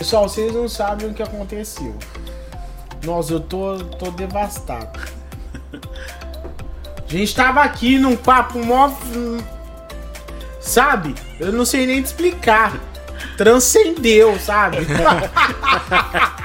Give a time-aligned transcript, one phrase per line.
[0.00, 1.94] Pessoal, vocês não sabem o que aconteceu.
[3.04, 4.98] Nossa, eu tô, tô devastado.
[7.06, 8.90] A gente tava aqui num papo mó.
[10.58, 11.14] Sabe?
[11.38, 12.80] Eu não sei nem te explicar.
[13.36, 14.78] Transcendeu, sabe?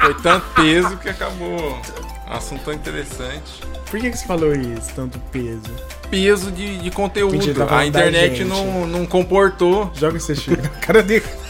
[0.04, 1.80] Foi tanto peso que acabou.
[2.28, 3.62] Assunto tão interessante.
[3.90, 5.74] Por que, que você falou isso, tanto peso?
[6.12, 7.32] Peso de, de conteúdo.
[7.32, 11.45] Mentira, tá a internet não, não comportou Joga esse chute na cara dele.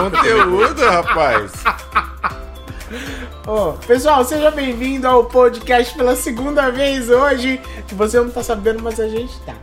[0.00, 1.52] Conteúdo, rapaz.
[3.46, 7.60] Ó, pessoal, seja bem-vindo ao podcast pela segunda vez hoje.
[7.86, 9.54] Que você não tá sabendo, mas a gente tá.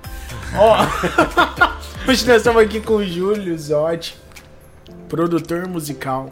[0.55, 0.77] Ó,
[2.07, 4.15] hoje nós estamos aqui com o Júlio Zotti,
[5.09, 6.31] produtor musical,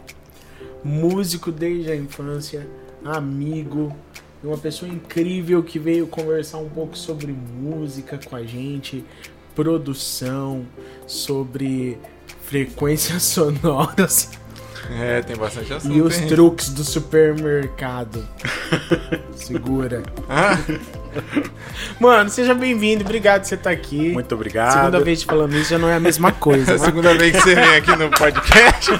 [0.84, 2.64] músico desde a infância,
[3.04, 3.94] amigo,
[4.42, 9.04] uma pessoa incrível que veio conversar um pouco sobre música com a gente,
[9.52, 10.64] produção,
[11.08, 11.98] sobre
[12.46, 14.30] frequências sonoras.
[14.88, 15.96] É, tem bastante assunto.
[15.96, 16.28] E os hein?
[16.28, 18.26] truques do supermercado.
[19.34, 20.02] Segura.
[20.28, 20.56] Ah,
[21.98, 23.02] Mano, seja bem-vindo.
[23.02, 24.10] Obrigado por você estar aqui.
[24.10, 24.74] Muito obrigado.
[24.74, 26.72] Segunda vez te falando isso já não é a mesma é coisa.
[26.72, 26.78] a né?
[26.84, 28.90] segunda vez que você vem aqui no podcast.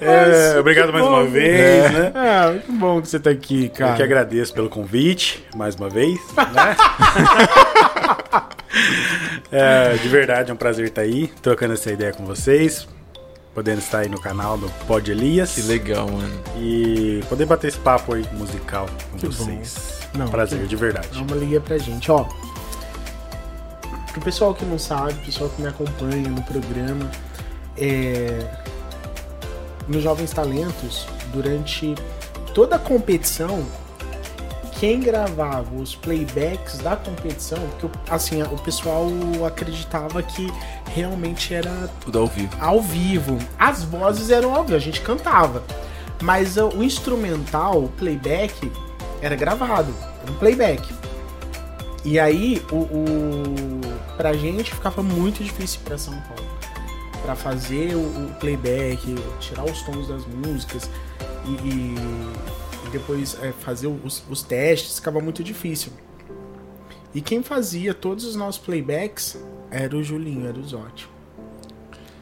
[0.00, 2.12] É, obrigado mais bom, uma vez, né?
[2.14, 4.02] Ah, muito bom que você tá aqui, Eu que cara.
[4.02, 6.18] agradeço pelo convite, mais uma vez.
[6.36, 6.76] Né?
[9.52, 12.88] É, de verdade, é um prazer estar aí, trocando essa ideia com vocês.
[13.54, 15.52] Podendo estar aí no canal do Pod Elias.
[15.54, 16.40] Que legal, mano.
[16.58, 19.32] E poder bater esse papo aí musical com Que bom.
[19.32, 20.00] vocês.
[20.12, 21.08] Não, prazer, que- de verdade.
[21.12, 22.26] Dá uma liga pra gente, ó.
[24.12, 27.08] Pro pessoal que não sabe, o pessoal que me acompanha no programa,
[27.76, 28.44] é...
[29.86, 31.94] nos Jovens Talentos, durante
[32.54, 33.64] toda a competição,
[34.84, 39.06] quem gravava os playbacks da competição, porque assim, o pessoal
[39.46, 40.46] acreditava que
[40.94, 42.50] realmente era Tudo ao vivo.
[42.60, 43.38] ao vivo.
[43.58, 45.62] As vozes eram ao vivo, a gente cantava.
[46.20, 48.70] Mas uh, o instrumental, o playback,
[49.22, 49.94] era gravado.
[50.22, 50.86] Era um playback.
[52.04, 53.80] E aí, o, o,
[54.18, 56.44] pra gente ficava muito difícil pra São Paulo.
[57.22, 60.90] Pra fazer o, o playback, tirar os tons das músicas
[61.46, 61.94] e- e
[62.98, 65.92] depois é, fazer os, os testes, ficava muito difícil.
[67.14, 69.38] E quem fazia todos os nossos playbacks
[69.70, 71.08] era o Julinho, era o Zotti.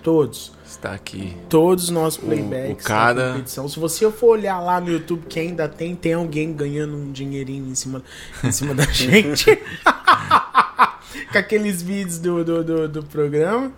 [0.02, 0.52] Todos.
[0.66, 1.36] Está aqui.
[1.48, 3.68] Todos os nossos O- playbacks o cara- da competição.
[3.68, 7.70] Se você for olhar lá no YouTube que ainda tem, tem alguém ganhando um dinheirinho
[7.70, 8.02] em cima,
[8.42, 9.46] em cima da gente.
[11.30, 13.72] Com aqueles vídeos do, do, do, do programa.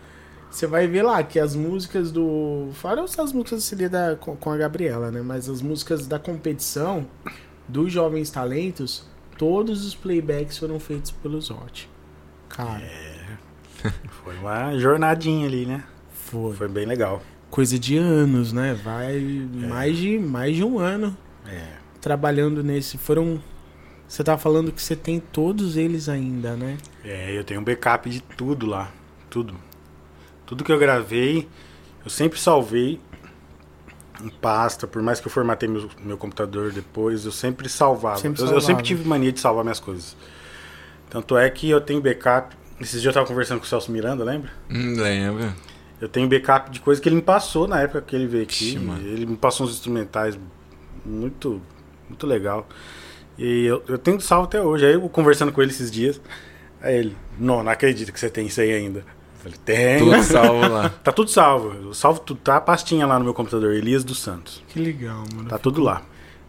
[0.55, 2.69] Você vai ver lá que as músicas do.
[2.75, 5.21] Fora as músicas CD da, com, com a Gabriela, né?
[5.21, 7.09] Mas as músicas da competição
[7.67, 9.05] dos Jovens Talentos,
[9.37, 11.91] todos os playbacks foram feitos pelo Zotti.
[12.49, 12.81] Cara,
[14.23, 15.83] Foi uma jornadinha ali, né?
[16.13, 16.55] foi.
[16.55, 17.21] Foi bem legal.
[17.51, 18.75] Coisa de anos, né?
[18.75, 19.21] Vai
[19.69, 21.17] mais, de, mais de um ano
[21.49, 21.67] É.
[22.01, 22.97] trabalhando nesse.
[22.97, 23.43] Foram.
[24.07, 26.79] Você tá falando que você tem todos eles ainda, né?
[27.05, 28.93] É, eu tenho um backup de tudo lá.
[29.29, 29.57] Tudo.
[30.55, 31.49] Tudo que eu gravei,
[32.05, 33.01] eu sempre salvei
[34.23, 38.19] em pasta, por mais que eu formatei meu, meu computador depois, eu sempre salvava.
[38.19, 40.17] Sempre eu, eu sempre tive mania de salvar minhas coisas.
[41.11, 42.55] Tanto é que eu tenho backup.
[42.81, 44.49] Esses dias eu tava conversando com o Celso Miranda, lembra?
[44.71, 45.57] Hum, lembra?
[46.01, 48.77] Eu tenho backup de coisa que ele me passou na época que ele veio aqui.
[48.77, 48.77] Ixi,
[49.07, 50.39] ele me passou uns instrumentais
[51.05, 51.61] muito,
[52.09, 52.69] muito legal.
[53.37, 54.87] E eu, eu tenho salvo até hoje.
[54.87, 56.21] Aí eu conversando com ele esses dias.
[56.81, 59.05] Aí ele, não, não acredito que você tem isso aí ainda.
[59.45, 59.99] Eu falei, tem.
[59.99, 60.91] Tudo salvo lá.
[61.05, 61.75] Tá tudo salvo.
[61.75, 62.41] Eu salvo tudo.
[62.41, 64.63] Tá a pastinha lá no meu computador, Elias dos Santos.
[64.69, 65.49] Que legal, mano.
[65.49, 66.03] Tá tudo lá.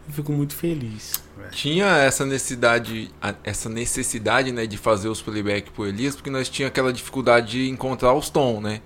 [0.08, 1.14] Eu fico muito feliz.
[1.52, 3.12] Tinha essa necessidade,
[3.44, 7.70] essa necessidade, né, de fazer os playback pro Elias, porque nós tinha aquela dificuldade de
[7.70, 8.82] encontrar os tons, né?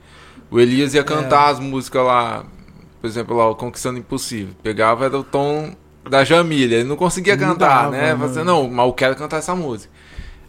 [0.52, 2.46] O Elias ia cantar as músicas lá,
[3.00, 4.54] por exemplo, lá o Conquistando Impossível.
[4.62, 5.74] Pegava era o tom
[6.10, 8.26] da Jamília, ele não conseguia Não cantar, dava, né?
[8.26, 9.92] assim, não, mas eu quero cantar essa música.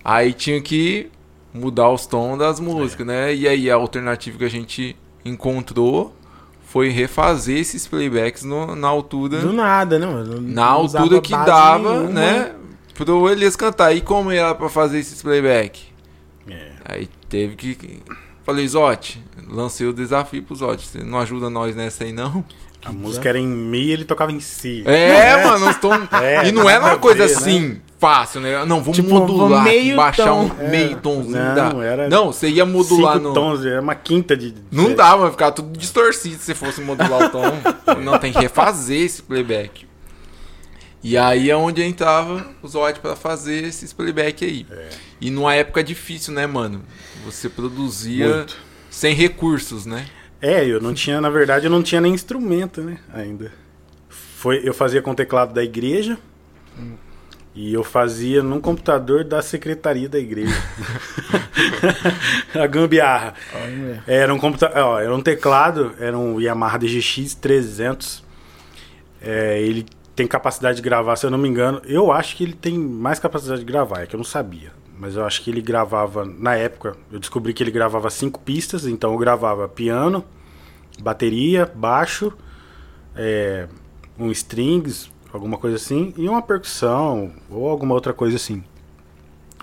[0.04, 1.10] Aí tinha que
[1.52, 3.34] mudar os tons das músicas, né?
[3.34, 6.14] E aí a alternativa que a gente encontrou
[6.64, 10.40] foi refazer esses playbacks no- na altura Do nada, né, mano?
[10.40, 12.10] na altura que dava, nenhuma.
[12.12, 12.52] né?
[12.94, 13.92] Pro Elias cantar.
[13.96, 15.82] E como era pra fazer esses playback?
[16.48, 16.70] É.
[16.84, 18.00] Aí teve que.
[18.44, 20.86] Falei, Zote, lancei o desafio pro Zote.
[20.86, 22.44] Você não ajuda nós nessa aí, não?
[22.84, 24.82] A música era em mi ele tocava em si.
[24.86, 25.92] É, mano, nós tom...
[26.22, 28.64] É, E não era nada uma coisa ver, assim, fácil, né?
[28.64, 30.50] Não, vamos Tipo, modular, meio baixar tom.
[30.58, 31.36] um meio tomzinho.
[31.36, 31.84] Não, dá.
[31.84, 33.34] era não, você ia modular Cinco no.
[33.34, 34.54] tons, era uma quinta de.
[34.72, 37.42] Não dá, vai ficar tudo distorcido se você fosse modular o tom.
[38.02, 39.86] Não, tem que refazer esse playback.
[41.02, 44.66] E aí é onde entrava o Zoid pra fazer esses playback aí.
[45.20, 46.82] E numa época difícil, né, mano?
[47.24, 48.56] Você produzia Muito.
[48.90, 50.06] sem recursos, né?
[50.40, 52.98] É, eu não tinha, na verdade, eu não tinha nem instrumento, né?
[53.12, 53.52] Ainda.
[54.08, 56.18] Foi, eu fazia com o teclado da igreja.
[57.54, 60.54] E eu fazia num computador da secretaria da igreja.
[62.54, 63.34] a gambiarra.
[63.52, 64.04] Olha.
[64.06, 68.24] Era um computador, era um teclado, era um Yamaha DGX 300.
[69.20, 69.84] É, ele
[70.14, 71.82] tem capacidade de gravar, se eu não me engano.
[71.84, 74.72] Eu acho que ele tem mais capacidade de gravar, é que eu não sabia.
[75.00, 78.84] Mas eu acho que ele gravava, na época, eu descobri que ele gravava cinco pistas,
[78.84, 80.22] então eu gravava piano,
[81.00, 82.30] bateria, baixo,
[83.16, 83.66] é,
[84.18, 88.62] um strings, alguma coisa assim, e uma percussão, ou alguma outra coisa assim.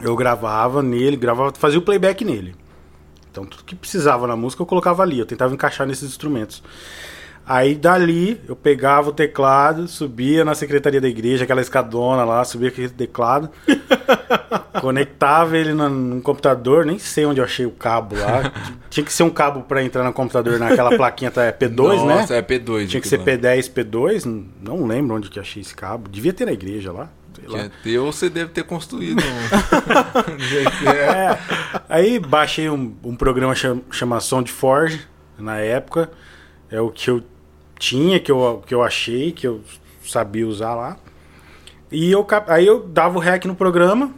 [0.02, 2.56] Eu gravava nele, gravava, fazia o playback nele.
[3.30, 6.64] Então tudo que precisava na música eu colocava ali, eu tentava encaixar nesses instrumentos.
[7.48, 12.68] Aí dali eu pegava o teclado, subia na secretaria da igreja, aquela escadona lá, subia
[12.68, 13.50] aquele teclado,
[14.82, 18.52] conectava ele no, num computador, nem sei onde eu achei o cabo lá.
[18.90, 22.16] Tinha que ser um cabo pra entrar no computador naquela plaquinha tá, é P2, né?
[22.16, 22.90] Nossa, é P2.
[22.90, 23.24] Tinha que ser lá.
[23.24, 26.10] P10, P2, não lembro onde que achei esse cabo.
[26.10, 27.10] Devia ter na igreja lá.
[27.48, 30.88] Tinha ter, ou você deve ter construído um.
[30.92, 31.38] É.
[31.88, 35.08] Aí baixei um, um programa chama, chama SoundForge
[35.40, 36.12] na época.
[36.70, 37.24] É o que eu
[37.78, 39.62] tinha, que eu, que eu achei, que eu
[40.06, 40.98] sabia usar lá.
[41.92, 44.14] E eu, aí eu dava o rec no programa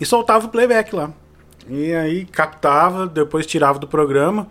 [0.00, 1.12] e soltava o playback lá.
[1.68, 4.48] E aí captava, depois tirava do programa,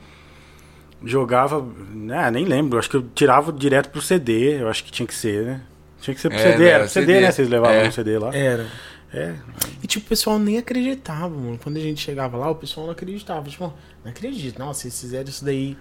[1.04, 1.66] jogava.
[1.92, 5.16] Né, nem lembro, acho que eu tirava direto pro CD, eu acho que tinha que
[5.16, 5.62] ser, né?
[6.00, 7.22] Tinha que ser pro É, CD, né, era pro CD, CD.
[7.22, 7.32] né?
[7.32, 7.88] Vocês levavam É.
[7.88, 8.36] um CD lá.
[8.36, 8.68] Era.
[9.12, 9.36] É.
[9.82, 11.58] E tipo, o pessoal nem acreditava, mano.
[11.64, 13.50] Quando a gente chegava lá, o pessoal não acreditava.
[13.50, 13.74] Tipo,
[14.04, 14.60] não acredito.
[14.60, 15.76] Nossa, vocês fizeram isso daí.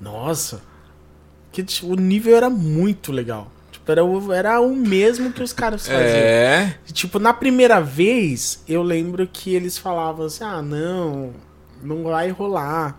[0.00, 0.60] Nossa.
[1.54, 3.48] Que tipo, o nível era muito legal.
[3.70, 6.02] Tipo, era, o- era o mesmo que os caras faziam.
[6.04, 6.74] É.
[6.92, 11.30] Tipo, na primeira vez, eu lembro que eles falavam assim: ah, não,
[11.80, 12.98] não vai rolar.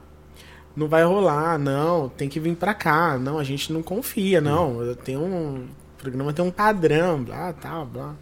[0.74, 3.18] Não vai rolar, não, tem que vir pra cá.
[3.18, 4.96] Não, a gente não confia, não.
[5.04, 5.66] Tem um.
[5.98, 8.14] O programa tem um padrão, blá, tal, blá.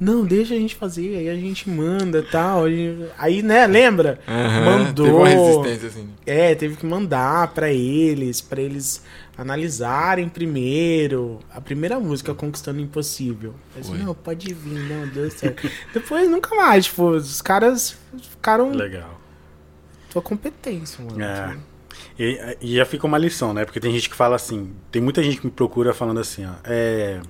[0.00, 2.68] Não, deixa a gente fazer, aí a gente manda tal.
[2.68, 4.18] gente- Aí, né, lembra?
[4.26, 5.06] Aham, Mandou.
[5.06, 6.08] Teve uma resistência assim.
[6.26, 9.02] É, teve que mandar pra eles, pra eles
[9.36, 11.40] analisarem primeiro.
[11.52, 13.54] A primeira música, Conquistando o Impossível.
[13.74, 14.02] Eu disse, Foi.
[14.02, 15.70] não, pode vir, não, deu certo.
[15.92, 17.96] Depois nunca mais, tipo, os caras
[18.30, 19.20] ficaram Legal.
[20.10, 21.22] tua competência, mano.
[21.22, 21.56] É.
[22.18, 23.64] E, e já fica uma lição, né?
[23.64, 26.52] Porque tem gente que fala assim, tem muita gente que me procura falando assim, ó,
[26.64, 27.20] é,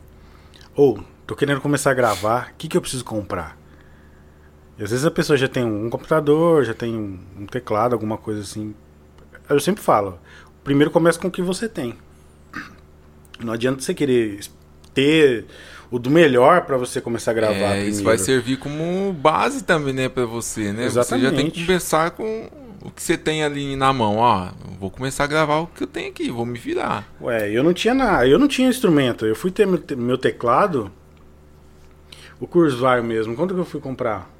[0.74, 3.56] ou tô querendo começar a gravar, o que que eu preciso comprar?
[4.78, 8.18] E às vezes a pessoa já tem um computador, já tem um, um teclado, alguma
[8.18, 8.74] coisa assim.
[9.48, 10.18] Eu sempre falo,
[10.64, 11.94] primeiro começa com o que você tem.
[13.42, 14.40] Não adianta você querer
[14.94, 15.46] ter
[15.90, 17.88] o do melhor pra você começar a gravar É, primeiro.
[17.90, 20.88] isso vai servir como base também, né, pra você, né?
[20.88, 21.50] Você já tem Exatamente.
[21.60, 22.48] que começar com
[22.82, 24.16] o que você tem ali na mão.
[24.16, 27.06] Ó, vou começar a gravar o que eu tenho aqui, vou me virar.
[27.20, 29.26] Ué, eu não tinha nada, eu não tinha instrumento.
[29.26, 30.90] Eu fui ter meu, te- meu teclado,
[32.40, 33.34] o Kurzweil mesmo.
[33.36, 34.30] Quando que eu fui comprar?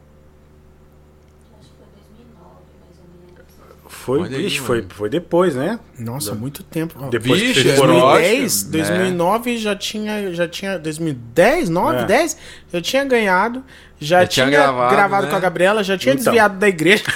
[1.61, 3.92] Acho que foi 2009, mais ou menos.
[4.05, 5.79] Foi, Olha aí, foi, foi depois, né?
[5.97, 7.09] Nossa, muito tempo.
[7.09, 8.15] Depois que Vixe, vocês foram lá.
[8.15, 12.05] 2010, ótimo, 2009 já tinha, já tinha 2010, 9, É.
[12.05, 12.37] 10,
[12.73, 13.63] já tinha ganhado,
[14.01, 15.31] já, Já tinha, tinha gravado, gravado, né?
[15.31, 16.25] com a Gabriela, já tinha Então.
[16.25, 17.05] desviado da igreja.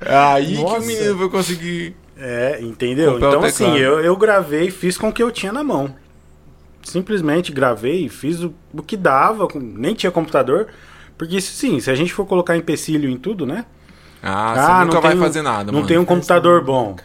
[0.00, 0.78] Aí que Nossa.
[0.78, 1.94] o menino vai conseguir.
[2.18, 3.12] É, entendeu?
[3.12, 5.94] Comprar então, assim, eu, eu gravei, fiz com o que eu tinha na mão.
[6.82, 10.68] Simplesmente gravei, fiz o, o que dava, nem tinha computador.
[11.18, 13.64] Porque, sim, se a gente for colocar empecilho em tudo, né?
[14.22, 15.86] Ah, Ah, você nunca não vai tenho- fazer nada, Não mano.
[15.86, 16.96] tem um computador bom.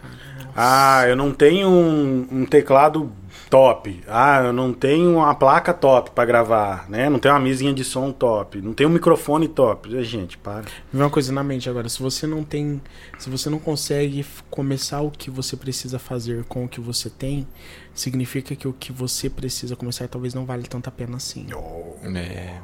[0.56, 3.12] Ah, eu não tenho um, um teclado
[3.52, 4.02] top.
[4.08, 7.10] Ah, eu não tenho uma placa top pra gravar, né?
[7.10, 8.62] Não tenho uma mesinha de som top.
[8.62, 10.02] Não tenho um microfone top.
[10.04, 10.62] Gente, para.
[10.92, 12.82] Vem uma coisa na mente agora, se você não tem,
[13.20, 17.46] se você não consegue começar o que você precisa fazer com o que você tem,
[17.94, 21.46] significa que o que você precisa começar talvez não vale tanta pena assim.
[22.16, 22.56] É,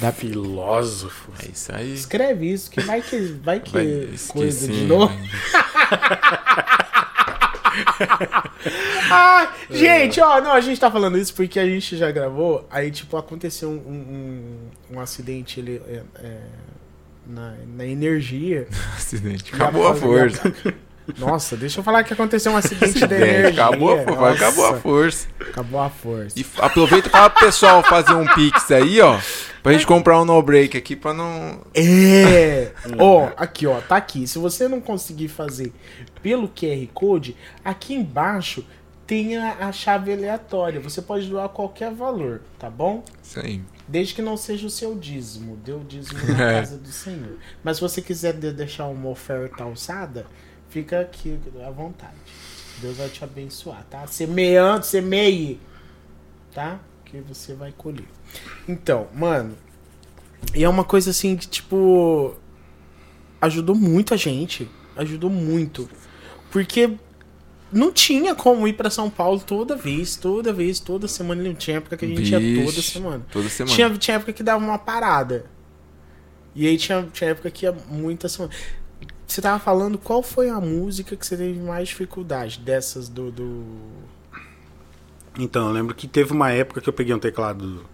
[0.00, 1.30] Dá- Filósofo.
[1.42, 1.92] é isso aí.
[1.92, 5.12] Escreve isso, que vai que vai que Vai coisa de novo.
[9.10, 12.90] Ai, gente, ó, não, a gente tá falando isso porque a gente já gravou, aí,
[12.90, 16.40] tipo, aconteceu um, um, um acidente ele, é, é,
[17.26, 18.66] na, na energia.
[18.96, 19.54] Acidente.
[19.54, 20.52] Acabou a força.
[21.18, 23.22] Nossa, deixa eu falar que aconteceu um acidente da Acidente.
[23.22, 23.64] energia.
[23.66, 24.14] Acabou a força.
[24.20, 25.28] Nossa, Acabou a força.
[25.40, 26.38] Acabou a força.
[26.40, 29.18] E aproveita para o pessoal fazer um pix aí, ó.
[29.62, 31.60] Pra gente comprar um no break aqui pra não.
[31.74, 32.72] É!
[32.98, 34.26] Ó, aqui, ó, tá aqui.
[34.26, 35.72] Se você não conseguir fazer
[36.22, 38.64] pelo QR Code, aqui embaixo
[39.06, 40.80] tem a, a chave aleatória.
[40.80, 43.02] Você pode doar qualquer valor, tá bom?
[43.36, 43.60] Aí.
[43.86, 45.56] Desde que não seja o seu dízimo.
[45.64, 46.60] Dê o dízimo na É.
[46.60, 47.36] casa do Senhor.
[47.62, 50.26] Mas se você quiser de- deixar uma oferta alçada,
[50.74, 52.16] fica aqui à vontade.
[52.80, 54.04] Deus vai te abençoar, tá?
[54.08, 55.60] Semeando, semeie,
[56.52, 56.80] tá?
[57.04, 58.08] Que você vai colher.
[58.68, 59.56] Então, mano,
[60.52, 62.34] e é uma coisa assim que, tipo,
[63.40, 64.68] ajudou muito a gente.
[64.96, 65.88] Ajudou muito.
[66.50, 66.90] Porque
[67.70, 71.40] não tinha como ir pra São Paulo toda vez, toda vez, toda semana.
[71.40, 73.26] Não tinha época que a gente ia toda semana.
[73.30, 73.76] Toda semana.
[73.76, 75.46] Tinha, tinha época que dava uma parada.
[76.52, 78.52] E aí tinha, tinha época que ia muita semana.
[79.34, 83.32] Você tava falando qual foi a música que você teve mais dificuldade dessas do.
[83.32, 83.64] do...
[85.36, 87.84] Então, eu lembro que teve uma época que eu peguei um teclado.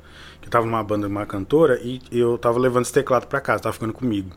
[0.42, 3.62] Que eu tava numa banda, uma cantora, e eu tava levando esse teclado pra casa,
[3.62, 4.36] tava ficando comigo.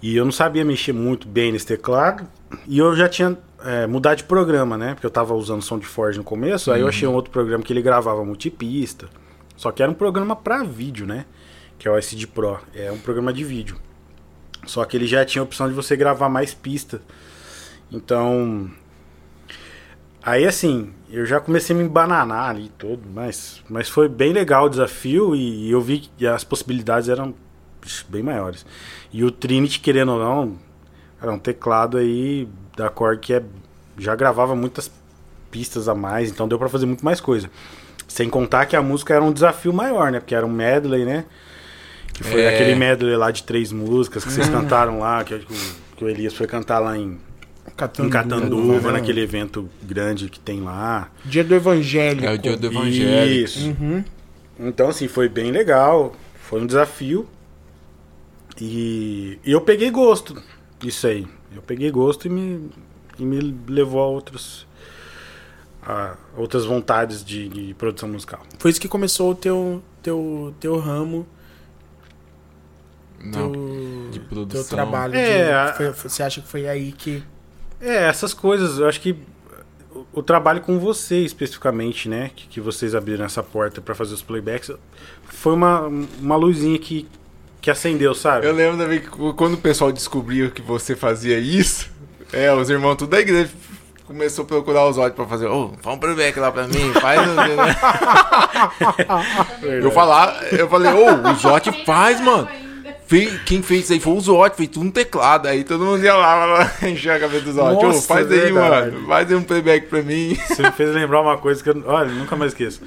[0.00, 2.26] E eu não sabia mexer muito bem nesse teclado.
[2.66, 4.94] E eu já tinha é, mudado de programa, né?
[4.94, 6.72] Porque eu tava usando som de Forge no começo.
[6.72, 9.10] Aí eu achei um outro programa que ele gravava multipista.
[9.58, 11.26] Só que era um programa pra vídeo, né?
[11.78, 12.58] Que é o SD Pro.
[12.74, 13.76] É um programa de vídeo.
[14.64, 17.00] Só que ele já tinha a opção de você gravar mais pista.
[17.90, 18.70] Então.
[20.22, 24.66] Aí assim, eu já comecei a me embananar ali todo, mas, mas foi bem legal
[24.66, 27.34] o desafio e, eu vi que as possibilidades eram
[28.08, 28.64] bem maiores.
[29.12, 30.56] E o Trinity, querendo ou não,
[31.20, 33.42] era um teclado aí da Korg que é,
[33.98, 34.90] já gravava muitas
[35.50, 37.50] pistas a mais, então deu pra fazer muito mais coisa.
[38.06, 40.20] Sem contar que a música era um desafio maior, né?
[40.20, 41.24] Porque era um medley, né?
[42.12, 42.48] Que foi É.
[42.54, 46.46] aquele medley lá de três músicas que vocês cantaram lá, que, que o- Elias foi
[46.48, 47.16] cantar lá em,
[48.00, 48.98] em Catanduva, né?
[48.98, 51.08] naquele evento grande que tem lá.
[51.24, 52.24] Dia do Evangelho.
[52.26, 53.32] É o dia do evangelho.
[53.44, 53.68] Isso.
[53.80, 54.04] Uhum.
[54.58, 56.14] Então, assim, foi bem legal.
[56.42, 57.26] Foi um desafio.
[58.60, 60.40] E, e eu peguei gosto
[60.78, 61.26] disso aí.
[61.54, 62.70] Eu peguei gosto e me,
[63.18, 64.66] e me levou a outros.
[65.84, 68.40] A outras vontades de, de produção musical.
[68.58, 71.26] Foi isso que começou o teu, teu, teu ramo,
[73.22, 74.76] Não, teu, de teu produção.
[74.76, 75.14] trabalho.
[75.14, 77.22] É, de- foi- foi- você acha que foi aí que.
[77.80, 79.16] É, essas coisas, eu acho que
[79.94, 82.30] o, o trabalho com você especificamente, né?
[82.34, 84.70] Que, que vocês abriram essa porta pra fazer os playbacks,
[85.26, 85.88] foi uma,
[86.20, 87.08] uma luzinha que,
[87.60, 88.46] que acendeu, sabe?
[88.46, 91.90] Eu lembro também que quando o pessoal descobriu que você fazia isso,
[92.32, 93.50] é, os irmãos tudo da igreja
[94.06, 97.20] começou a procurar os olhos pra fazer, ô, faz um playback lá pra mim, faz?
[99.62, 102.48] Eu falar, eu falei, ô, o Zote faz, mano.
[103.44, 105.48] Quem fez isso aí foi o Zote, fez tudo no teclado.
[105.48, 107.84] Aí todo mundo ia lá, encher a cabeça do Zote.
[107.84, 108.90] Ô, Nossa, faz aí, verdade.
[108.92, 109.06] mano.
[109.06, 110.34] Faz aí um playback pra mim.
[110.48, 112.82] Você me fez lembrar uma coisa que eu, olha, nunca mais esqueço.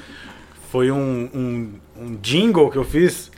[0.72, 3.32] Foi um, um, um jingle que eu fiz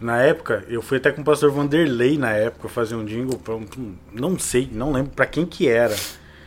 [0.00, 0.64] na época.
[0.68, 3.66] Eu fui até com o pastor Vanderlei na época fazer um jingle pra um,
[4.12, 5.94] não sei, não lembro pra quem que era.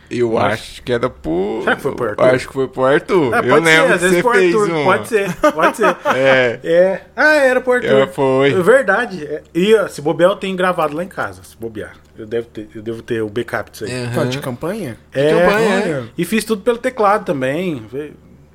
[0.09, 1.61] Eu acho que era pro.
[1.63, 2.23] Será que foi pro Arthur?
[2.25, 3.33] Acho que foi pro Arthur.
[3.33, 4.83] Ah, eu pode ser, lembro às vezes você pro fez Arthur, um.
[4.83, 5.97] Pode ser, pode ser.
[6.15, 6.59] É.
[6.63, 7.01] É.
[7.15, 7.89] Ah, era pro Arthur.
[7.89, 8.51] É, foi.
[8.51, 9.25] É verdade.
[9.25, 9.41] É.
[9.53, 11.41] E ó, se bobear, eu tenho gravado lá em casa.
[11.43, 11.93] Se bobear.
[12.17, 13.91] Eu devo ter, eu devo ter o backup disso aí.
[14.13, 14.97] Pô, de campanha?
[15.13, 16.03] É, campanha, olha.
[16.17, 17.83] E fiz tudo pelo teclado também.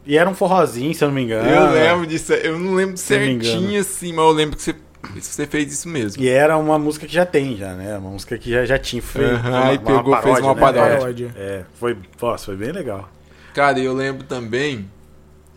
[0.07, 1.49] E era um forrozinho, se eu não me engano.
[1.49, 2.33] Eu lembro disso.
[2.33, 3.45] Eu não lembro Se não engano.
[3.45, 4.75] certinho assim, mas eu lembro que você,
[5.19, 6.23] você fez isso mesmo.
[6.23, 7.97] E era uma música que já tem, já, né?
[7.99, 9.02] Uma música que já, já tinha.
[9.02, 10.61] Foi, foi uma, aí pegou, fez uma né?
[10.61, 10.99] paródia.
[10.99, 11.35] Paródia.
[11.37, 13.09] É, foi, nossa, foi bem legal.
[13.54, 14.88] Cara, eu lembro também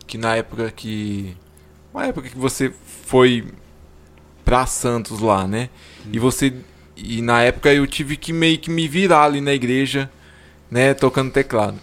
[0.06, 1.36] que na época que.
[1.92, 2.72] Uma época que você
[3.06, 3.46] foi
[4.44, 5.68] pra Santos lá, né?
[6.12, 6.52] E você.
[6.96, 10.10] E na época eu tive que meio que me virar ali na igreja,
[10.70, 10.94] né?
[10.94, 11.78] Tocando teclado.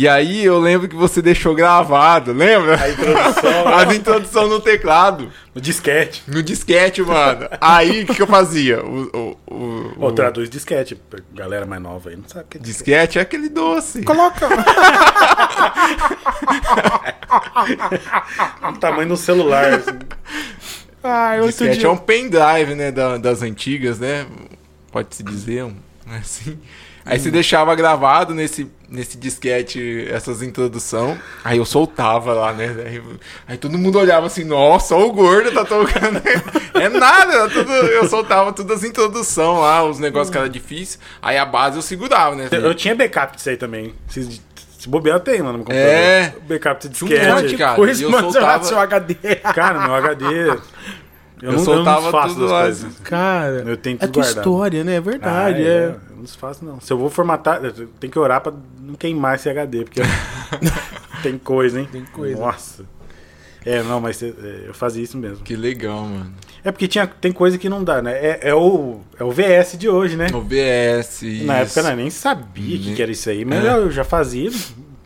[0.00, 2.80] E aí eu lembro que você deixou gravado, lembra?
[2.80, 5.28] A introdução As introdução no teclado.
[5.52, 6.22] no disquete.
[6.28, 7.48] No disquete, mano.
[7.60, 8.80] Aí o que, que eu fazia?
[8.80, 10.94] O, o, o, Ou o traduz disquete.
[10.94, 12.84] pra Galera mais nova aí não sabe o que é disquete.
[12.84, 14.02] disquete é aquele doce.
[14.04, 14.46] Coloca.
[18.68, 19.74] O tamanho do celular.
[19.74, 19.98] assim.
[21.02, 21.88] Ah, Disquete dia.
[21.88, 24.26] é um pendrive, né, da- das antigas, né?
[24.92, 25.74] Pode-se dizer, um,
[26.20, 26.56] assim.
[27.08, 32.74] Aí você deixava gravado nesse, nesse disquete essas introdução, aí eu soltava lá, né?
[32.86, 33.02] Aí,
[33.48, 36.20] aí todo mundo olhava assim, nossa, o gordo tá tocando.
[36.74, 41.36] é nada, tudo- eu soltava todas as introdução lá, os negócios que era difícil, aí
[41.38, 42.48] a base eu segurava, né?
[42.52, 43.94] Eu tinha backup disso aí também.
[44.08, 44.40] Se,
[44.78, 45.84] se bobear, eu tenho lá no computador.
[45.86, 46.32] É.
[46.48, 47.42] Backup de Tinha um disquete.
[47.42, 49.14] monte, cara, e eu mano, soltava- seu HD.
[49.54, 50.24] Cara, meu HD.
[51.42, 52.98] Eu, Eu não, soltava eu não tudo das lá, coisas.
[53.04, 54.38] Cara, Eu tenho é tua guardado.
[54.38, 54.94] história, né?
[54.96, 55.62] É verdade.
[55.62, 55.86] Ah, é.
[56.10, 56.80] Eu não desfaço, não.
[56.80, 60.00] Se eu vou formatar, eu tenho que orar pra não queimar esse HD, porque
[61.22, 61.88] tem coisa, hein?
[61.90, 62.38] Tem coisa.
[62.40, 62.84] Nossa.
[63.64, 64.32] É, não, mas é,
[64.66, 65.44] eu fazia isso mesmo.
[65.44, 66.32] Que legal, mano.
[66.64, 68.12] É porque tinha, tem coisa que não dá, né?
[68.12, 70.26] É, é o, é o VS de hoje, né?
[70.32, 71.22] OBS.
[71.44, 71.78] Na isso.
[71.78, 73.74] época eu nem sabia o que, que era isso aí, mas É.
[73.74, 74.50] eu já fazia.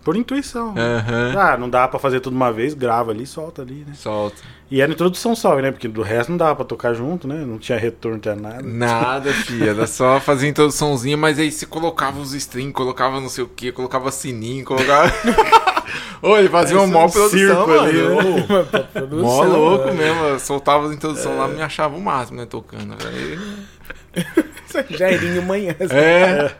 [0.05, 0.75] Por intuição.
[0.77, 1.35] Aham.
[1.39, 3.95] Ah, não dá pra fazer tudo uma vez, grava ali, solta ali, né?
[3.95, 4.37] Solta.
[4.71, 5.71] E era introdução só, né?
[5.71, 7.37] Porque do resto não dava pra tocar junto, né?
[7.47, 8.63] Não tinha retorno, não tinha nada.
[8.63, 9.71] Nada, filha.
[9.71, 13.71] Era só fazer introduçãozinha, mas aí você colocava os strings, colocava não sei o que,
[13.71, 15.13] colocava sininho, colocava.
[16.39, 17.81] Ele fazia uma mó um produção, circo mano.
[17.83, 18.85] ali, né?
[18.93, 19.93] Produção, Mó louco né?
[19.93, 20.21] mesmo.
[20.25, 22.47] Eu soltava as introduções lá, me achava o máximo, né?
[22.47, 22.97] Tocando.
[23.07, 23.39] Aí-
[24.97, 25.75] Jairinho manhã.
[25.91, 26.51] É.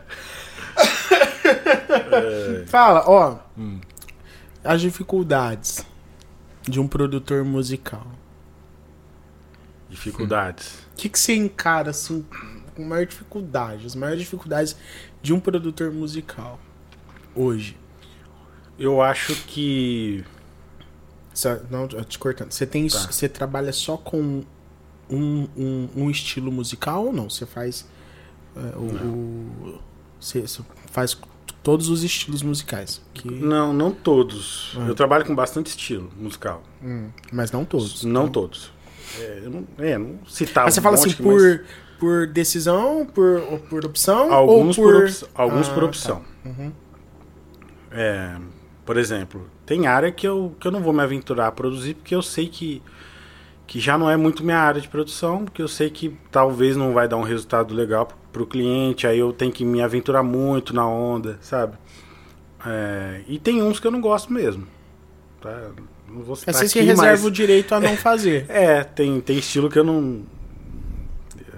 [2.67, 3.37] Fala, ó.
[3.57, 3.79] Hum.
[4.63, 5.85] As dificuldades
[6.63, 8.07] de um produtor musical.
[9.89, 10.73] Dificuldades.
[10.93, 12.25] O que, que você encara, assim,
[12.75, 13.85] com maior dificuldade?
[13.85, 14.75] As maiores dificuldades
[15.21, 16.59] de um produtor musical
[17.35, 17.77] hoje?
[18.79, 20.23] Eu acho que.
[21.33, 22.51] Só- não, te cortando.
[22.51, 22.99] Você tem, Tá.
[23.11, 24.43] você trabalha só com
[25.09, 27.29] um, um, um estilo musical ou não?
[27.29, 27.85] Você faz
[28.55, 29.79] é, o, o-
[30.19, 31.17] você, você faz
[31.63, 34.77] todos os estilos musicais, que, Não, não todos.
[34.77, 34.85] Ah.
[34.87, 36.61] Eu trabalho com bastante estilo musical.
[36.83, 38.03] Hum, mas não todos.
[38.03, 38.71] Não todos.
[39.19, 41.65] É, não, é, não citar Mas você um fala monte, assim, mas por,
[41.99, 44.33] por decisão, por, por opção?
[44.33, 45.29] Alguns por, por, opção.
[45.33, 45.85] Alguns Ah, por tá.
[45.85, 46.21] opção.
[46.45, 46.71] Uhum.
[47.91, 48.35] É,
[48.85, 52.13] por exemplo, tem área que eu, que eu não vou me aventurar a produzir porque
[52.13, 52.81] eu sei que,
[53.65, 56.93] que já não é muito minha área de produção, porque eu sei que talvez não
[56.93, 60.85] vai dar um resultado legal pro cliente, aí eu tenho que me aventurar muito na
[60.87, 61.77] onda, sabe?
[62.65, 64.67] É, e tem uns que eu não gosto mesmo.
[65.41, 65.69] Tá?
[66.09, 68.45] Não vou É, citar você se aqui, reserva mas- o direito a não fazer.
[68.49, 70.21] É, tem, tem estilo que eu não.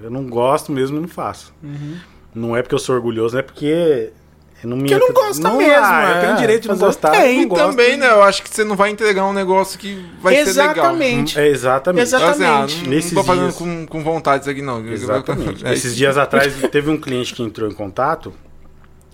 [0.02, 1.54] Eu não gosto mesmo e não faço.
[1.64, 1.98] Uhum.
[2.34, 4.12] Não é porque eu sou orgulhoso, é porque.
[4.64, 6.22] Eu não me Porque não gosta mesmo, ah, eu é.
[6.22, 7.12] tenho direito de não gostar.
[7.12, 7.70] tem eu não gosto.
[7.72, 8.10] Também, né?
[8.10, 10.72] Eu acho que você não vai entregar um negócio que vai ser legal.
[10.74, 11.40] Exatamente.
[11.40, 12.02] É exatamente.
[12.02, 12.32] Exatamente.
[12.34, 14.84] Assim, ah, não, não Nesses tô fazendo dias- com, com vontade isso aqui, não.
[14.88, 15.66] Exatamente.
[15.66, 18.34] É Esses dias atrás teve um cliente que entrou em contato,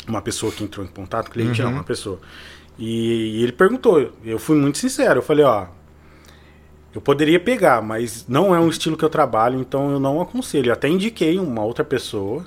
[0.07, 1.67] uma pessoa que entrou em contato, cliente Uhum.
[1.69, 2.19] não, uma pessoa.
[2.79, 5.65] E, e ele perguntou, eu fui muito sincero, eu falei, ó,
[6.93, 10.69] eu poderia pegar, mas não é um estilo que eu trabalho, então eu não aconselho.
[10.69, 12.45] Eu até indiquei uma outra pessoa.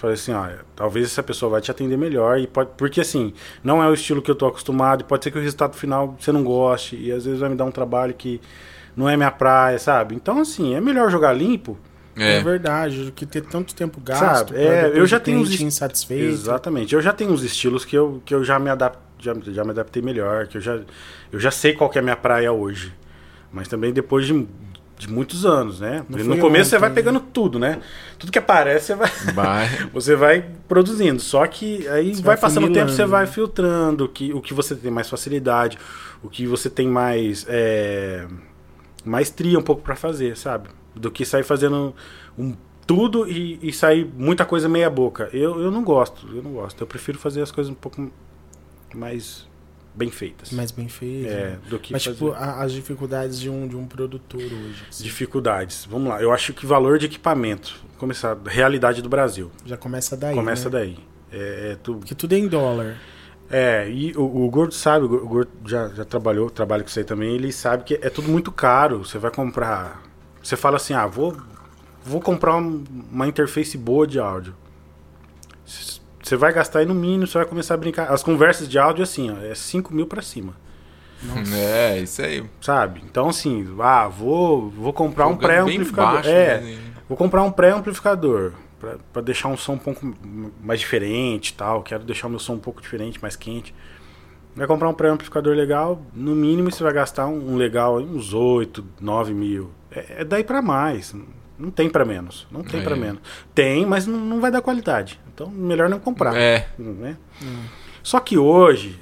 [0.00, 3.82] Falei assim, ó, talvez essa pessoa vai te atender melhor e pode, porque assim, não
[3.82, 6.32] é o estilo que eu tô acostumado, e pode ser que o resultado final você
[6.32, 8.40] não goste e às vezes vai me dar um trabalho que
[8.96, 10.14] não é minha praia, sabe?
[10.14, 11.76] Então assim, é melhor jogar limpo
[12.16, 12.42] É, É.
[12.42, 14.48] verdade, do que ter tanto tempo gasto.
[14.48, 16.24] Sabe, é, eu já tenho uns est- insatisfeito.
[16.24, 16.94] Exatamente.
[16.94, 19.70] Eu já tenho uns estilos que eu, que eu já, me adap já, já me
[19.70, 20.80] adaptei melhor, que eu já,
[21.30, 22.92] eu já sei qual que é a minha praia hoje.
[23.52, 24.46] Mas também depois de,
[25.00, 26.04] de muitos anos, né?
[26.08, 26.94] Não no começo você ontem, vai né?
[26.94, 27.80] pegando tudo, né?
[28.18, 29.68] Tudo que aparece você vai, Vai.
[29.94, 31.20] você vai produzindo.
[31.22, 34.42] Só que aí Você vai, vai passando o tempo, você vai filtrando o que, o
[34.42, 35.78] que você tem mais facilidade,
[36.22, 38.26] o que você tem mais é,
[39.02, 40.68] maestria um pouco pra fazer, sabe?
[40.94, 41.94] Do que sair fazendo
[42.38, 42.54] um,
[42.86, 45.30] tudo e, e sair muita coisa meia boca.
[45.32, 46.78] Eu, eu não gosto, eu não gosto.
[46.82, 48.10] Eu prefiro fazer as coisas um pouco
[48.94, 49.48] mais
[49.94, 50.50] bem feitas.
[50.52, 51.28] Mais bem feito.
[51.28, 51.58] é, né?
[51.68, 54.84] do que Mas, fazer tipo, a- as dificuldades de um, de um produtor hoje.
[54.88, 55.86] assim, dificuldades.
[55.90, 56.20] Vamos lá.
[56.22, 59.50] Eu acho que valor de equipamento, começar realidade do Brasil.
[59.64, 60.34] já começa daí.
[60.34, 60.70] Começa né?
[60.78, 60.98] daí.
[61.32, 62.96] É, é tu, Porque tudo é em dólar.
[63.52, 67.04] É, e o, o Gordo sabe, o Gordo- já, já trabalhou, trabalha com isso aí
[67.04, 68.98] também, ele sabe que é tudo muito caro.
[69.04, 70.02] Você vai comprar.
[70.42, 71.36] Você fala assim, ah, vou,
[72.04, 74.54] vou comprar um- uma interface boa de áudio.
[76.30, 78.04] Você vai gastar aí no mínimo, você vai começar a brincar.
[78.12, 80.54] As conversas de áudio, assim, ó, é 5 mil pra cima.
[81.52, 82.44] É, isso aí.
[82.60, 83.02] Sabe?
[83.04, 86.24] Então, assim, ah, vou, vou comprar um Jogando pré-amplificador.
[86.24, 86.78] É, né?
[87.08, 90.14] Vou comprar um pré-amplificador pra- pra deixar um som um pouco
[90.62, 91.82] mais diferente e tal.
[91.82, 93.74] Quero deixar o meu som um pouco diferente, mais quente.
[94.54, 98.32] Vai comprar um pré-amplificador legal, no mínimo você vai gastar um, um legal aí, uns
[98.32, 99.72] 8, 9 mil.
[99.90, 101.12] É, é daí pra mais.
[101.60, 102.46] Não tem pra menos.
[102.50, 102.82] Não tem É.
[102.82, 103.20] pra menos.
[103.54, 105.20] Tem, mas não, não vai dar qualidade.
[105.32, 106.34] Então, melhor não comprar.
[106.36, 106.68] É.
[106.78, 107.16] né?
[108.02, 108.98] Só que hoje,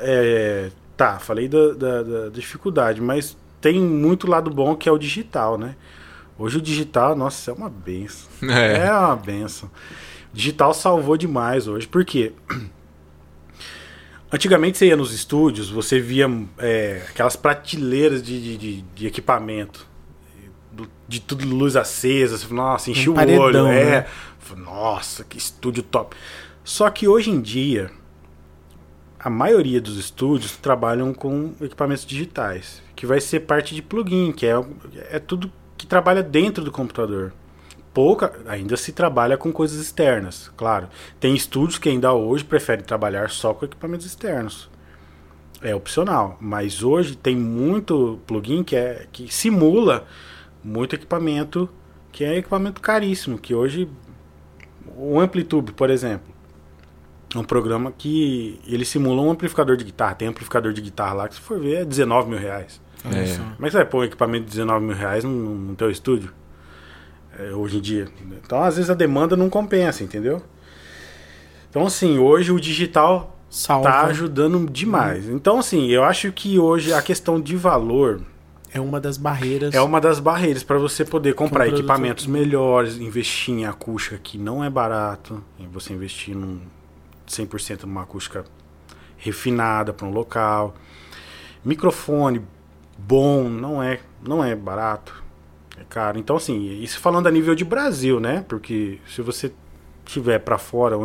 [0.00, 4.98] é, tá, falei da, da- da dificuldade, mas tem muito lado bom que é o
[4.98, 5.76] digital, né?
[6.38, 8.28] Hoje o digital, nossa, é uma benção.
[8.50, 8.86] É.
[8.86, 9.68] É uma benção.
[10.32, 11.86] O digital salvou demais hoje.
[11.86, 12.32] Por quê?
[14.32, 16.26] Antigamente você ia nos estúdios, você via
[16.58, 19.86] é, aquelas prateleiras de, de, de- de equipamento.
[21.12, 22.38] De tudo luz acesa.
[22.38, 23.66] Você fala, nossa, enchi Um o paredão, olho.
[23.66, 23.84] É.
[23.84, 24.06] né?
[24.38, 26.16] Fala, Nossa, que estúdio top.
[26.64, 27.90] Só que hoje em dia,
[29.20, 34.46] a maioria dos estúdios trabalham com equipamentos digitais, que vai ser parte de plugin, que
[34.46, 34.54] é,
[35.10, 37.34] é tudo que trabalha dentro do computador.
[37.92, 40.88] Pouca, ainda se trabalha com coisas externas, claro.
[41.20, 44.70] Tem estúdios que ainda hoje preferem trabalhar só com equipamentos externos.
[45.60, 50.06] É opcional, mas hoje tem muito plugin que, é, que simula
[50.62, 51.68] muito equipamento,
[52.10, 53.88] que é equipamento caríssimo, que hoje
[54.96, 56.32] o Amplitude, por exemplo,
[57.34, 60.14] É um programa que ele simula um amplificador de guitarra.
[60.14, 62.78] Tem amplificador de guitarra lá que, se for ver, é 19 mil reais.
[63.10, 63.26] É.
[63.26, 63.42] só.
[63.58, 66.32] Mas você vai pôr um equipamento de 19 mil reais no, no teu estúdio?
[67.38, 68.08] É, hoje em dia.
[68.44, 70.42] Então, às vezes, a demanda não compensa, entendeu?
[71.70, 73.88] Então, assim, hoje o digital Salva.
[73.88, 75.26] tá ajudando demais.
[75.26, 78.20] Então, assim, eu acho que hoje a questão de valor
[78.74, 79.74] É uma das barreiras.
[79.74, 84.18] é uma das barreiras para você poder comprar Um produto- equipamentos melhores, investir em acústica
[84.18, 86.60] que não é barato, você investir num
[87.28, 88.44] 100% numa acústica
[89.18, 90.74] refinada para um local.
[91.64, 92.42] Microfone
[92.98, 95.22] bom não é, não é barato.
[95.78, 96.18] É caro.
[96.18, 98.44] Então assim, isso falando a nível de Brasil, né?
[98.48, 99.52] Porque se você
[100.04, 100.96] tiver para fora,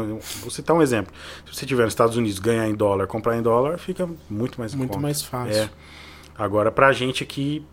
[0.43, 1.13] você tá um exemplo.
[1.45, 4.73] Se você tiver nos Estados Unidos, ganhar em dólar, comprar em dólar, fica muito mais
[4.73, 5.63] muito mais fácil.
[5.63, 5.69] É.
[6.37, 7.65] Agora pra gente aqui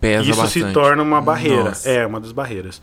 [0.00, 0.66] Pesa isso bastante.
[0.66, 1.64] se torna uma barreira.
[1.64, 1.88] Nossa.
[1.88, 2.80] É, uma das barreiras.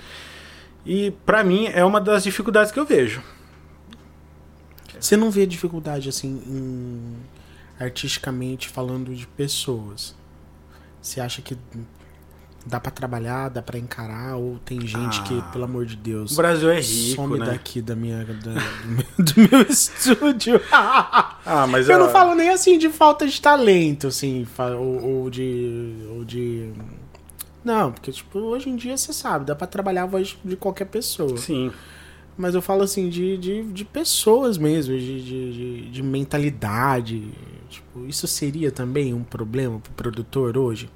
[0.85, 3.21] E pra mim é uma das dificuldades que eu vejo.
[4.99, 7.15] Você não vê dificuldade assim em
[7.79, 10.15] artisticamente falando de pessoas?
[11.01, 11.57] Você acha que
[12.65, 16.31] dá pra trabalhar, dá pra encarar ou tem gente que, Ah, pelo amor de Deus,
[16.31, 17.45] O Brasil é rico, some né?
[17.45, 20.59] daqui da minha da- do, meu, do meu estúdio?
[20.71, 24.47] Ah, mas Eu ah, não falo nem assim de falta de talento, assim,
[24.77, 25.95] ou, ou de.
[26.09, 26.71] ou de.
[27.63, 30.85] Não, porque, tipo, hoje em dia você sabe, dá pra trabalhar a voz de qualquer
[30.85, 31.35] pessoa.
[31.37, 31.71] Sim.
[32.37, 37.23] Mas eu falo assim, de, de, de pessoas mesmo, de, de, de, de mentalidade.
[37.69, 40.89] Tipo, isso seria também um problema pro produtor hoje?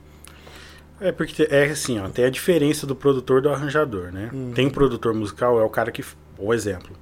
[1.02, 4.30] É porque é assim, ó, tem a diferença do produtor do arranjador, né?
[4.54, 6.04] Tem um produtor musical, é o cara que.
[6.38, 6.96] O exemplo.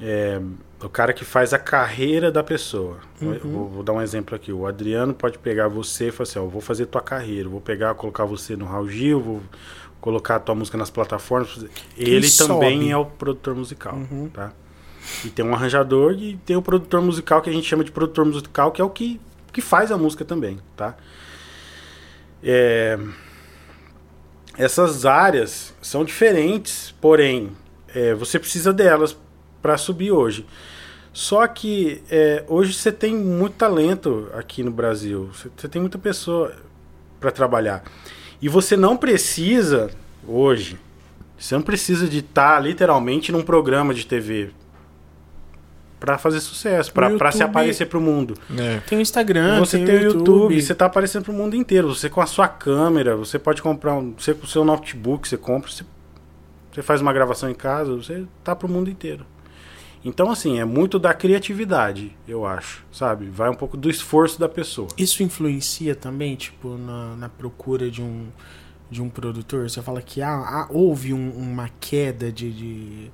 [0.00, 0.40] É
[0.82, 2.98] o cara que faz a carreira da pessoa.
[3.20, 4.52] Eu Vou, vou dar um exemplo aqui.
[4.52, 7.94] O Adriano pode pegar você e falar assim: ó, vou fazer tua carreira, vou pegar,
[7.94, 9.40] colocar você no Raul Gil, vou
[10.00, 11.64] colocar a tua música nas plataformas.
[11.96, 12.90] Ele também sobe?
[12.90, 14.28] é o produtor musical, Uhum.
[14.28, 14.52] tá?
[15.24, 18.24] E tem um arranjador e tem o produtor musical que a gente chama de produtor
[18.24, 19.20] musical, que é o que,
[19.52, 20.96] que faz a música também, tá?
[22.42, 22.98] É,
[24.56, 27.52] essas áreas são diferentes, porém,
[27.94, 29.16] é, você precisa delas
[29.60, 30.46] para subir hoje.
[31.12, 35.30] Só que é, hoje você tem muito talento aqui no Brasil.
[35.56, 36.54] Você, tem muita pessoa
[37.20, 37.84] para trabalhar.
[38.40, 39.90] E você não precisa,
[40.26, 40.78] hoje,
[41.38, 44.50] você não precisa de estar literalmente num programa de TV
[46.04, 48.34] para fazer sucesso, para se aparecer para o mundo.
[48.58, 48.78] É.
[48.80, 50.18] Tem o Instagram, Você tem, tem o YouTube.
[50.18, 51.94] YouTube, você tá aparecendo pro mundo inteiro.
[51.94, 54.12] Você com a sua câmera, você pode comprar um.
[54.18, 55.84] Você com o seu notebook, você compra, você,
[56.72, 59.24] você faz uma gravação em casa, você tá pro mundo inteiro.
[60.04, 63.26] Então, assim, é muito da criatividade, eu acho, sabe?
[63.26, 64.88] Vai um pouco do esforço da pessoa.
[64.98, 68.26] Isso influencia também, tipo, na, na procura de um,
[68.90, 69.70] de um produtor?
[69.70, 73.10] Você fala que ah, ah, houve um- uma queda de, de,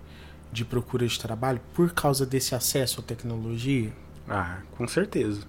[0.58, 3.90] de procura de trabalho por causa desse acesso à tecnologia?
[4.28, 5.40] Ah, com certeza.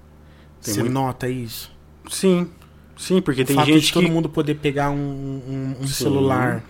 [0.62, 1.72] Tem Você muito- nota isso?
[2.10, 2.50] Sim,
[2.98, 4.12] sim, porque o tem gente de todo que.
[4.12, 6.64] mundo poder pegar um, um, um celular,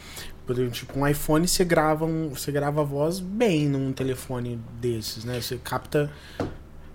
[0.71, 5.39] tipo um iPhone, você grava um, você grava a voz bem num telefone desses, né?
[5.39, 6.10] Você capta.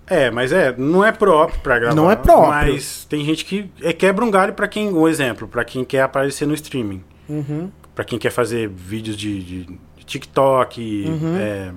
[0.07, 1.95] É, mas é, não é próprio pra gravar.
[1.95, 2.73] Não é próprio.
[2.73, 4.89] Mas tem gente que é, quebra um galho pra quem.
[4.93, 7.03] Um exemplo, pra quem quer aparecer no streaming.
[7.27, 7.71] Uhum.
[7.95, 11.35] Pra quem quer fazer vídeos de, de- TikTok, Uhum.
[11.37, 11.71] é,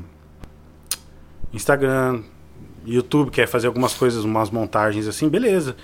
[1.53, 2.23] Instagram,
[2.85, 5.77] YouTube, quer fazer algumas coisas, umas montagens assim, beleza.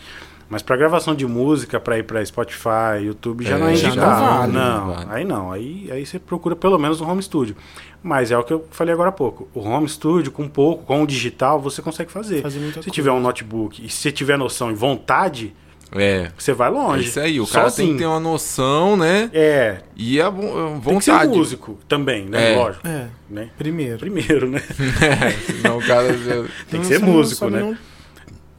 [0.47, 3.89] Mas pra gravação de música, pra ir pra Spotify, YouTube, já É, não é já
[3.89, 4.21] indicado.
[4.21, 4.53] não vale.
[4.53, 5.07] Não, Não vale.
[5.11, 5.51] aí não.
[5.53, 7.57] Aí, aí você procura pelo menos um home studio.
[8.03, 9.49] Mas é o que eu falei agora há pouco.
[9.55, 12.43] O home studio, com pouco, com o digital, você consegue fazer.
[12.43, 12.91] Fazer se coisa.
[12.91, 15.55] tiver um notebook e se tiver noção e vontade,
[15.93, 16.31] É.
[16.37, 17.09] você vai É longe.
[17.09, 17.93] isso aí, o cara tem Sozinho.
[17.93, 19.31] que ter uma noção, né?
[19.33, 20.41] É, E a vo-
[20.85, 21.37] tem que ser vontade.
[21.39, 22.53] músico também, né?
[22.53, 22.57] É.
[22.57, 22.87] Lógico.
[22.87, 23.51] É, Né?
[23.57, 23.99] primeiro.
[23.99, 24.61] Primeiro, né?
[25.47, 26.35] Senão o cara já
[26.69, 27.61] Tem Não, que ser não- músico, só né?
[27.61, 27.77] não-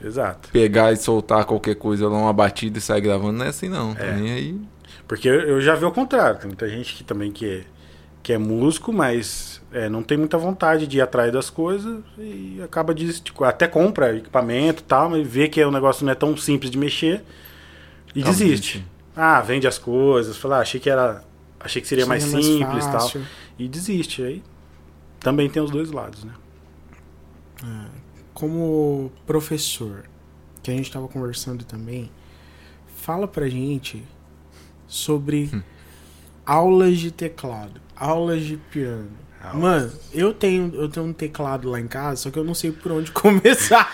[0.03, 0.49] Exato.
[0.51, 3.95] pegar e soltar qualquer coisa lá, uma batida e sair gravando, não é assim não.
[3.95, 4.61] Tá nem aí.
[5.07, 6.37] Porque eu, eu já vi o contrário.
[6.39, 7.61] Tem muita gente que também que é,
[8.21, 12.61] que é músico, mas é, não tem muita vontade de ir atrás das coisas e
[12.63, 13.43] acaba desistindo.
[13.43, 16.77] Até compra equipamento e tal, mas vê que o negócio não é tão simples de
[16.77, 17.23] mexer
[18.13, 18.85] e desiste.
[19.15, 21.23] Ah, vende as coisas, fala, ah, achei que era.
[21.59, 23.11] Achei que seria mais simples e tal.
[23.57, 24.21] E desiste.
[24.21, 24.43] Aí
[25.19, 26.33] também tem os dois lados, né?
[28.33, 30.03] como professor,
[30.61, 32.11] que a gente tava conversando também,
[32.97, 34.03] fala pra gente
[34.87, 35.61] sobre Hum.
[36.45, 39.09] aulas de teclado, aulas de piano.
[39.53, 42.71] Mano, eu tenho, eu tenho um teclado lá em casa, só que eu não sei
[42.71, 43.89] por onde começar.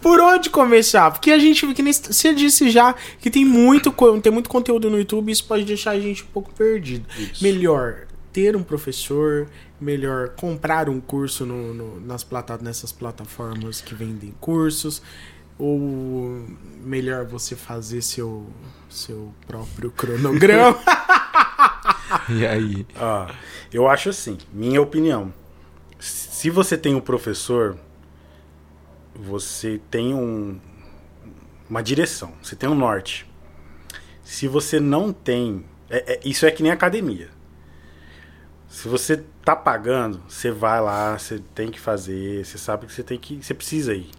[0.00, 1.10] por onde começar?
[1.10, 3.92] Porque a gente, que nem você disse já, que tem muito,
[4.22, 7.04] tem muito conteúdo no YouTube, isso pode deixar a gente um pouco perdido.
[7.18, 7.42] Isso.
[7.42, 9.48] Melhor, ter um professor,
[9.80, 15.02] melhor comprar um curso no, no- nas plata, nessas plataformas que vendem cursos,
[15.58, 16.44] ou
[16.82, 18.46] melhor você fazer seu,
[18.88, 20.78] seu próprio cronograma.
[22.30, 22.86] E aí?
[22.96, 23.30] Ah,
[23.70, 25.32] eu acho assim, minha opinião.
[25.98, 27.76] Se você tem um professor,
[29.14, 30.58] você tem um,
[31.68, 33.30] uma direção, você tem um norte.
[34.22, 35.64] Se você não tem.
[35.90, 37.28] é- é- isso é que nem academia.
[38.68, 43.02] Se você tá pagando, você vai lá, você tem que fazer, você sabe que você
[43.02, 43.42] tem que.
[43.42, 44.10] Você precisa ir.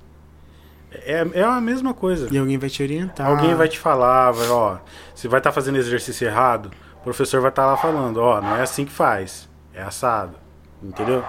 [0.91, 2.27] É, é a mesma coisa.
[2.31, 3.27] e alguém vai te orientar.
[3.27, 4.77] Alguém vai te falar, vai, ó,
[5.13, 8.61] você vai estar fazendo exercício errado, o professor vai estar lá falando, ó, não é
[8.63, 10.33] assim que faz, é assado,
[10.81, 11.23] entendeu?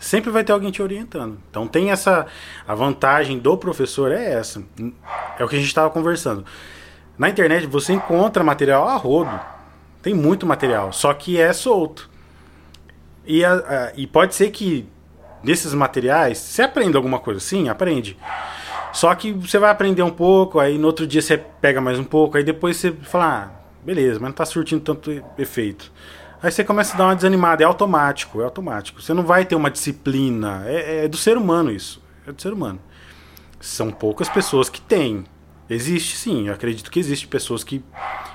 [0.00, 1.38] Sempre vai ter alguém te orientando.
[1.48, 2.26] Então tem essa,
[2.66, 4.62] a vantagem do professor é essa,
[5.38, 6.44] é o que a gente estava conversando.
[7.16, 9.30] Na internet você encontra material a rodo,
[10.02, 12.10] tem muito material, só que é solto.
[13.24, 14.86] E, a- a- e pode ser que
[15.42, 18.18] desses materiais você aprenda alguma coisa, sim, aprende.
[18.94, 22.04] Só que você vai aprender um pouco, aí no outro dia você pega mais um
[22.04, 25.92] pouco, aí depois você fala, ah, beleza, mas não tá surtindo tanto efeito.
[26.40, 29.02] Aí você começa a dar uma desanimada, é automático, é automático.
[29.02, 32.52] Você não vai ter uma disciplina, é, é do ser humano isso, é do ser
[32.52, 32.78] humano.
[33.60, 35.24] São poucas pessoas que têm.
[35.68, 37.82] Existe sim, eu acredito que existe pessoas que,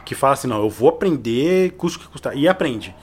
[0.03, 2.93] que falam assim, não, eu vou aprender, custo que custar, e aprende,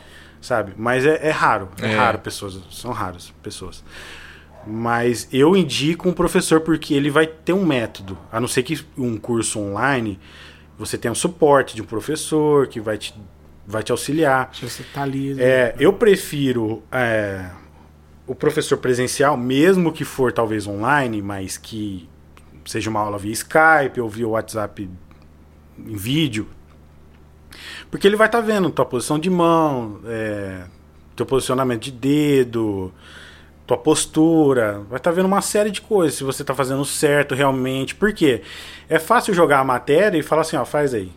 [0.43, 0.75] sabe?
[0.77, 1.97] Mas é, é raro, é, É.
[1.97, 3.83] raro pessoas, são raras pessoas.
[4.67, 8.19] Mas eu indico um professor porque ele vai ter um método.
[8.33, 10.19] A não ser que um curso online
[10.79, 13.15] você tenha um suporte de um professor que vai te,
[13.67, 14.51] vai te auxiliar.
[14.61, 15.35] Você tá ali.
[15.35, 15.43] né?
[15.43, 17.49] É, eu prefiro é,
[18.27, 22.09] o professor presencial, mesmo que for talvez online, mas que
[22.65, 24.91] seja uma aula via Skype ou via WhatsApp
[25.79, 26.49] em vídeo.
[27.91, 30.65] Porque ele vai estar vendo tua posição de mão, é,
[31.15, 32.93] teu posicionamento de dedo,
[33.67, 37.95] tua postura, vai estar vendo uma série de coisas, se você está fazendo certo realmente.
[37.95, 38.43] Por quê?
[38.89, 41.11] É fácil jogar a matéria e falar assim, ó, faz aí.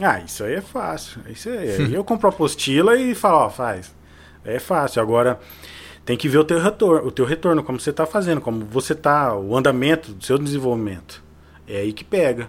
[0.00, 1.20] Ah, isso aí é fácil.
[1.28, 3.94] Isso aí, aí eu compro a apostila e falo, ó, faz.
[4.44, 5.02] É fácil.
[5.02, 5.38] Agora
[6.04, 8.94] tem que ver o teu retorno, o teu retorno, como você está fazendo, como você
[8.94, 11.22] está, o andamento do seu desenvolvimento.
[11.68, 12.48] É aí que pega.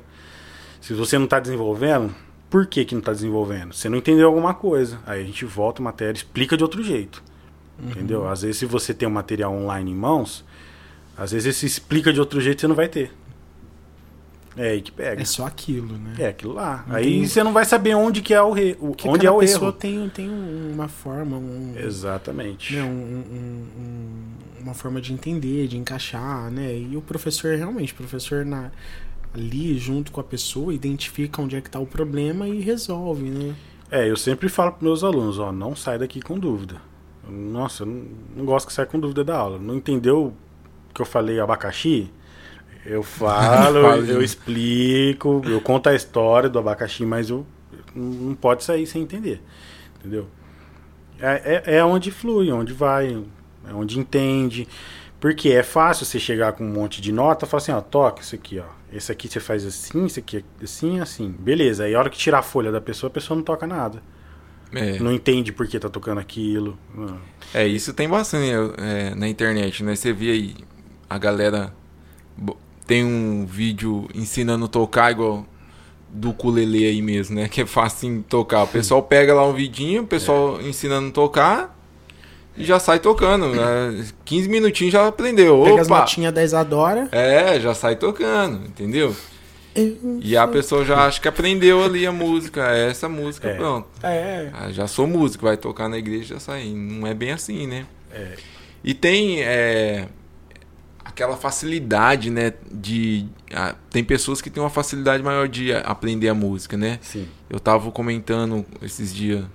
[0.79, 2.15] Se você não está desenvolvendo,
[2.49, 3.73] por que, que não está desenvolvendo?
[3.73, 4.99] Você não entendeu alguma coisa.
[5.05, 7.21] Aí a gente volta a matéria, explica de outro jeito.
[7.81, 8.27] Entendeu?
[8.27, 10.43] Às vezes, se você tem um material online em mãos,
[11.15, 13.11] às vezes esse explica de outro jeito você não vai ter.
[14.55, 15.21] É aí que pega.
[15.21, 16.15] É só aquilo, né?
[16.17, 16.83] É aquilo lá.
[16.87, 18.71] Não Aí tem- você não vai saber onde que é o, re...
[18.79, 19.73] o- Porque onde é o pessoa erro.
[19.73, 22.73] tem, tem uma forma, um, Exatamente.
[22.75, 26.75] né, um- um- um- uma forma de entender, de encaixar, né?
[26.75, 28.71] E o professor realmente, o professor na,
[29.31, 33.53] ali junto com a pessoa identifica onde é que tá o problema e resolve, né?
[33.91, 36.81] É, eu sempre falo para meus alunos, ó, não sai daqui com dúvida.
[37.29, 38.05] Nossa, eu não,
[38.37, 39.59] não gosto que saia com dúvida da aula.
[39.59, 40.33] Não entendeu
[40.93, 42.11] que eu falei abacaxi?
[42.85, 47.45] Eu falo, eu, eu explico, eu conto a história do abacaxi, mas eu
[47.95, 49.41] não pode sair sem entender.
[49.99, 50.27] Entendeu?
[51.19, 53.23] É, é, é onde flui, onde vai,
[53.67, 54.67] é onde entende.
[55.19, 58.21] Porque é fácil você chegar com um monte de nota e falar assim, ó, toca
[58.21, 58.77] isso aqui, ó.
[58.91, 61.29] Esse aqui você faz assim, esse aqui assim, assim.
[61.31, 64.01] Beleza, aí a hora que tirar a folha da pessoa, a pessoa não toca nada.
[64.73, 64.99] É.
[64.99, 66.77] Não entende por que tá tocando aquilo.
[66.93, 67.17] Não.
[67.53, 69.95] É, isso tem bastante é, na internet, né?
[69.95, 70.55] Você vê aí
[71.09, 71.73] a galera
[72.85, 75.45] tem um vídeo ensinando a tocar igual
[76.09, 77.47] do ukulele aí mesmo, né?
[77.51, 78.63] Que é fácil tocar.
[78.63, 81.77] O pessoal pega lá um vidinho, o pessoal ensinando a tocar
[82.57, 83.47] e já sai tocando.
[83.49, 84.07] Né?
[84.25, 85.63] 15 minutinhos já aprendeu.
[85.63, 85.99] Pega as Opa!
[85.99, 87.07] notinhas da Isadora.
[87.11, 89.15] É, já sai tocando, entendeu?
[90.21, 92.67] E a pessoa já acha que aprendeu ali a música.
[92.75, 93.53] É essa música, É.
[93.55, 93.87] pronto.
[94.03, 94.49] É.
[94.53, 96.67] Ah, já sou músico, vai tocar na igreja já sai.
[96.69, 97.85] Não é bem assim, né?
[98.11, 98.35] É.
[98.83, 100.07] E tem é,
[101.03, 102.53] aquela facilidade, né?
[102.71, 103.25] De.
[103.53, 106.99] ah, tem pessoas que têm uma facilidade maior de aprender a música, né?
[107.01, 107.27] Sim.
[107.49, 109.45] Eu tava comentando esses dias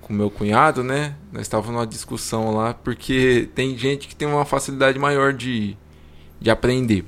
[0.00, 1.14] com meu cunhado, né?
[1.32, 5.76] Nós estávamos numa discussão lá, porque tem gente que tem uma facilidade maior de,
[6.40, 7.04] de aprender.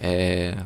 [0.00, 0.56] É,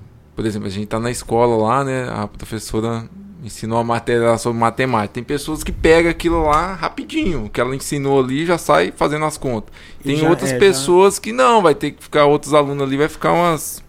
[0.40, 2.08] por exemplo, a gente tá na escola lá, né?
[2.10, 3.04] A professora
[3.44, 5.12] ensinou a matéria sobre matemática.
[5.12, 9.26] Tem pessoas que pegam aquilo lá rapidinho, o que ela ensinou ali já sai fazendo
[9.26, 9.70] as contas.
[10.02, 12.96] Tem já- outras é, já- pessoas que não, vai ter que ficar outros alunos ali,
[12.96, 13.84] vai ficar umas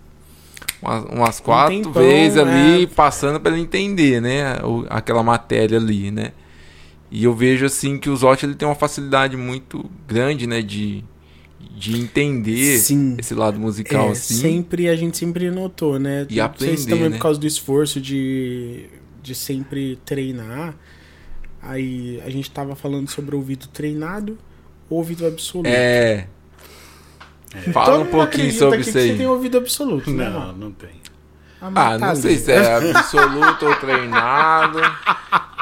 [0.81, 2.87] umas, umas quatro tempão, vezes ali é.
[2.87, 4.57] passando para ele entender, né,
[4.89, 6.33] aquela matéria ali, né?
[7.09, 11.01] E eu vejo assim que o Zotti ele tem uma facilidade muito grande, né, de
[11.76, 13.15] de entender Sim.
[13.19, 14.36] esse lado musical É, assim.
[14.36, 16.26] sempre a gente sempre notou, né?
[16.30, 17.17] E Não sei se aprender, também né?
[17.17, 18.86] por causa do esforço de,
[19.21, 20.76] de sempre treinar.
[21.62, 24.38] Aí a gente tava falando sobre ouvido treinado,
[24.89, 25.67] ouvido absoluto.
[25.67, 26.28] É.
[27.74, 29.17] Fala Todo um pouquinho sobre isso que Você aí.
[29.17, 30.30] tem ouvido absoluto, né?
[30.30, 30.89] Não, não tem.
[31.62, 34.80] Ah, não sei se é absoluto ou treinado.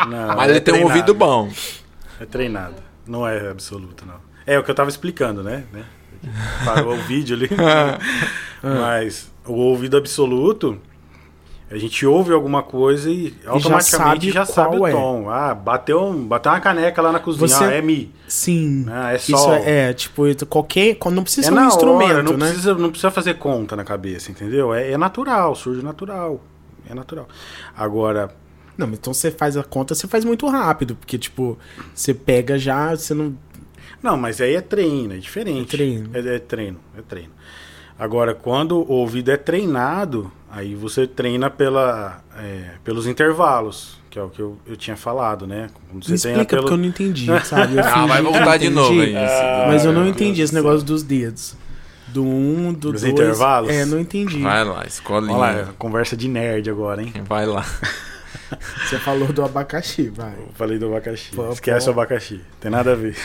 [0.08, 0.84] Não, Mas é ele tem um treinado.
[1.00, 1.52] ouvido bom.
[2.20, 2.76] É treinado.
[3.08, 4.29] Não é absoluto, não.
[4.54, 5.64] É o que eu tava explicando, né?
[5.72, 5.84] né?
[6.66, 7.50] Parou o vídeo ali.
[8.62, 10.78] Mas o ouvido absoluto,
[11.72, 14.92] a gente ouve alguma coisa e automaticamente já sabe, qual o é.
[14.92, 15.30] tom.
[15.30, 17.48] Ah, bateu, um- bateu uma caneca lá na cozinha.
[17.48, 18.12] Você- Ah, é mi.
[18.28, 18.86] Sim.
[18.90, 19.54] Ah, é Isso sol.
[19.54, 20.98] é, é, tipo, qualquer.
[21.12, 22.48] Não precisa É ser um instrumento, hora, não, né?
[22.48, 24.74] precisa, não precisa fazer conta na cabeça, entendeu?
[24.74, 26.42] É, é natural, surge natural.
[26.90, 27.28] É natural.
[27.78, 28.30] Agora,
[28.78, 31.58] Não, mas então você faz a conta, você faz muito rápido, porque, tipo,
[31.94, 33.36] você pega já, você não.
[34.02, 35.76] Não, mas aí é treino, é diferente.
[35.76, 36.10] É treino.
[36.14, 37.32] É, é treino, é treino.
[37.98, 44.24] Agora, quando o ouvido é treinado, aí você treina pela, é, pelos intervalos, que é
[44.24, 45.70] o que eu, eu tinha falado, né?
[45.90, 47.76] Quando você Me treina explica, porque eu não entendi, sabe?
[47.76, 49.14] Eu Ah, vai voltar de novo aí.
[49.68, 51.56] Mas eu não Ah, entendi Deus esse negócio dos dedos.
[52.08, 53.14] Do um, do Dos dois.
[53.14, 53.70] intervalos?
[53.70, 54.42] É, não entendi.
[54.42, 55.36] Vai lá, escolinha.
[55.38, 57.14] Olha lá, conversa de nerd agora, hein?
[57.28, 57.64] Vai lá.
[58.84, 60.34] Você falou do abacaxi, vai.
[60.34, 61.36] Eu falei do abacaxi.
[61.36, 61.92] Pô, Esquece pô.
[61.92, 62.42] o abacaxi.
[62.60, 63.16] Tem nada a ver.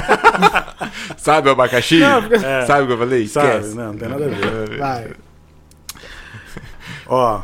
[1.16, 2.00] Sabe o abacaxi?
[2.02, 2.66] É.
[2.66, 3.26] Sabe o que eu falei?
[3.26, 3.48] Sabe?
[3.48, 3.74] Esquece.
[3.74, 4.78] Não, não tem nada a ver.
[4.78, 5.10] Vai.
[7.06, 7.42] Ó,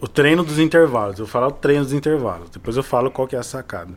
[0.00, 1.18] o treino dos intervalos.
[1.18, 2.50] Eu vou falar o treino dos intervalos.
[2.50, 3.92] Depois eu falo qual que é a sacada.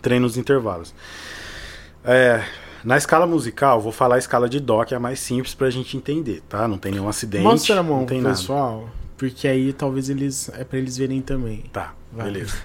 [0.00, 0.94] Treino dos intervalos.
[2.04, 2.42] É,
[2.84, 5.54] na escala musical, eu vou falar a escala de dó, que é a mais simples
[5.54, 6.66] pra gente entender, tá?
[6.66, 7.44] Não tem nenhum acidente.
[7.44, 8.40] Mostra a não mão tem pro nada.
[9.22, 10.50] Porque aí talvez eles.
[10.52, 11.62] É pra eles verem também.
[11.72, 12.24] Tá, Vai.
[12.26, 12.56] beleza.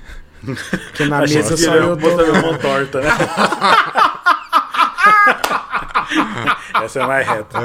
[0.42, 2.10] Porque na Achei mesa só eu tô.
[2.10, 3.10] botar minha mão torta, né?
[6.84, 7.60] Essa é mais reta.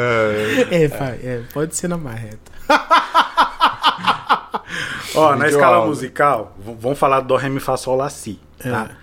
[0.71, 2.53] É, vai, é, pode ser na marreta.
[5.15, 5.89] Ó, na escala aula.
[5.89, 8.91] musical, vamos falar do Ré, Mi, Fá, Sol, Lá, Si, tá?
[8.91, 8.97] É.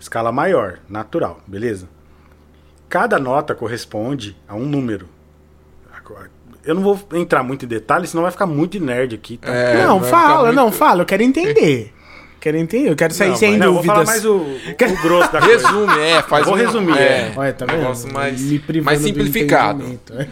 [0.00, 1.86] Escala maior, natural, beleza?
[2.88, 5.06] Cada nota corresponde a um número.
[6.66, 9.52] Eu não vou entrar muito em detalhes, senão vai ficar muito nerd aqui, tá?
[9.52, 11.92] É, não, fala, não, muito- fala, eu quero entender.
[12.38, 13.96] Quero entender, eu quero sair Não, sem mas- não, eu vou dúvidas.
[13.96, 15.66] falar mais o, o- grosso da coisa.
[15.68, 17.32] Resume, é, faz Vou um, resumir, é.
[17.36, 17.78] Olha, tá vendo?
[17.78, 18.40] negócio mais,
[18.82, 19.82] mais do simplificado.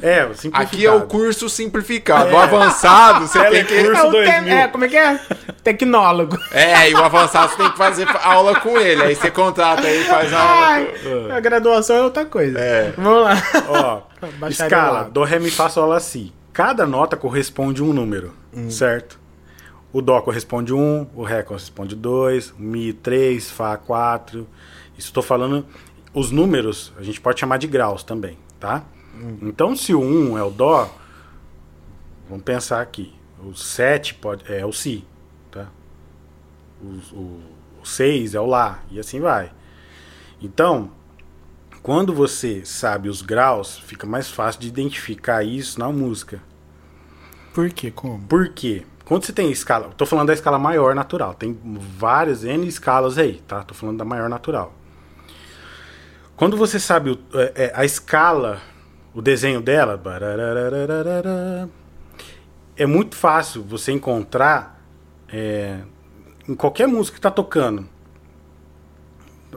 [0.03, 0.63] É, o simplificado.
[0.63, 2.31] Aqui é o curso simplificado.
[2.31, 3.75] O avançado, você tem que.
[3.75, 4.55] Telecurso É, o te- 2000.
[4.57, 5.21] é, como é que é?
[5.65, 6.39] Tecnólogo.
[6.53, 9.03] É, e o avançado você tem que fazer aula com ele.
[9.03, 10.67] Aí você contrata ele e faz a aula.
[10.67, 10.89] Ai,
[11.33, 12.59] a graduação é outra coisa.
[12.59, 12.93] É.
[12.97, 13.43] Vamos lá.
[13.69, 14.03] Ó,
[14.49, 16.33] escala, do, ré, mi, fá, sol, lá, si.
[16.53, 18.33] Cada nota corresponde a um número,
[18.69, 19.19] certo?
[19.95, 24.45] O dó corresponde 1, o ré corresponde 2, o mi 3, fá 4.
[24.99, 25.65] Isso estou falando
[26.13, 28.85] os números, a gente pode chamar de graus também, tá?
[29.41, 30.93] Então se o 1 é o dó,
[32.29, 33.15] vamos pensar aqui.
[33.39, 35.05] O 7 pode, é o si,
[35.49, 35.69] tá?
[36.83, 37.43] O, o,
[37.81, 39.53] o 6 é o lá, e assim vai.
[40.43, 40.91] Então,
[41.85, 46.43] quando você sabe os graus, fica mais fácil de identificar isso na música.
[47.53, 47.93] Por quê?
[47.93, 48.27] Como?
[48.27, 48.85] Por quê?
[49.05, 51.59] Quando você tem escala, tô falando da escala maior natural, tem
[51.99, 53.63] várias N escalas aí, tá?
[53.63, 54.73] Tô falando da maior natural.
[56.37, 58.61] Quando você sabe o- é, é, a escala,
[59.13, 60.01] o desenho dela,
[62.77, 64.75] é muito fácil você encontrar
[65.29, 65.81] é,
[66.49, 67.89] em qualquer música que tá tocando.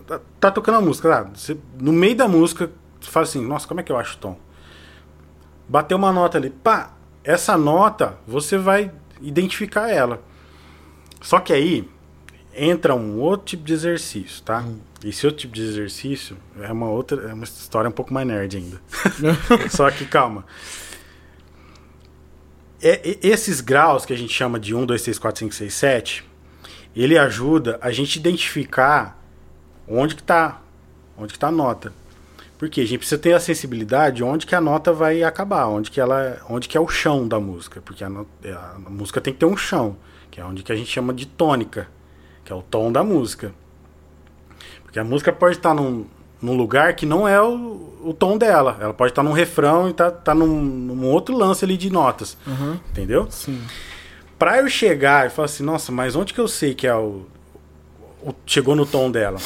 [0.08, 1.30] Tá, tá tocando a música, tá?
[1.34, 4.20] Você- no meio da música, você fala assim, nossa, como é que eu acho o
[4.20, 4.38] tom?
[5.68, 6.92] Bateu uma nota ali, pá,
[7.24, 10.22] essa nota você vai identificar ela.
[11.22, 11.88] Só que aí
[12.56, 14.66] entra um outro tipo de exercício, tá?
[15.04, 18.58] Esse outro tipo de exercício é uma outra, é uma história um pouco mais nerd
[18.58, 18.82] ainda.
[19.70, 20.46] Só que calma.
[22.82, 26.26] É- esses graus que a gente chama de 1, 2, 3, 4, 5, 6, 7,
[26.96, 29.22] ele ajuda a gente identificar
[29.88, 30.62] onde que tá,
[31.18, 31.94] onde que tá a nota.
[32.58, 35.92] Porque a gente precisa ter a sensibilidade de onde que a nota vai acabar, onde
[35.92, 38.10] que ela, onde que é o chão da música, porque a,
[38.44, 39.96] é, a música tem que ter um chão,
[40.32, 41.88] que é onde que a gente chama de tônica,
[42.44, 43.54] que é o tom da música.
[44.84, 46.06] Porque a música pode estar num,
[46.42, 49.94] num lugar que não é o, o tom dela, ela pode estar num refrão e
[49.94, 53.28] tá, tá num, num outro lance ali de notas, Aham, entendeu?
[53.30, 53.62] sim.
[54.40, 57.26] Pra eu chegar e falar assim, nossa, mas onde que eu sei que é o,
[58.24, 59.38] o- chegou no tom dela?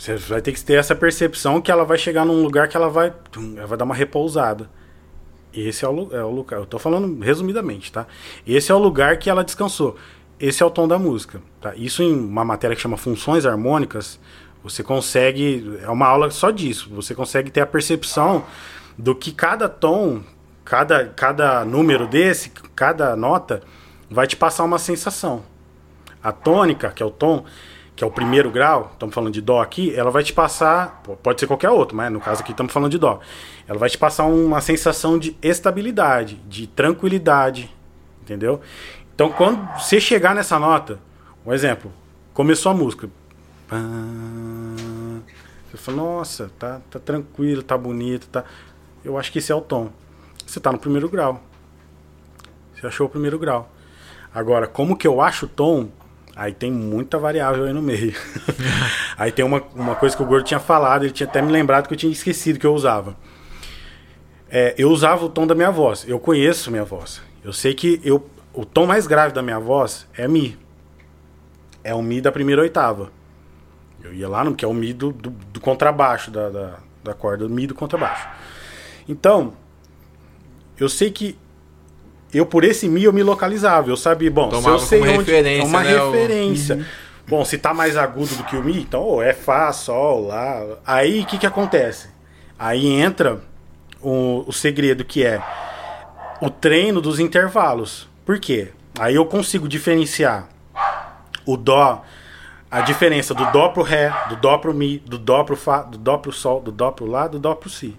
[0.00, 2.88] Você vai ter que ter essa percepção que ela vai chegar num lugar que ela
[2.88, 3.12] vai,
[3.54, 4.70] ela vai dar uma repousada.
[5.52, 6.58] Esse é o, é o lugar.
[6.58, 8.06] Eu tô falando resumidamente, tá?
[8.46, 9.98] Esse é o lugar que ela descansou.
[10.40, 11.74] Esse é o tom da música, tá?
[11.76, 14.18] Isso em uma matéria que chama funções harmônicas,
[14.64, 16.88] você consegue, é uma aula só disso.
[16.94, 18.46] Você consegue ter a percepção
[18.96, 20.22] do que cada tom,
[20.64, 23.62] cada cada número desse, cada nota
[24.10, 25.42] vai te passar uma sensação.
[26.22, 27.44] A tônica, que é o tom,
[28.00, 31.38] que é o primeiro grau, estamos falando de dó aqui, ela vai te passar, pode
[31.38, 33.20] ser qualquer outro, mas no caso aqui estamos falando de dó.
[33.68, 37.70] Ela vai te passar uma sensação de estabilidade, de tranquilidade,
[38.22, 38.62] entendeu?
[39.14, 40.98] Então quando você chegar nessa nota,
[41.44, 41.92] um exemplo,
[42.32, 43.10] começou a música,
[45.70, 48.44] você fala, nossa, tá, tá tranquilo, tá bonito, tá.
[49.04, 49.90] Eu acho que esse é o tom.
[50.46, 51.42] Você tá no primeiro grau.
[52.74, 53.70] Você achou o primeiro grau.
[54.34, 55.90] Agora, como que eu acho o tom?
[56.40, 58.14] Aí tem muita variável aí no meio.
[59.14, 61.86] aí tem uma, uma coisa que o Gordo tinha falado, ele tinha até me lembrado
[61.86, 63.14] que eu tinha esquecido que eu usava.
[64.48, 66.02] É, eu usava o tom da minha voz.
[66.08, 67.20] Eu conheço minha voz.
[67.44, 70.58] Eu sei que eu, o tom mais grave da minha voz é Mi.
[71.84, 73.12] É o Mi da primeira oitava.
[74.02, 77.12] Eu ia lá no que é o Mi do, do, do contrabaixo, da, da, da
[77.12, 78.26] corda Mi do contrabaixo.
[79.06, 79.52] Então,
[80.78, 81.36] eu sei que
[82.32, 83.90] eu por esse Mi eu me localizava.
[83.90, 86.86] Eu sabia, bom, Tomava se eu sei onde referência, é uma né, referência.
[87.26, 90.78] Bom, se tá mais agudo do que o Mi, então ô, é Fá, Sol, Lá.
[90.84, 92.08] Aí o que que acontece?
[92.58, 93.40] Aí entra
[94.02, 95.40] o, o segredo que é
[96.40, 98.08] o treino dos intervalos.
[98.24, 98.72] Por quê?
[98.98, 100.48] Aí eu consigo diferenciar
[101.46, 102.02] o Dó,
[102.70, 105.98] a diferença do Dó pro Ré, do Dó pro Mi, do Dó pro Fá, do
[105.98, 107.96] Dó pro Sol, do Dó pro Lá, do Dó pro Si.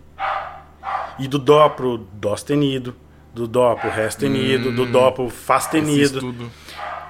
[1.19, 2.95] E do Dó pro Dó sustenido,
[3.34, 6.19] do Dó pro Ré sustenido, do Dó pro Fá sustenido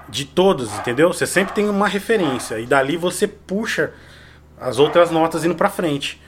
[0.10, 1.12] de todos, entendeu?
[1.14, 3.92] Você sempre tem uma referência e dali você puxa
[4.60, 6.22] as outras notas indo pra frente.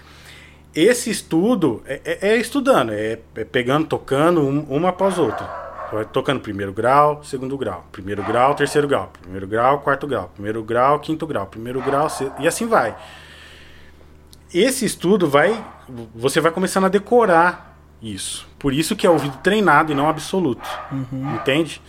[0.73, 5.61] Esse estudo é, é- é estudando, é, é pegando, tocando um- uma após outra.
[5.91, 10.63] Vai tocando primeiro grau, segundo grau, primeiro grau, terceiro grau, primeiro grau, quarto grau, primeiro
[10.63, 12.95] grau, quinto grau, primeiro grau, se- e assim vai.
[14.51, 15.63] Esse estudo vai,
[16.15, 18.47] você vai começando a decorar isso.
[18.63, 20.65] Por isso que é ouvido treinado e não absoluto.
[21.35, 21.81] Entende?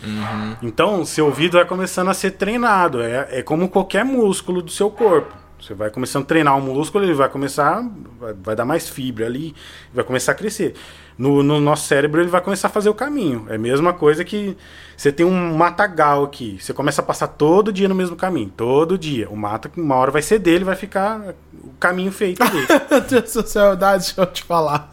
[0.60, 3.00] Então, seu ouvido vai começando a ser treinado.
[3.00, 5.32] É, é como qualquer músculo do seu corpo.
[5.60, 7.80] Você vai começando a treinar o músculo, ele vai começar.
[8.18, 9.54] Vai, vai dar mais fibra ali,
[9.94, 10.74] vai começar a crescer.
[11.16, 13.46] No, no nosso cérebro, ele vai começar a fazer o caminho.
[13.48, 14.56] É a mesma coisa que
[14.96, 16.58] você tem um matagal aqui.
[16.60, 18.52] Você começa a passar todo dia no mesmo caminho.
[18.56, 19.28] Todo dia.
[19.28, 21.20] O mata, uma hora vai ser dele, vai ficar
[21.52, 22.42] o caminho feito.
[22.90, 24.90] Meu Deus do céu, dá, deixa eu te falar.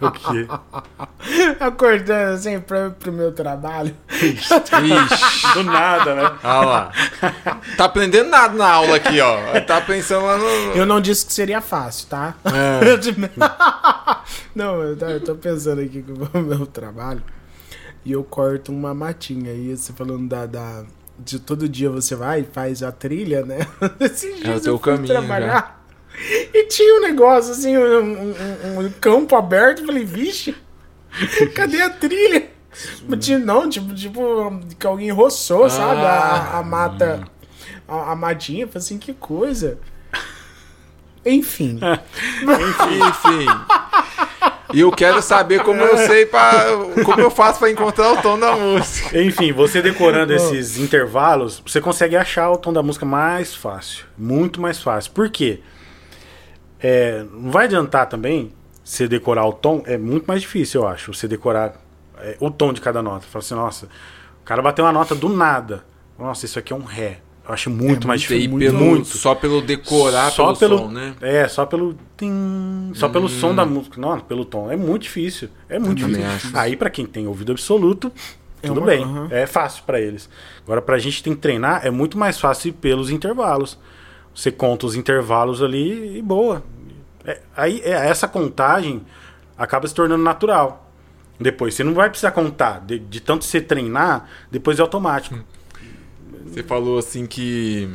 [0.00, 0.46] o quê?
[1.60, 3.94] Acordando assim pra, pro meu trabalho.
[4.10, 4.48] Ixi,
[5.54, 6.32] Do nada, né?
[6.42, 6.92] olha lá.
[7.76, 9.60] Tá aprendendo nada na aula aqui, ó.
[9.66, 10.46] Tá pensando lá no.
[10.74, 12.34] Eu não disse que seria fácil, tá?
[12.44, 12.92] É.
[14.54, 15.20] Não, eu tô, eu
[15.64, 17.22] tô pensando aqui com o meu trabalho.
[18.04, 19.52] E eu corto uma matinha.
[19.52, 20.84] E você falando da, da-
[21.18, 23.58] De todo dia você vai e faz a trilha, né?
[24.00, 25.84] Esses É o dias teu eu fui caminho, trabalhar.
[26.52, 29.80] E tinha um negócio assim, um, um- um campo aberto.
[29.82, 30.54] Eu falei, vixe,
[31.54, 32.50] cadê a trilha?
[33.08, 36.00] Mas Não, tipo, tipo, que alguém roçou, sabe?
[36.00, 37.22] A, a mata,
[37.86, 38.64] a, a matinha.
[38.64, 39.78] Eu falei assim, que coisa.
[41.24, 41.78] Enfim.
[42.42, 43.46] Enfim.
[44.72, 46.68] E eu quero saber como eu sei para
[47.04, 49.20] como eu faço pra encontrar o tom da música.
[49.20, 54.06] Enfim, você decorando esses intervalos, você consegue achar o tom da música mais fácil.
[54.16, 55.12] Muito mais fácil.
[55.12, 55.60] Por quê?
[56.80, 58.52] É, não vai adiantar também
[58.84, 61.14] você decorar o tom, é muito mais difícil, eu acho.
[61.14, 61.74] Você decorar
[62.18, 63.26] é, o tom de cada nota.
[63.26, 63.86] Fala assim, nossa,
[64.40, 65.84] o cara bateu uma nota do nada.
[66.18, 67.20] Nossa, isso aqui é um Ré.
[67.46, 68.58] Eu acho muito mais Sei, difícil.
[68.58, 69.06] pelo, muito.
[69.08, 71.14] Só pelo decorar Só pelo, pelo som, né?
[71.20, 71.96] É, só pelo.
[72.16, 74.00] tim, só pelo som da música.
[74.00, 74.70] Não, pelo tom.
[74.70, 75.48] É muito difícil.
[75.68, 76.48] É muito também difícil.
[76.50, 76.56] acho.
[76.58, 78.12] Aí, pra quem tem ouvido absoluto,
[78.62, 79.02] É tudo uma- bem.
[79.02, 79.26] aham.
[79.30, 80.30] É fácil pra eles.
[80.64, 83.76] Agora, pra gente tem que treinar, é muito mais fácil ir pelos intervalos.
[84.32, 86.62] Você conta os intervalos ali e boa.
[87.24, 89.02] É, aí, é, essa contagem
[89.58, 90.90] acaba se tornando natural.
[91.40, 92.80] Depois, você não vai precisar contar.
[92.86, 95.36] De, de tanto você treinar, depois é automático.
[96.46, 97.88] Você falou assim que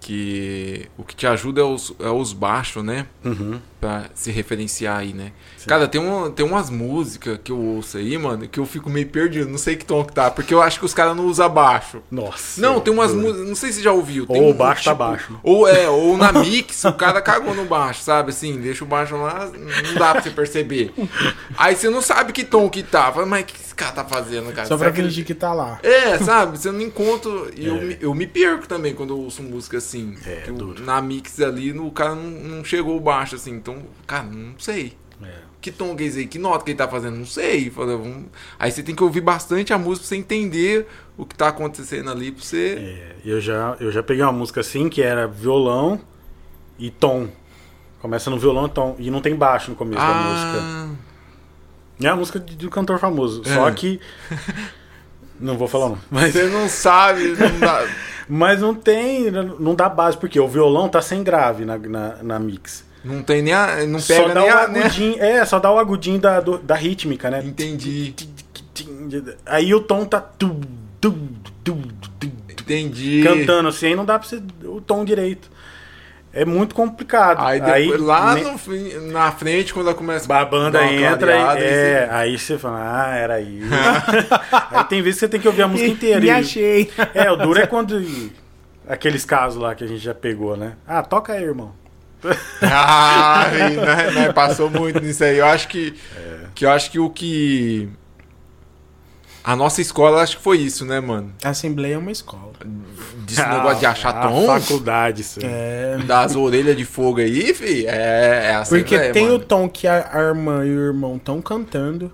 [0.00, 3.06] que o que te ajuda é os, é os baixos, né?
[3.24, 3.60] Uhum.
[3.80, 5.32] Pra se referenciar aí, né?
[5.66, 9.08] Cara, tem, um, tem umas músicas que eu ouço aí, mano, que eu fico meio
[9.08, 9.48] perdido.
[9.48, 12.02] Não sei que tom que tá, porque eu acho que os caras não usam baixo.
[12.10, 12.60] Nossa.
[12.60, 14.26] Não, tem umas músicas, não sei se você já ouviu.
[14.26, 15.40] Tem Ou um, baixo tá baixo.
[15.42, 18.30] Ou é, ou na mix, o cara cagou no baixo, sabe?
[18.30, 20.92] Assim, deixa o baixo lá, não dá pra você perceber.
[21.56, 23.10] Aí você não sabe que tom que tá.
[23.10, 24.68] Fala, mas o que esse cara tá fazendo, cara?
[24.68, 25.78] Só pra fingir que tá lá.
[25.82, 26.58] é, sabe?
[26.58, 27.30] Você não encontra.
[27.56, 30.16] E eu, me, eu me perco também quando eu ouço música assim.
[30.26, 30.44] É,
[30.80, 33.52] na mix ali, no, o cara não, não chegou baixo, assim.
[33.52, 33.69] Então,
[34.06, 34.96] cara, não sei.
[35.22, 35.50] É.
[35.60, 36.26] Que tom que é esse aí?
[36.26, 37.16] Que nota que ele tá fazendo?
[37.16, 37.70] Não sei.
[38.58, 40.86] Aí você tem que ouvir bastante a música pra você entender
[41.18, 42.76] o que tá acontecendo ali pra você.
[42.78, 46.00] É, eu já, eu já peguei uma música assim que era violão
[46.78, 47.28] e tom.
[48.00, 48.96] Começa no violão e tom.
[48.98, 50.58] E não tem baixo no começo da música.
[50.62, 50.88] Ah,
[52.02, 53.42] É a música de, de um cantor famoso.
[53.44, 53.54] É.
[53.54, 54.00] Só que.
[55.38, 55.98] Não vou falar não.
[56.10, 57.88] Mas, você não sabe, não dá.
[58.28, 62.38] Mas não tem, não dá base, porque o violão tá sem grave na, na, na
[62.38, 62.84] mix.
[63.04, 63.86] Não tem nem a.
[63.86, 64.68] Não Só pega dá nem o a.
[64.68, 64.80] né?
[64.82, 67.42] agudinho, é, só dá o agudinho da, do- da rítmica, né?
[67.44, 68.14] Entendi.
[69.46, 70.60] Aí o tom tá tu,
[71.00, 71.12] tu,
[71.64, 71.76] tu,
[72.18, 73.22] tu, Entendi.
[73.24, 75.50] cantando assim, aí não dá pra você o tom direito.
[76.32, 77.40] É muito complicado.
[77.44, 81.64] Aí depois, lá me- no na frente, quando ela começa a banda entra clareada, aí
[81.66, 83.60] é, aí você fala, ah, era aí.
[84.70, 86.20] aí tem vezes que você tem que ouvir a música inteira.
[86.20, 86.90] Me e- achei.
[87.14, 88.00] É, o duro é quando.
[88.88, 90.74] Aqueles casos lá que a gente já pegou, né?
[90.86, 91.72] Ah, toca aí, irmão.
[92.62, 95.38] Ah, né, né, passou muito nisso aí.
[95.38, 96.46] Eu acho que, É.
[96.54, 97.88] que eu acho que o que
[99.42, 101.32] a nossa escola acho que foi isso, né, mano?
[101.42, 102.52] A Assembleia é uma escola.
[103.26, 105.42] Desse negócio de achar Ah, tom, faculdade, aí.
[105.44, 105.98] É.
[106.06, 107.86] das orelhas de fogo aí, fi.
[107.86, 109.36] É, é assim, Porque tem mano.
[109.36, 112.12] o tom que a a irmã e o irmão estão cantando.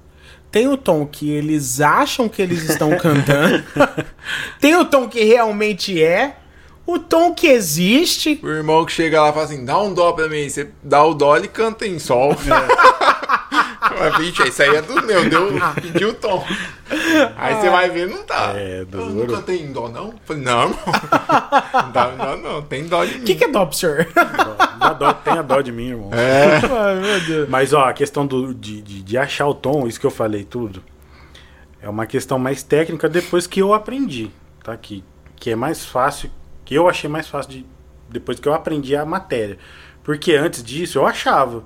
[0.53, 3.63] Tem o tom que eles acham que eles estão cantando.
[4.61, 6.37] tem o tom que realmente é.
[6.87, 8.39] O tom que existe.
[8.43, 10.49] O irmão que chega lá e fala assim, dá um dó pra mim.
[10.49, 12.35] Você dá o dó, ele canta em sol.
[13.99, 16.45] Mas, Bicho, isso aí é do meu, deu, pediu o tom.
[17.37, 18.53] Aí você vai ver, não tá.
[18.55, 19.15] É, Eu duro.
[19.15, 20.15] não cantei em dó, não?
[20.25, 20.79] Falei, não, irmão.
[21.77, 22.63] Não dá dó, não.
[22.63, 23.21] Tem dó de mim.
[23.21, 24.07] O que, que é dó pro senhor?
[24.79, 26.11] Dá dó, tenha dó de mim, irmão.
[26.13, 26.55] É.
[26.57, 27.49] Ai, meu Deus.
[27.49, 30.45] Mas, ó, a questão do, de, de, de achar o tom, isso que eu falei
[30.45, 30.83] tudo,
[31.83, 34.31] é uma questão mais técnica depois que eu aprendi,
[34.63, 34.77] tá?
[34.77, 35.05] Que,
[35.37, 36.31] que é mais fácil,
[36.67, 37.67] que eu achei mais fácil de,
[38.11, 39.57] depois que eu aprendi a matéria.
[40.03, 41.65] Porque antes disso eu achava,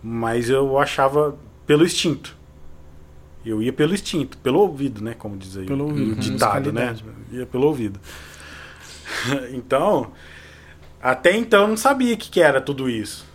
[0.00, 2.36] mas eu achava pelo instinto.
[3.44, 5.14] Eu ia pelo instinto, pelo ouvido, né?
[5.14, 5.66] Como diz aí.
[5.66, 6.90] Pelo o ouvido, ditado, né?
[6.90, 7.04] musicalidade.
[7.32, 7.98] Ia pelo ouvido.
[9.52, 10.12] então,
[11.00, 13.26] até então eu não sabia o que, que era tudo isso.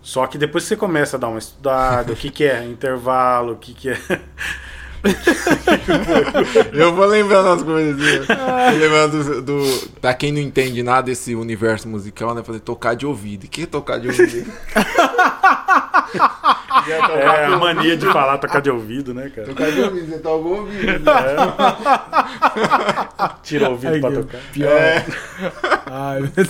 [0.00, 3.56] Só que depois você começa a dar uma estudada, o que, que é intervalo, o
[3.56, 4.00] que, que é.
[6.72, 8.26] Eu vou lembrando as coisas.
[8.78, 9.88] Lembrando do, do.
[10.00, 12.42] Pra quem não entende nada desse universo musical, né?
[12.42, 13.44] Fazer tocar de ouvido.
[13.44, 14.52] O que é tocar de ouvido?
[16.88, 19.46] É a mania de falar, tocar de ouvido, né, cara?
[19.48, 21.04] tocar de ouvido, você toca o ouvido.
[23.42, 24.26] Tira o ouvido Ai, pra Deus.
[24.26, 24.38] tocar.
[24.52, 24.72] Pior.
[25.90, 26.48] Ai, meu Deus.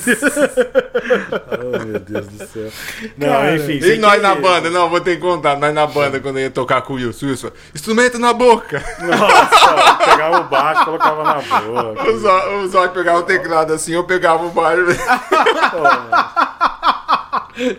[1.61, 2.71] Oh, meu Deus do céu.
[3.17, 3.79] Não, Cara, enfim.
[3.85, 4.71] E nós na banda?
[4.71, 5.57] Não, vou ter que contar.
[5.59, 8.83] Nós na banda, quando eu ia tocar com o Wilson, Wilson, instrumento na boca.
[9.01, 12.11] Nossa, pegava o baixo, colocava na boca.
[12.11, 14.83] O Zó- O Zóio pegava o teclado assim, eu pegava o baixo.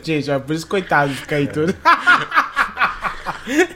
[0.04, 1.74] Gente, é por isso, coitado, fica aí tudo.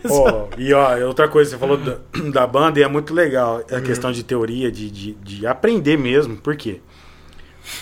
[0.10, 1.98] Ó, e ó, outra coisa, você falou da,
[2.32, 6.36] da banda e é muito legal a questão de teoria, de, de, de aprender mesmo.
[6.38, 6.82] Por quê?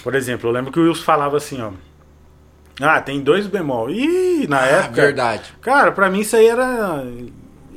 [0.04, 1.72] Por exemplo, eu lembro que o Wilson falava assim, ó.
[2.80, 3.90] Ah, tem dois bemol.
[3.90, 5.02] Ih, na época.
[5.02, 5.44] Ah, Verdade.
[5.62, 7.04] Cara, pra mim isso aí era.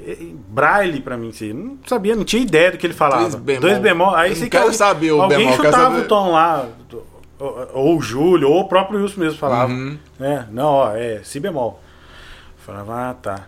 [0.06, 0.16] eh,
[0.48, 1.52] Braille pra mim, isso aí.
[1.52, 3.22] Não sabia, não tinha ideia do que ele falava.
[3.22, 3.60] Dois bemol.
[3.62, 4.14] Dois bemol.
[4.14, 6.30] Aí Eu você não quero alguém- saber o alguém bemol, quero chutava saber- o tom
[6.32, 6.68] lá.
[7.38, 9.72] Ou, ou o Júlio, ou o próprio Wilson mesmo falava.
[9.72, 9.98] Uhum.
[10.20, 11.80] É, não, ó, é si bemol.
[12.58, 13.46] Falava, ah, tá.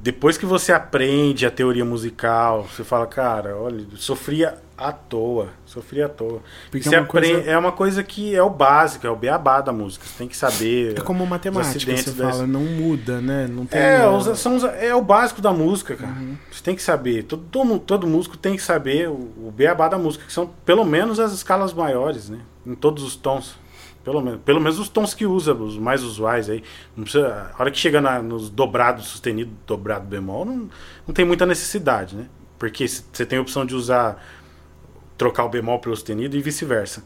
[0.00, 5.48] Depois que você aprende a teoria musical, você fala, cara, olha, sofria à toa.
[5.64, 6.40] Sofria à toa.
[6.70, 9.72] Porque é uma coisa- é uma coisa que é o básico, é o beabá da
[9.72, 10.04] música.
[10.06, 10.98] Você tem que saber.
[10.98, 13.46] É como matemática, você das- fala, não muda, né?
[13.48, 13.80] Não tem.
[13.80, 16.12] É, os- são é o básico da música, cara.
[16.12, 16.36] Uhum.
[16.50, 17.22] Você tem que saber.
[17.24, 20.84] Todo, todo, todo músico tem que saber o, o beabá da música, que são pelo
[20.84, 22.38] menos as escalas maiores, né?
[22.66, 23.56] Em todos os tons.
[24.04, 26.62] Pelo menos, pelo menos os tons que usa, os mais usuais aí.
[26.94, 30.68] Não precisa, a hora que chega na- nos dobrados, sustenido, dobrado, bemol, não,
[31.06, 32.26] não tem muita necessidade, né?
[32.58, 34.22] Porque você tem a opção de usar,
[35.18, 37.02] trocar o bemol pelo sustenido e vice-versa.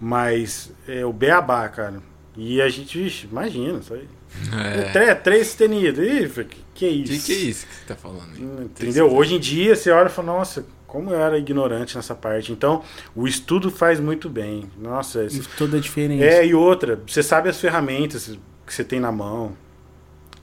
[0.00, 2.00] Mas é o beabá, cara.
[2.36, 4.08] E a gente, vixe, imagina, isso aí.
[4.52, 4.82] É.
[4.92, 5.98] Três, três sustenidos.
[6.06, 7.12] Ih, que, que é O isso?
[7.12, 8.42] que, que é isso que você tá falando aí?
[8.64, 9.12] Entendeu?
[9.12, 12.52] Hoje em dia você olha e fala, nossa, como eu era ignorante nessa parte.
[12.52, 12.82] Então,
[13.16, 14.70] o estudo faz muito bem.
[14.78, 16.24] Nossa, esse- Toda a diferença.
[16.24, 19.56] é, e outra, você sabe as ferramentas que você tem na mão.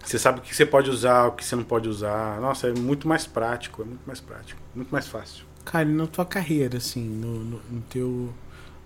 [0.03, 2.39] Você sabe o que você pode usar, o que você não pode usar.
[2.41, 5.44] Nossa, é muito mais prático, é muito mais prático, muito mais fácil.
[5.65, 8.33] Cara, e na tua carreira, assim, no, no, no teu,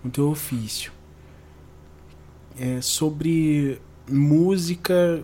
[0.02, 0.90] no teu ofício,
[2.58, 5.22] é sobre música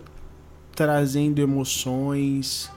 [0.75, 2.71] trazendo emoções,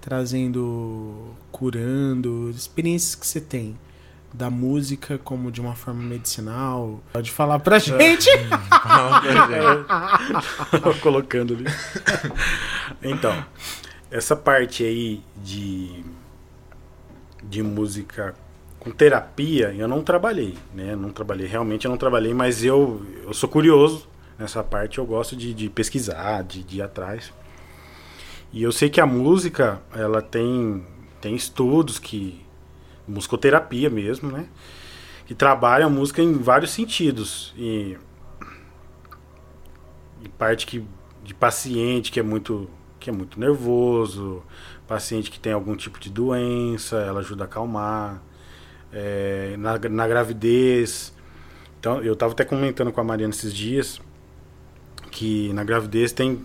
[0.00, 3.78] trazendo, curando, experiências que você tem
[4.34, 7.00] da música como de uma forma medicinal.
[7.12, 8.28] Pode falar pra gente?
[11.00, 11.64] colocando ali.
[13.00, 13.44] então,
[14.10, 16.04] essa parte aí de,
[17.48, 18.34] de música
[18.78, 20.94] com terapia, eu não trabalhei, né?
[20.94, 25.34] Não trabalhei, realmente eu não trabalhei, mas eu, eu sou curioso nessa parte, eu gosto
[25.34, 27.32] de, de pesquisar, de, de ir atrás.
[28.52, 30.84] E eu sei que a música, ela tem,
[31.20, 32.44] tem estudos que.
[33.08, 34.46] musicoterapia mesmo, né?
[35.26, 37.54] que trabalha a música em vários sentidos.
[37.56, 37.96] E,
[40.22, 40.84] e parte que,
[41.22, 42.68] de paciente que é muito
[43.00, 44.42] que é muito nervoso,
[44.86, 48.22] paciente que tem algum tipo de doença, ela ajuda a acalmar.
[48.92, 51.12] É, na, na gravidez.
[51.80, 54.00] Então, eu estava até comentando com a Mariana esses dias
[55.10, 56.40] que na gravidez tem,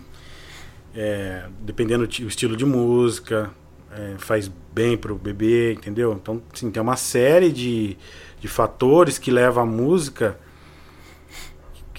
[0.94, 3.50] é, dependendo do estilo de música,
[3.92, 6.12] é, faz bem pro bebê, entendeu?
[6.12, 7.96] Então, sim, tem uma série de,
[8.40, 10.38] de fatores que levam a música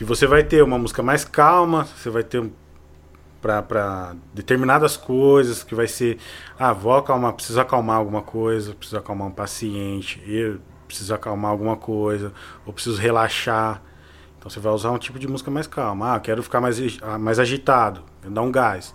[0.02, 2.44] que você vai ter uma música mais calma, você vai ter
[3.42, 6.18] para determinadas coisas, que vai ser,
[6.60, 11.76] ah, vou acalmar, preciso acalmar alguma coisa, preciso acalmar um paciente, eu preciso acalmar alguma
[11.76, 12.32] coisa,
[12.66, 13.82] ou preciso relaxar.
[14.38, 16.16] Então você vai usar um tipo de música mais calma.
[16.16, 16.78] Ah, quero ficar mais,
[17.20, 18.94] mais agitado, dar um gás.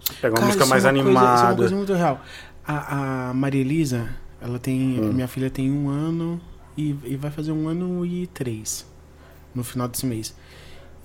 [0.00, 1.34] Você pega uma Cara, música isso mais é uma coisa- animada.
[1.34, 2.20] isso é uma coisa muito real.
[2.66, 4.08] A, a Maria Elisa,
[4.40, 5.00] ela tem.
[5.00, 5.12] Hum.
[5.12, 6.40] Minha filha tem um ano
[6.76, 8.86] e, e vai fazer um ano e três
[9.54, 10.34] no final desse mês.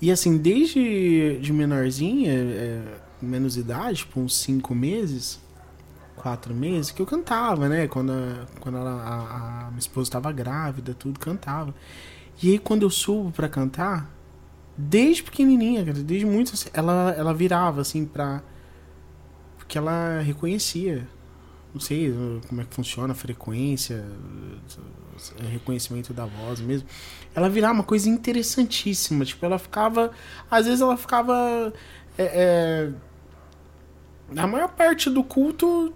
[0.00, 2.82] E assim, desde de menorzinha, é,
[3.20, 5.40] menos idade, tipo uns cinco meses,
[6.16, 7.88] quatro meses, que eu cantava, né?
[7.88, 11.74] Quando, a, quando ela, a, a minha esposa estava grávida, tudo, cantava.
[12.42, 14.08] E aí quando eu subo pra cantar,
[14.76, 18.42] desde pequenininha, desde muito, assim, ela, ela virava assim pra
[19.68, 21.06] porque ela reconhecia.
[21.74, 22.10] Não sei
[22.48, 26.88] como é que funciona a frequência, uh, reconhecimento da voz mesmo.
[27.38, 29.24] Ela virava uma coisa interessantíssima.
[29.24, 30.10] Tipo, ela ficava.
[30.50, 31.72] Às vezes ela ficava.
[32.16, 32.90] é, é,
[34.30, 35.92] na maior parte do culto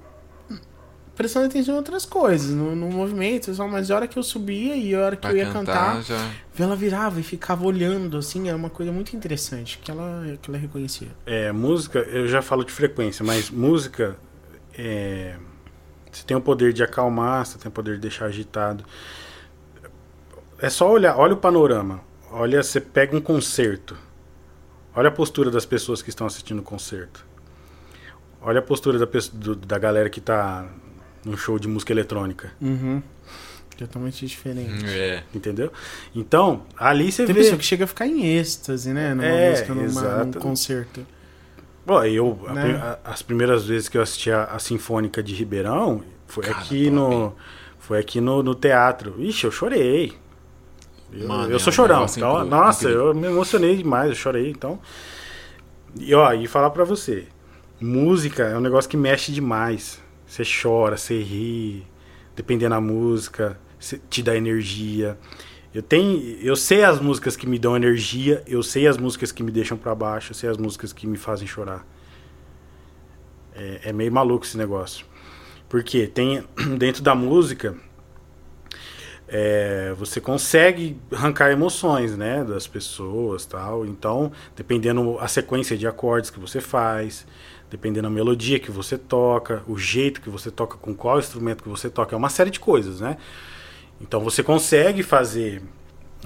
[1.14, 4.74] prestando atenção em outras coisas, no, no movimento, só, mas a hora que eu subia
[4.74, 6.30] e a hora que Pra eu ia cantar, cantar, já.
[6.58, 10.58] ela virava e ficava olhando, assim, era uma coisa muito interessante que ela, que ela
[10.58, 11.08] reconhecia.
[11.26, 14.16] É, música, eu já falo de frequência, mas música
[14.76, 15.36] é,
[16.10, 18.84] você tem o poder de acalmar, você tem o poder de deixar agitado.
[20.62, 22.00] É só olhar, olha o panorama.
[22.30, 23.96] Olha, você pega um concerto.
[24.94, 27.26] Olha a postura das pessoas que estão assistindo o concerto.
[28.40, 30.66] Olha a postura da, do- da galera que está
[31.24, 33.02] num show de música eletrônica, Uhum.
[33.76, 34.84] Totalmente diferente.
[34.86, 35.24] É.
[35.34, 35.72] entendeu?
[36.14, 37.40] Então, ali você Tem vê.
[37.40, 39.12] pessoa que chega a ficar em êxtase, né?
[39.14, 40.38] Numa É, música, numa, num exato.
[40.38, 41.06] concerto.
[41.84, 42.62] Bom, eu, a Né?
[42.64, 46.58] pri- a- as primeiras vezes que eu assisti a, a Sinfônica de Ribeirão foi Cara,
[46.58, 47.34] aqui top, no
[47.80, 49.16] foi aqui no, no teatro.
[49.18, 50.12] Ixi, eu chorei.
[51.12, 52.06] Eu, Mano, eu é sou chorão.
[52.06, 53.08] Então, nossa, incrível.
[53.08, 54.50] eu me emocionei demais, eu chorei.
[54.50, 54.80] Então,
[55.98, 57.26] e ó, e falar pra você,
[57.80, 60.00] música é um negócio que mexe demais.
[60.26, 61.86] Você chora, você ri,
[62.34, 63.60] dependendo da música,
[64.08, 65.18] te dá energia.
[65.74, 69.42] Eu tenho, eu sei as músicas que me dão energia, eu sei as músicas que
[69.42, 71.86] me deixam pra baixo, eu sei as músicas que me fazem chorar.
[73.54, 75.04] É, é meio maluco esse negócio.
[75.68, 76.44] Porque tem
[76.78, 77.76] dentro da música
[79.34, 83.86] é, você consegue arrancar emoções, né, das pessoas, tal.
[83.86, 87.26] Então, dependendo a sequência de acordes que você faz,
[87.70, 91.68] dependendo a melodia que você toca, o jeito que você toca, com qual instrumento que
[91.70, 93.16] você toca, é uma série de coisas, né?
[93.98, 95.62] Então você consegue fazer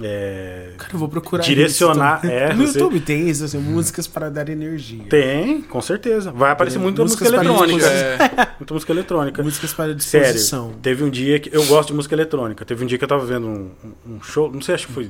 [0.01, 2.31] é, Cara, eu vou procurar Direcionar, isso.
[2.31, 5.03] é, no você- YouTube tem isso, assim, músicas para dar energia.
[5.09, 6.31] tem, com certeza.
[6.31, 7.85] Vai aparecer Tem muita música eletrônica.
[7.85, 8.17] É,
[8.59, 9.43] Muita música eletrônica.
[9.43, 10.73] Músicas para Sério, disposição.
[10.81, 11.55] teve um dia que.
[11.55, 12.63] Eu gosto de música eletrônica.
[12.65, 13.71] Teve um dia que eu tava vendo um,
[14.07, 15.09] um show, não sei, acho que foi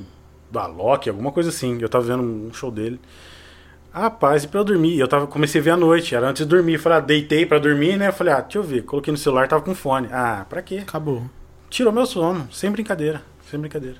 [0.50, 1.78] da Loki, alguma coisa assim.
[1.80, 2.98] Eu tava vendo um show dele.
[3.92, 4.98] Rapaz, e pra eu dormir?
[4.98, 6.74] Eu tava, comecei a ver à noite, era antes de dormir.
[6.74, 8.08] Eu Falei, ah, deitei pra dormir, né?
[8.08, 8.82] Eu falei, ah, deixa eu ver.
[8.84, 10.08] Coloquei no celular, tava com fone.
[10.12, 10.78] Ah, pra quê?
[10.82, 11.24] Acabou.
[11.70, 13.96] Tirou meu sono, sem brincadeira, sem brincadeira.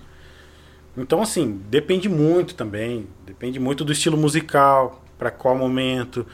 [1.01, 3.07] Então, assim, depende muito também.
[3.27, 6.27] Depende muito do estilo musical, pra qual momento,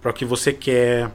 [0.00, 1.10] pra o que você quer.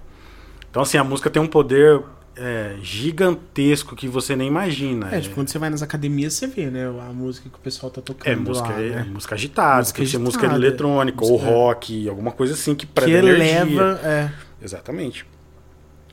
[0.70, 2.02] Então, assim, a música tem um poder
[2.36, 5.10] é, gigantesco que você nem imagina.
[5.16, 6.86] É, tipo, quando você vai nas academias, você vê, né?
[6.88, 9.08] A música que o pessoal tá tocando É música, lá, é né?
[9.12, 12.86] música agitada, Música que ser música agitada, eletrônica, ou música- rock, alguma coisa assim que
[12.86, 13.62] Que prega energia.
[13.62, 14.00] eleva...
[14.04, 14.30] É,
[14.62, 15.26] Exatamente.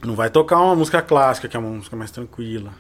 [0.03, 2.73] Não vai tocar uma música clássica, que é uma música mais tranquila.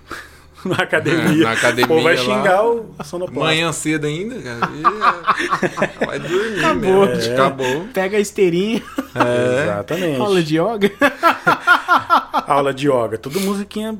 [0.68, 1.44] Na academia.
[1.44, 2.22] Na academia O povo vai lá.
[2.22, 3.44] xingar o a sonoplasta.
[3.44, 4.60] manhã cedo ainda, cara.
[6.06, 7.06] Vai dormir Acabou.
[7.06, 7.22] mesmo.
[7.30, 7.34] É.
[7.34, 7.88] Acabou.
[7.92, 8.82] pega a esteirinha,
[9.14, 9.62] É.
[9.64, 10.20] Exatamente.
[10.20, 10.92] aula de yoga.
[12.46, 13.18] Aula de yoga.
[13.18, 13.98] Tudo musiquinha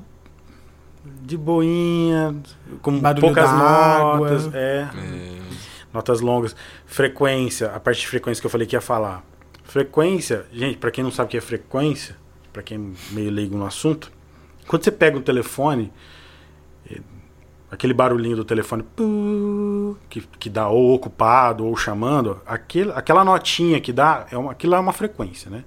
[1.23, 2.35] de boinha,
[2.83, 4.51] com Barulho poucas notas.
[4.55, 5.39] É, É.
[5.93, 6.55] notas longas.
[6.87, 9.23] Frequência, a parte de frequência que eu falei que ia falar.
[9.65, 12.17] Frequência, gente, pra quem não sabe o que é frequência,
[12.53, 14.13] pra quem é meio leigo no assunto,
[14.67, 15.91] quando você pega um telefone,
[17.75, 18.85] aquele barulhinho do telefone
[20.09, 24.75] que, que dá ou ocupado ou chamando, aquele, aquela notinha que dá, é uma, aquilo
[24.75, 25.65] é uma frequência, né?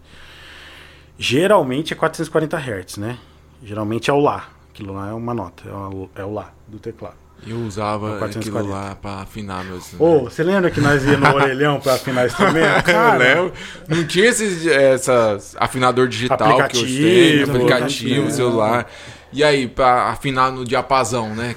[1.20, 3.18] Geralmente é 440 Hz, né?
[3.64, 4.50] Geralmente é o Lá.
[4.70, 7.16] Aquilo lá é uma nota, é o, é o Lá do teclado.
[7.46, 8.50] Eu usava 440.
[8.50, 9.94] aquilo lá pra afinar meus.
[10.00, 12.84] Ô, você lembra que nós ia no orelhão pra afinar instrumento?
[12.84, 13.54] Cara, eu lembro.
[13.88, 18.32] Não tinha esses essas afinador digital que hoje tem, Aplicativo, aplicativo, né?
[18.32, 18.88] celular.
[19.34, 21.56] E aí, pra afinar no diapasão, né?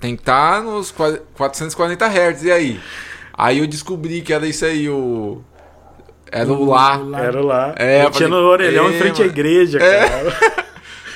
[0.00, 2.44] Tem que estar nos qua- 440 Hz.
[2.44, 2.80] E aí?
[3.32, 5.42] Aí eu descobri que era isso aí, o.
[6.30, 7.00] Era o lá.
[7.18, 7.74] Era lá.
[7.78, 9.30] É, eu tinha falei, no orelhão em é, frente à mano.
[9.38, 10.68] igreja, cara.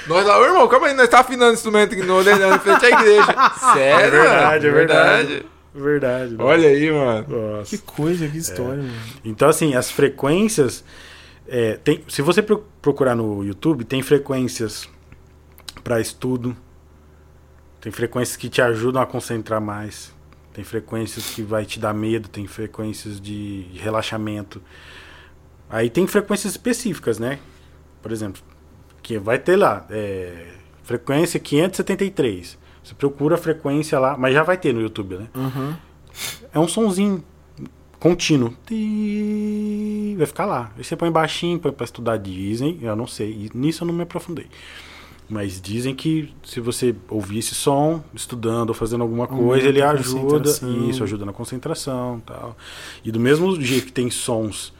[0.08, 2.84] Nós lá, ô irmão, calma aí, nós tá afinando instrumento aqui no orelhão em frente
[2.86, 3.34] à igreja.
[3.72, 4.04] Sério?
[4.04, 5.46] É verdade, é verdade.
[5.72, 6.30] Verdade.
[6.36, 6.44] né?
[6.44, 7.24] Olha aí, mano.
[7.28, 7.70] Nossa.
[7.76, 8.92] Que coisa, que história, mano.
[9.24, 10.82] Então, assim, as frequências.
[11.48, 14.88] é, tem, se você pro- procurar no YouTube, tem frequências
[15.82, 16.56] para estudo.
[17.80, 20.14] Tem frequências que te ajudam a concentrar mais.
[20.52, 22.28] Tem frequências que vai te dar medo.
[22.28, 24.62] Tem frequências de relaxamento.
[25.68, 27.38] Aí tem frequências específicas, né?
[28.02, 28.42] Por exemplo,
[29.02, 29.86] que vai ter lá.
[29.90, 32.58] é, frequência 573.
[32.84, 35.28] Você procura a frequência lá, mas já vai ter no YouTube, né?
[35.34, 35.78] Aham.
[36.52, 37.24] É um sonzinho
[37.98, 38.54] contínuo.
[40.16, 40.72] Vai ficar lá.
[40.76, 42.78] Aí você põe baixinho, põe pra estudar Disney.
[42.82, 43.50] Eu não sei.
[43.54, 44.46] Nisso eu não me aprofundei.
[45.32, 49.80] Mas dizem que se você ouvir esse som, estudando ou fazendo alguma Aumenta coisa, ele
[49.80, 50.50] a ajuda.
[50.90, 52.54] Isso, ajuda na concentração tal.
[53.02, 54.74] E do mesmo jeito que tem sons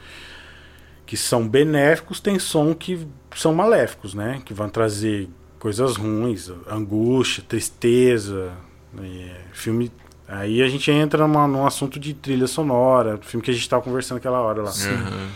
[1.07, 4.43] que são benéficos, tem som que são maléficos, né?
[4.45, 5.27] Que vão trazer
[5.57, 8.51] coisas ruins, angústia, tristeza.
[9.01, 9.91] é, filme.
[10.27, 13.81] Aí a gente entra numa, num assunto de trilha sonora, filme que a gente estava
[13.81, 14.69] conversando aquela hora lá.
[14.69, 15.29] Aham.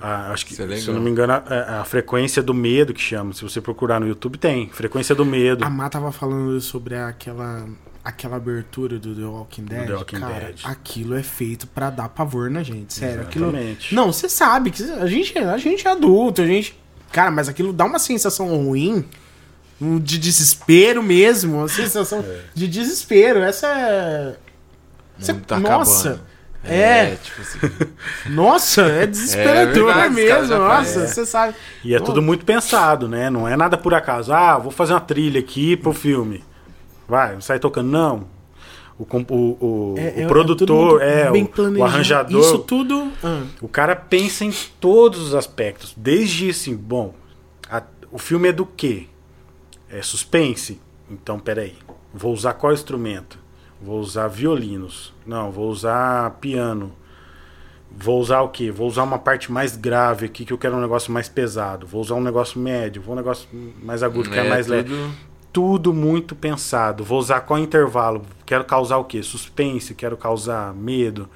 [0.00, 3.00] Ah, acho que, é se eu não me engano, a, a frequência do medo que
[3.00, 3.32] chama.
[3.32, 4.68] Se você procurar no YouTube, tem.
[4.68, 5.64] Frequência do medo.
[5.64, 7.66] A Má tava falando sobre aquela,
[8.04, 9.86] aquela abertura do The Walking Dead.
[9.86, 10.60] The Walking cara, Dead.
[10.64, 13.22] aquilo é feito pra dar pavor na gente, sério.
[13.22, 13.52] Aquilo...
[13.92, 16.78] Não, você sabe que a gente, a gente é adulto, a gente.
[17.10, 19.04] Cara, mas aquilo dá uma sensação ruim.
[19.80, 21.58] De desespero mesmo.
[21.58, 22.40] Uma sensação É.
[22.54, 23.40] de desespero.
[23.40, 24.36] Essa é.
[25.18, 26.08] Você- tá nossa!
[26.10, 26.35] acabando.
[26.72, 27.16] É.
[27.16, 27.58] tipo assim.
[28.30, 30.56] Nossa, é desesperador É verdade, mesmo.
[30.56, 31.06] Nossa, fazem.
[31.08, 31.54] você sabe.
[31.84, 33.30] E é tudo muito pensado, né?
[33.30, 34.32] Não é nada por acaso.
[34.32, 36.44] Ah, vou fazer uma trilha aqui pro filme.
[37.08, 37.88] Vai, sai tocando.
[37.88, 38.34] Não.
[38.98, 39.14] O, o,
[39.92, 42.40] o, É- o é- é produtor, é, o arranjador.
[42.40, 43.12] Isso tudo.
[43.22, 45.92] ah, O cara pensa em todos os aspectos.
[45.96, 47.14] Desde assim, bom,
[47.70, 49.06] a- o filme é do quê?
[49.90, 50.80] É suspense?
[51.10, 51.74] Então, peraí.
[52.12, 53.38] Vou usar qual instrumento?
[53.80, 55.12] Vou usar violinos.
[55.26, 56.92] Não, vou usar piano.
[57.98, 58.70] Vou usar o quê?
[58.70, 61.86] Vou usar uma parte mais grave aqui, que eu quero um negócio mais pesado.
[61.86, 63.48] Vou usar um negócio médio, vou um negócio
[63.82, 64.88] mais agudo, que é, mais leve.
[64.90, 65.14] tudo-
[65.52, 67.02] Tudo muito pensado.
[67.04, 68.22] Vou usar qual intervalo?
[68.44, 69.22] Quero causar o quê?
[69.22, 69.94] Suspense?
[69.94, 71.28] Quero causar medo?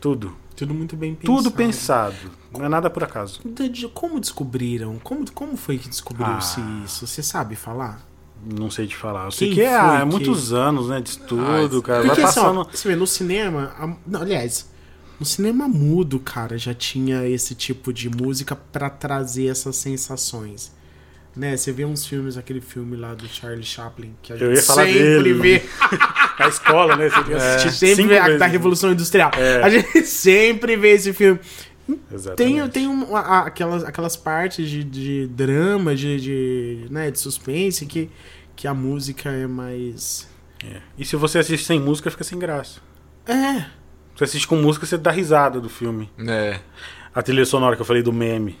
[0.00, 0.34] Tudo.
[0.56, 1.36] tudo muito bem pensado.
[1.42, 2.16] Tudo pensado.
[2.52, 3.40] Não é nada por acaso.
[3.44, 4.98] De- Como descobriram?
[4.98, 6.82] Como, como foi que descobriu-se Ah.
[6.84, 7.06] isso?
[7.06, 8.00] Você sabe falar?
[8.44, 9.26] Não sei te falar.
[9.26, 11.00] Eu sei Quem que é, é muitos anos, né?
[11.00, 12.02] De estudo, Ah, cara.
[12.04, 12.68] Porque Vai assim, ó, passando.
[12.72, 13.72] você vê, no cinema.
[13.78, 14.68] a- não, aliás,
[15.18, 20.72] no cinema mudo, cara, já tinha esse tipo de música pra trazer essas sensações.
[21.36, 21.56] Né?
[21.56, 24.62] Você vê uns filmes, aquele filme lá do Charlie Chaplin, que a gente Eu ia
[24.62, 25.32] falar sempre dele.
[25.34, 25.62] vê.
[26.38, 27.08] A escola, né?
[27.08, 29.30] Você assistir sempre vê a, da Revolução Industrial.
[29.36, 29.62] É.
[29.62, 31.38] A gente sempre vê esse filme.
[31.96, 32.70] Tem, Exatamente.
[32.72, 38.10] tem um- a- aquelas, aquelas partes de, de drama, de, de, né, de suspense, que,
[38.56, 40.28] que a música é mais.
[40.64, 40.80] É.
[40.98, 42.80] E se você assiste sem música, fica sem graça.
[43.26, 43.64] É.
[44.16, 46.10] Você assiste com música, você dá risada do filme.
[46.28, 46.60] É.
[47.14, 48.58] A trilha sonora que eu falei do meme.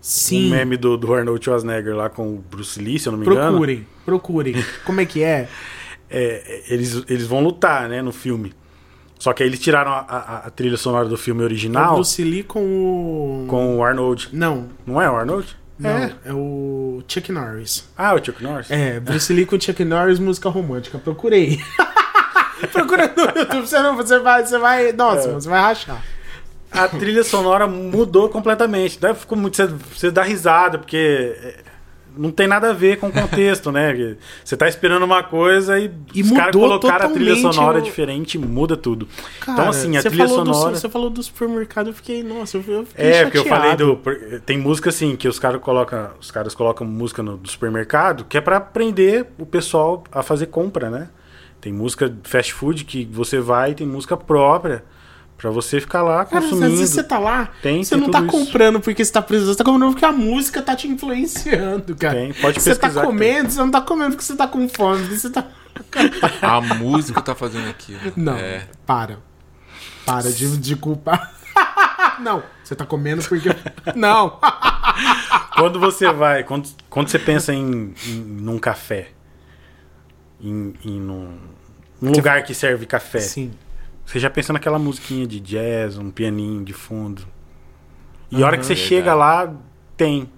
[0.00, 0.48] Sim.
[0.48, 3.24] O meme do, do Arnold Schwarzenegger lá com o Bruce Lee, se eu não me
[3.26, 3.50] engano.
[3.52, 4.54] Procurem, procurem.
[4.84, 5.48] Como é que é?
[6.14, 8.52] É, eles, eles vão lutar, né, no filme.
[9.22, 11.94] Só que aí eles tiraram a, a- a trilha sonora do filme É o original
[11.94, 13.46] Bruce Lee com o.
[13.46, 14.28] com o Arnold.
[14.32, 15.56] Não, Não é o Arnold?
[15.78, 15.90] não.
[15.90, 16.12] É.
[16.24, 16.32] É.
[16.32, 17.88] o Chuck Norris.
[17.96, 18.68] Ah, o Chuck Norris?
[18.68, 20.98] É, Bruce Lee com Chuck Norris, música romântica.
[20.98, 21.60] Procurei.
[22.72, 25.32] Procura no YouTube, você não, você vai, você vai, nossa, É.
[25.32, 26.02] você vai rachar.
[26.72, 28.98] A trilha sonora mudou completamente.
[28.98, 29.56] Daí ficou muito.
[29.56, 30.96] Você, você dá risada, porque
[31.40, 31.54] é,
[32.16, 33.92] não tem nada a ver com o contexto, né?
[33.92, 37.82] Porque Você tá esperando uma coisa e, E os caras colocaram a trilha sonora o-
[37.82, 39.06] diferente, muda tudo.
[39.40, 40.76] Cara, então, assim, a trilha falou do- sonora.
[40.76, 43.96] você falou do supermercado, eu fiquei, nossa, eu eu fiquei É, porque eu falei chateado.
[44.02, 44.40] do.
[44.40, 46.10] Tem música assim, que os caras colocam.
[46.20, 50.46] Os caras colocam música no do supermercado, que é pra aprender o pessoal a fazer
[50.46, 51.08] compra, né?
[51.60, 54.84] Tem música fast food que você vai, tem música própria.
[55.42, 56.76] Pra você ficar lá Cara, às consumindo.
[56.76, 58.28] vezes você tá lá, Tem, você tem não tá isso.
[58.28, 62.14] comprando porque você tá precisando, você tá comprando porque a música tá te influenciando, cara.
[62.14, 65.04] Tem, pode Você tá pesquisar comendo, você não tá comendo porque você tá com fome,
[65.04, 65.44] você tá...
[66.42, 67.98] A música tá fazendo aquilo.
[68.14, 68.68] Não, É.
[68.86, 69.18] para.
[70.06, 71.34] Para de, de culpar.
[72.22, 73.48] não, você tá comendo porque...
[73.96, 74.38] não.
[75.56, 79.08] Quando você vai, quando, quando você pensa em, em num café
[80.40, 81.36] em, em num,
[82.00, 83.18] num lugar que serve café.
[83.20, 83.52] Sim.
[84.04, 87.26] Você já pensa naquela musiquinha de jazz, um pianinho de fundo.
[88.30, 88.88] E a hora que você Verdade.
[88.88, 89.54] chega lá,
[89.96, 90.28] tem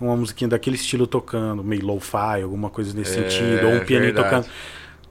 [0.00, 4.14] uma musiquinha daquele estilo tocando, meio lo-fi, alguma coisa nesse É, sentido, ou um pianinho
[4.14, 4.46] verdade.
[4.46, 4.54] tocando.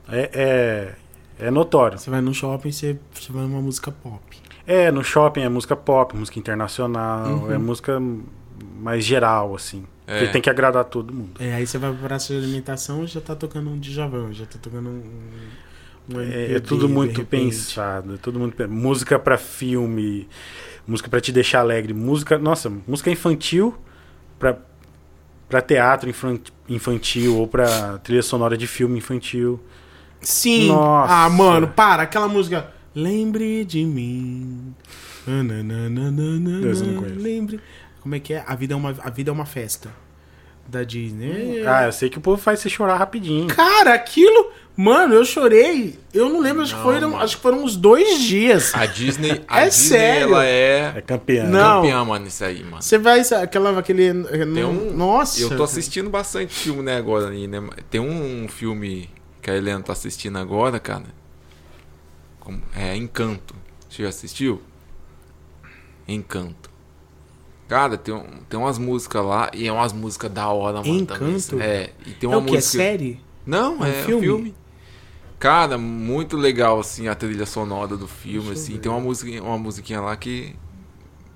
[0.08, 0.94] É,
[1.38, 1.98] é, é notório.
[1.98, 4.20] Você vai no shopping, você, você vai numa música pop.
[4.66, 7.52] É, no shopping é música pop, música internacional, Uhum.
[7.52, 8.00] é música
[8.80, 9.84] mais geral, assim.
[10.06, 10.18] É.
[10.18, 11.40] Porque tem que agradar todo mundo.
[11.40, 14.58] É, aí você vai pra praça de alimentação já tá tocando um Djavan, já tá
[14.60, 15.02] tocando um.
[16.16, 20.28] É, é tudo muito pensado, é tudo muito música pra filme,
[20.86, 23.76] música pra te deixar alegre, música, nossa, música infantil
[24.38, 24.56] pra
[25.48, 26.38] para teatro infan-
[26.68, 29.58] infantil ou pra trilha sonora de filme infantil.
[30.20, 30.68] Sim.
[30.68, 31.12] Nossa.
[31.12, 32.04] Ah, mano, para.
[32.04, 32.70] Aquela música.
[32.94, 34.72] Lembre de mim.
[35.26, 36.02] Nananana,
[36.62, 37.18] eu não conheço.
[37.20, 37.60] Lembre.
[38.00, 38.44] Como é que é?
[38.46, 39.90] A vida é uma, a vida é uma festa.
[40.68, 41.66] Da Disney.
[41.66, 43.48] Ah, eu sei que o povo faz você chorar rapidinho.
[43.48, 44.52] Cara, aquilo.
[44.82, 45.98] Mano, eu chorei.
[46.14, 47.22] Eu não lembro, acho, que Não, foram, mano.
[47.22, 48.74] acho que foram uns dois dias.
[48.74, 50.22] A Disney, a É Disney sério?
[50.28, 51.44] ela é É campeã.
[51.44, 51.82] Não.
[51.82, 52.80] campeã, mano, isso aí, mano.
[52.80, 53.20] Você vai.
[53.20, 54.10] Aquela, aquele.
[54.54, 55.38] Tem um, Nossa.
[55.42, 57.60] Eu tô assistindo bastante filme, né, agora, aí, né?
[57.90, 59.10] Tem um filme
[59.42, 61.04] que a Helena tá assistindo agora, cara.
[62.38, 63.54] Como- É Encanto.
[63.86, 64.62] Você já assistiu?
[66.08, 66.70] Encanto.
[67.68, 71.06] Cara, tem, um- tem umas músicas lá e é umas músicas da hora, mano.
[71.06, 71.34] também.
[71.36, 71.60] Encanto?
[71.60, 72.52] É, e tem É uma o que?
[72.52, 72.78] É música.
[72.82, 73.20] série?
[73.46, 74.22] Não, É um é, filme?
[74.22, 74.54] filme.
[75.40, 78.74] Cara, muito legal, assim, a trilha sonora do filme, assim.
[78.74, 78.80] ver.
[78.80, 80.54] Tem uma musiquinha, uma musiquinha lá que,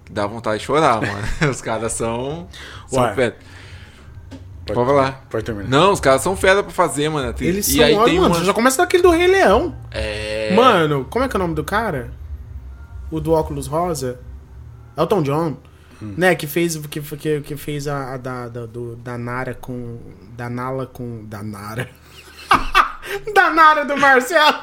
[0.05, 1.26] que dá vontade de chorar, mano.
[1.50, 2.46] Os caras são.
[2.86, 3.14] são Ué.
[3.14, 3.36] fera.
[4.66, 5.26] Pode falar.
[5.30, 5.68] Pode terminar.
[5.70, 7.32] Não, os caras são fera pra fazer, mano.
[7.32, 7.50] trilha.
[7.50, 7.84] Eles e são.
[7.84, 8.44] aí olha, tem mano, uma.
[8.44, 9.74] já começa daquele do Rei Leão.
[9.90, 10.55] É...
[10.55, 12.11] Mano, como é que é o nome do cara?
[13.11, 14.20] O do óculos rosa?
[14.98, 15.57] Elton John.
[16.02, 16.14] Hum.
[16.16, 19.98] Né, que fez, que, que, que fez a, a da, da, do, da Nara com.
[20.36, 21.24] Da Nala com.
[21.24, 21.88] Da Nara.
[23.34, 24.54] Da Nara do Marcelo!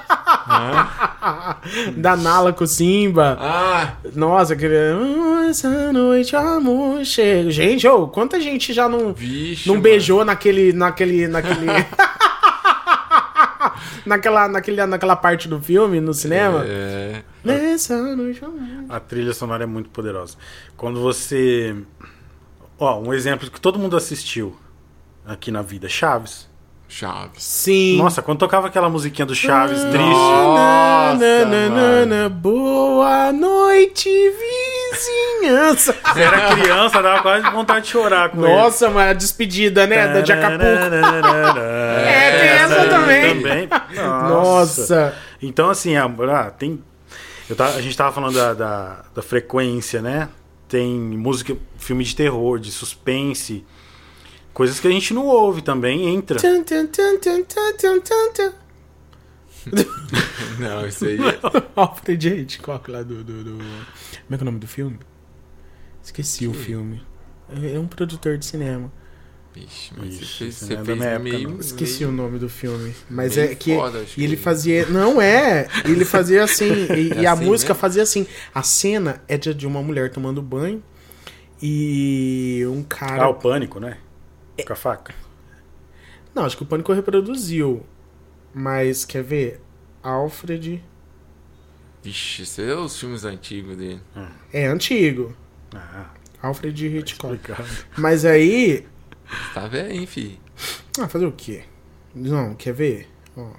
[1.98, 3.38] da Nala com o Simba.
[3.40, 4.76] Ah, Nossa, aquele.
[4.76, 7.52] "Ah, Essa noite, amor, chega.
[7.52, 9.14] Gente, ô, quanta gente já não.
[9.14, 9.68] vixe.
[9.68, 9.84] Não mano.
[9.84, 10.74] beijou naquele.
[10.74, 11.28] naquele.
[11.28, 11.68] naquele.
[14.06, 16.64] naquela, naquele, naquela parte do filme, no cinema.
[16.66, 17.22] É.
[17.44, 18.44] Nessa noite.
[18.44, 18.60] amor.
[18.90, 20.36] A trilha sonora é muito poderosa.
[20.78, 21.76] Quando você.
[22.80, 24.56] Ó, um exemplo que todo mundo assistiu
[25.26, 26.50] aqui na vida: Chaves.
[26.92, 27.42] Chaves.
[27.42, 27.98] Sim.
[27.98, 29.98] Nossa, quando tocava aquela musiquinha do Chaves triste.
[29.98, 32.06] Nossa, Na, na, na, mano.
[32.24, 34.10] na, boa noite,
[35.40, 35.94] vizinhança.
[35.94, 40.06] Você era criança, dava quase vontade de chorar com Nossa, mas a despedida, né?
[40.14, 40.66] Da de Acapulco.
[41.58, 43.36] é, tem essa também.
[43.38, 43.70] também.
[43.96, 44.30] Nossa.
[44.30, 45.16] Nossa.
[45.42, 46.84] Então, assim, a, ah, tem.
[47.50, 50.28] Eu tava- a gente tava falando da, da, da frequência, né?
[50.68, 53.64] Tem música, filme de terror, de suspense.
[54.54, 56.38] Coisas que a gente não ouve também, entra.
[60.60, 61.18] Não, isso aí.
[61.76, 63.64] Alfred Hitchcock lá do, do, do- Como
[64.32, 65.00] é que é o nome do filme?
[66.04, 67.02] Esqueci o filme.
[67.50, 68.92] É é um produtor de cinema.
[69.54, 71.60] Vixe, mas Ixi, você fez, você é fez época, meio.
[71.60, 72.94] Esqueci o meio- nome do filme.
[73.10, 73.76] Mas é que.
[73.76, 74.86] foda, acho e ele que- fazia.
[74.88, 75.68] Não é!
[75.86, 76.72] Ele fazia assim.
[76.96, 77.82] E, É e a assim música mesmo?
[77.82, 78.26] fazia assim.
[78.56, 80.82] A cena é de, de uma mulher tomando banho.
[81.62, 83.24] E um cara.
[83.26, 83.98] Ah, o pânico, né?
[84.66, 85.14] Com a faca.
[86.34, 87.86] Não, acho que o Pânico reproduziu.
[88.54, 89.62] Mas quer ver?
[90.04, 90.84] Alfred.
[92.04, 94.02] Vixe, isso é os filmes antigos dele.
[94.52, 95.36] É antigo.
[95.74, 96.10] Ah,
[96.42, 97.36] Alfred Hitchcock.
[97.36, 97.68] explicado.
[97.98, 98.88] Mas aí.
[99.54, 100.40] Tá velho, hein, fi?
[101.00, 101.64] Ah, fazer o quê?
[102.14, 103.10] Não, quer ver?
[103.38, 103.52] Ó,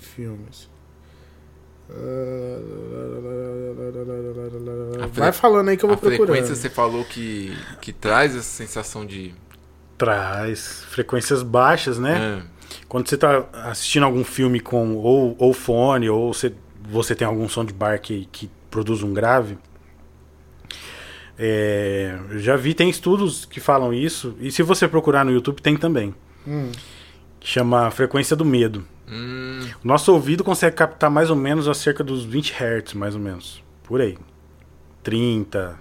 [0.00, 0.68] filmes.
[5.12, 6.26] Vai falando aí que eu vou a procurando.
[6.26, 9.34] frequência você falou que, que traz essa sensação de.
[9.98, 12.40] Traz frequências baixas, né?
[12.42, 12.58] É.
[12.88, 16.54] Quando você tá assistindo algum filme com ou, ou fone, ou você,
[16.88, 19.58] você tem algum som de bar que, que produz um grave.
[21.38, 24.34] É, já vi, tem estudos que falam isso.
[24.40, 26.14] E se você procurar no YouTube, tem também.
[26.46, 26.72] Hum.
[27.40, 28.84] Chama frequência do medo.
[29.10, 33.14] Hum, O nosso ouvido consegue captar mais ou menos a cerca dos 20 Hz, mais
[33.14, 33.62] ou menos.
[33.84, 34.18] Por aí.
[35.02, 35.78] 30.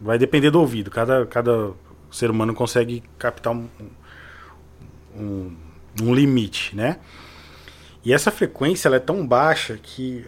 [0.00, 0.90] Vai depender do ouvido.
[0.90, 1.72] Cada, cada
[2.14, 3.68] ser humano consegue captar um,
[5.16, 5.56] um,
[6.02, 6.98] um limite, né?
[8.04, 10.26] E essa frequência ela é tão baixa que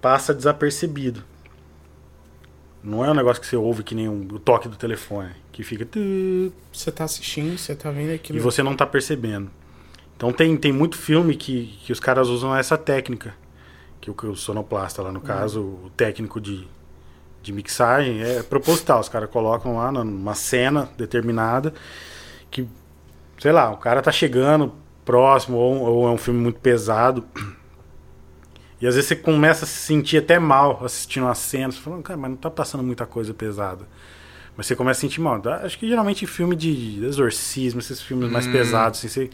[0.00, 1.22] passa desapercebido.
[2.82, 5.62] Não é um negócio que você ouve que nem um, o toque do telefone, que
[5.62, 5.86] fica.
[6.72, 8.38] Você tá assistindo, você tá vendo aquilo.
[8.38, 9.50] e você não tá percebendo.
[10.16, 13.34] Então tem, tem muito filme que, que os caras usam essa técnica.
[14.00, 16.66] Que o, que o sonoplasta lá no caso, o técnico de,
[17.42, 19.00] de mixagem, é proposital.
[19.00, 21.72] Os caras colocam lá numa cena determinada
[22.50, 22.66] que,
[23.38, 24.72] sei lá, o cara tá chegando
[25.04, 27.24] próximo, ou, ou é um filme muito pesado.
[28.80, 32.00] E às vezes você começa a se sentir até mal assistindo uma cena, você fala,
[32.02, 33.86] cara, mas não tá passando muita coisa pesada.
[34.56, 35.40] Mas você começa a sentir mal.
[35.64, 38.52] Acho que geralmente filme de exorcismo, esses filmes mais Hum.
[38.52, 39.30] pesados, assim, você,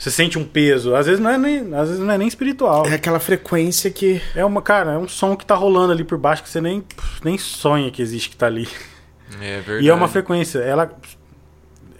[0.00, 0.94] você sente um peso.
[0.94, 2.86] Às vezes não é nem, às vezes não é nem espiritual.
[2.86, 4.20] É aquela frequência que.
[4.34, 6.82] É uma, cara, é um som que tá rolando ali por baixo que você nem,
[7.22, 8.66] nem sonha que existe que tá ali.
[9.38, 9.84] É verdade.
[9.84, 10.90] E é uma frequência, ela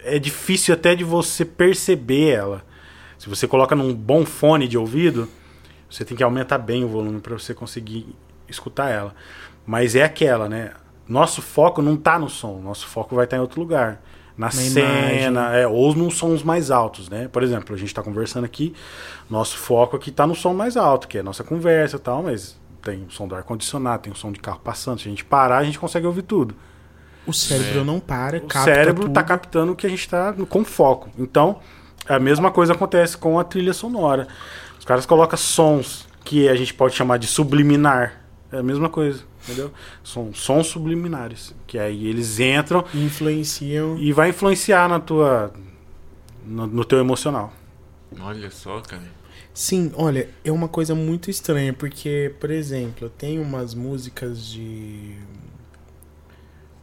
[0.03, 2.65] é difícil até de você perceber ela.
[3.19, 5.29] Se você coloca num bom fone de ouvido,
[5.87, 8.15] você tem que aumentar bem o volume para você conseguir
[8.49, 9.13] escutar ela.
[9.63, 10.71] Mas é aquela, né?
[11.07, 14.01] Nosso foco não tá no som, nosso foco vai estar em outro lugar.
[14.37, 17.27] Na, cena, é, ou nos sons mais altos, né?
[17.27, 18.73] Por exemplo, a gente tá conversando aqui,
[19.29, 22.23] nosso foco aqui tá no som mais alto, que é a nossa conversa e tal,
[22.23, 24.99] mas tem o som do ar-condicionado, tem o som de carro passando.
[24.99, 26.55] Se a gente parar, a gente consegue ouvir tudo.
[27.25, 29.13] O cérebro não para, O capta cérebro tudo.
[29.13, 31.09] tá captando o que a gente tá com foco.
[31.19, 31.59] Então,
[32.07, 34.27] a mesma coisa acontece com a trilha sonora.
[34.79, 38.20] Os caras colocam sons que a gente pode chamar de subliminar.
[38.51, 39.71] É a mesma coisa, entendeu?
[40.03, 41.55] São sons subliminares.
[41.65, 43.97] Que aí eles entram Influenciam.
[43.97, 45.53] e vai influenciar na tua.
[46.45, 47.53] no, no teu emocional.
[48.19, 49.21] Olha só, cara.
[49.53, 55.15] Sim, olha, é uma coisa muito estranha, porque, por exemplo, tem umas músicas de.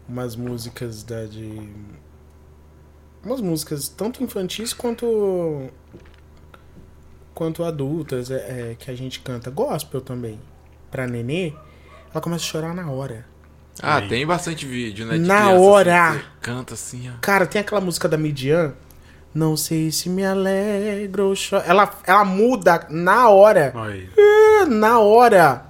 [0.08, 1.68] Umas músicas da de.
[3.24, 5.68] Umas músicas tanto infantis quanto.
[7.34, 9.50] quanto adultas, é, é, que a gente canta.
[9.50, 10.38] Gospel também.
[10.90, 11.52] Pra nenê,
[12.12, 13.24] ela começa a chorar na hora.
[13.82, 14.08] Ah, Aí.
[14.08, 15.14] tem bastante vídeo, né?
[15.18, 16.08] de Na criança, hora.
[16.10, 17.12] assim, canta assim, ó.
[17.20, 18.72] Cara, tem aquela música da Midian.
[19.34, 21.62] Não sei se me alegra ou choro.
[21.66, 23.72] Ela, ela muda na hora.
[23.76, 25.64] Ah, na hora.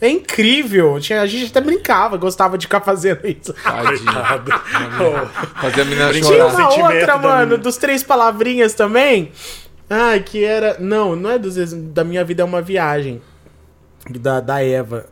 [0.00, 0.98] É incrível.
[1.00, 3.52] Tinha- A gente até brincava, gostava de ficar fazendo isso.
[3.54, 4.00] Tadinho.
[5.60, 6.46] Fazer a menina Tinha chorar.
[6.46, 9.30] uma sentimento outra, mano, dos três palavrinhas também.
[9.88, 10.76] Ai, que era.
[10.78, 11.54] Não, não é dos
[11.92, 13.20] da minha vida é uma viagem.
[14.18, 15.06] Da, da Eva.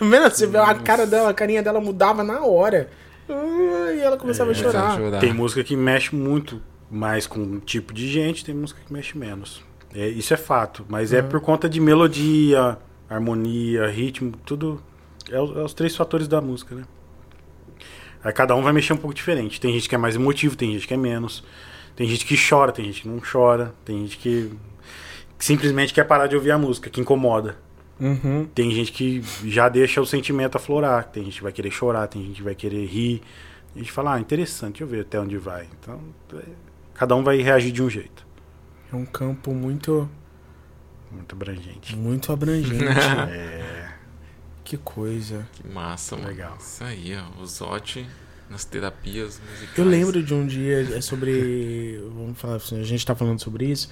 [0.00, 2.88] Mano, você vê a cara dela, a carinha dela mudava na hora.
[3.28, 4.94] E ela começava a Começava chorar.
[4.94, 5.20] a chorar.
[5.20, 6.60] Tem música que mexe muito
[6.90, 9.62] mais com um tipo de gente, tem música que mexe menos.
[9.94, 10.84] É, isso é fato.
[10.88, 14.82] Mas é por conta de melodia, harmonia, ritmo, tudo.
[15.30, 16.84] É, é os três fatores da música, né?
[18.24, 19.60] Aí cada um vai mexer um pouco diferente.
[19.60, 21.44] Tem gente que é mais emotivo, tem gente que é menos.
[21.96, 23.74] Tem gente que chora, tem gente que não chora.
[23.84, 24.50] Tem gente que
[25.42, 27.56] simplesmente quer parar de ouvir a música, que incomoda.
[27.98, 28.46] Uhum.
[28.54, 31.04] Tem gente que já deixa o sentimento aflorar.
[31.06, 33.22] Tem gente que vai querer chorar, tem gente que vai querer rir.
[33.74, 35.68] A gente fala, ah, interessante, deixa eu ver até onde vai.
[35.80, 36.00] Então,
[36.34, 36.42] é,
[36.94, 38.24] cada um vai reagir de um jeito.
[38.92, 40.08] É um campo muito,
[41.10, 41.96] Muito abrangente.
[41.96, 42.84] muito abrangente.
[43.30, 43.88] É,
[44.62, 45.48] que coisa.
[45.54, 46.28] Que massa, mano.
[46.28, 46.56] Legal.
[46.60, 47.42] Isso aí, ó.
[47.42, 48.06] O Zote
[48.48, 49.78] nas terapias musicais.
[49.78, 51.98] Eu lembro de um dia é sobre.
[52.14, 53.88] Vamos falar assim, a gente tá falando sobre isso.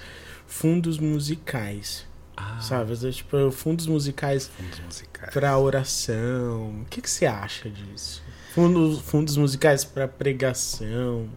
[0.51, 2.05] Fundos musicais.
[2.35, 2.91] Ah, Sabe?
[2.91, 5.33] Às vezes, Tipo, fundos musicais fundos musicais.
[5.33, 6.81] pra oração.
[6.81, 8.21] O que, que você acha disso?
[8.53, 11.29] Fundos, fundos musicais pra pregação.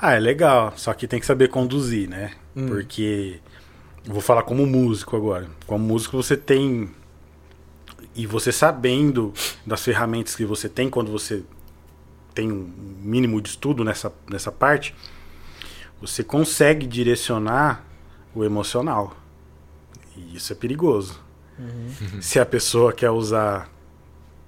[0.00, 0.72] Ah, é legal.
[0.76, 2.32] Só que tem que saber conduzir, né?
[2.56, 2.66] Hum.
[2.68, 3.38] Porque.
[4.06, 5.46] Eu vou falar como músico agora.
[5.66, 6.90] Como músico você tem.
[8.14, 9.32] E você sabendo
[9.66, 11.42] das ferramentas que você tem quando você
[12.34, 12.72] tem um
[13.02, 14.94] mínimo de estudo nessa, nessa parte,
[16.00, 17.84] você consegue direcionar
[18.34, 19.12] o emocional.
[20.16, 21.18] E isso é perigoso.
[22.20, 23.68] Se a pessoa quer usar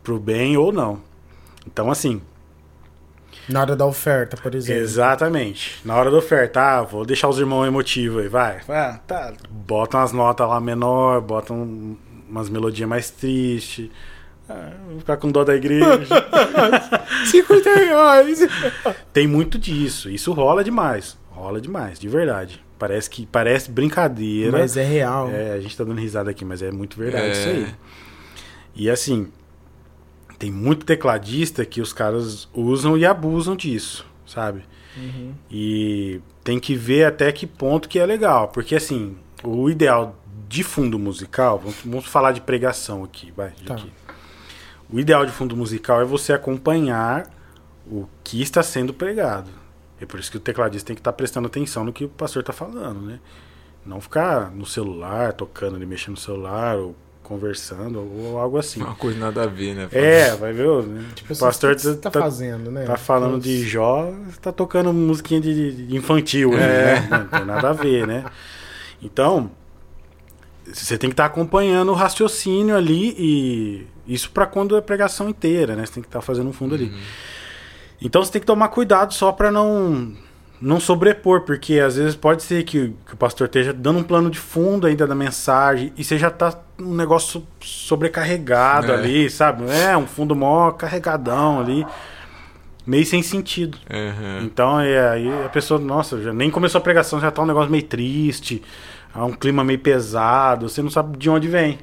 [0.03, 1.01] pro bem ou não.
[1.67, 2.21] Então, assim,
[3.49, 4.83] Na hora da oferta, por exemplo.
[4.83, 5.81] Exatamente.
[5.85, 8.61] Na hora da oferta, ah, vou deixar os irmãos emotivos aí, vai.
[8.69, 9.33] Ah, tá.
[9.51, 11.97] Bota umas notas lá menor, bota um-
[12.29, 13.91] umas melodias mais tristes.
[14.49, 16.07] Ah, vou ficar com dó da igreja.
[17.27, 18.41] 50 reais.
[19.13, 20.09] Tem muito disso.
[20.09, 21.17] Isso rola demais.
[21.31, 22.63] Rola demais, de verdade.
[22.83, 24.59] Parece que parece brincadeira.
[24.59, 25.31] Mas é real.
[25.31, 27.31] É, a gente tá dando risada aqui, mas é muito verdade É.
[27.31, 27.75] isso aí.
[28.75, 29.29] E assim,
[30.37, 34.65] tem muito tecladista que os caras usam e abusam disso, sabe?
[34.97, 35.33] Uhum.
[35.49, 38.49] E tem que ver até que ponto que é legal.
[38.49, 40.19] Porque assim, o ideal
[40.49, 43.53] de fundo musical, vamos, vamos falar de pregação aqui, vai.
[43.65, 43.75] Tá.
[43.75, 43.93] aqui.
[44.91, 47.31] O ideal de fundo musical é você acompanhar
[47.87, 49.62] o que está sendo pregado.
[50.03, 52.41] É por isso que o tecladista tem que estar prestando atenção no que o pastor
[52.41, 53.21] está falando, né?
[53.87, 58.83] Não ficar no celular, tocando ali, mexendo no celular, ou conversando, ou algo assim.
[58.83, 59.89] Uma coisa nada a ver, né?
[59.93, 60.67] É, vai ver.
[60.83, 61.05] Né?
[61.15, 62.85] Tipo, o pastor o que você tá, tá, fazendo, né?
[62.85, 66.59] tá falando de Jó, tá tocando musiquinha de, infantil, É.
[66.59, 67.09] né?
[67.09, 68.25] Não tem nada a ver, né?
[69.01, 69.53] Então,
[70.67, 75.77] você tem que estar acompanhando o raciocínio ali e isso para quando é pregação inteira,
[75.77, 75.87] né?
[75.87, 76.93] Você tem que estar fazendo um fundo ali.
[78.05, 80.13] Então você tem que tomar cuidado só para não
[80.61, 84.31] não sobrepor, porque às vezes pode ser que, que o pastor esteja dando um plano
[84.31, 88.95] de fundo ainda da mensagem e você já tá um negócio sobrecarregado É.
[88.95, 89.65] ali, sabe?
[89.69, 91.85] É, um fundo mó carregadão ali,
[92.87, 93.77] meio sem sentido.
[93.91, 94.43] Aham.
[94.45, 97.71] Então é, aí a pessoa, nossa, já nem começou a pregação, já tá um negócio
[97.71, 98.63] meio triste,
[99.13, 101.79] há um clima meio pesado, você não sabe de onde vem.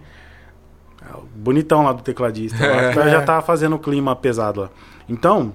[1.02, 4.70] É Bonitão lá do tecladista, lá, já tá fazendo o clima pesado lá.
[5.10, 5.54] Então,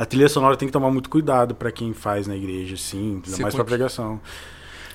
[0.00, 3.28] a trilha sonora tem que tomar muito cuidado pra quem faz na igreja, sim, ainda
[3.28, 4.18] Você mais pra pregação.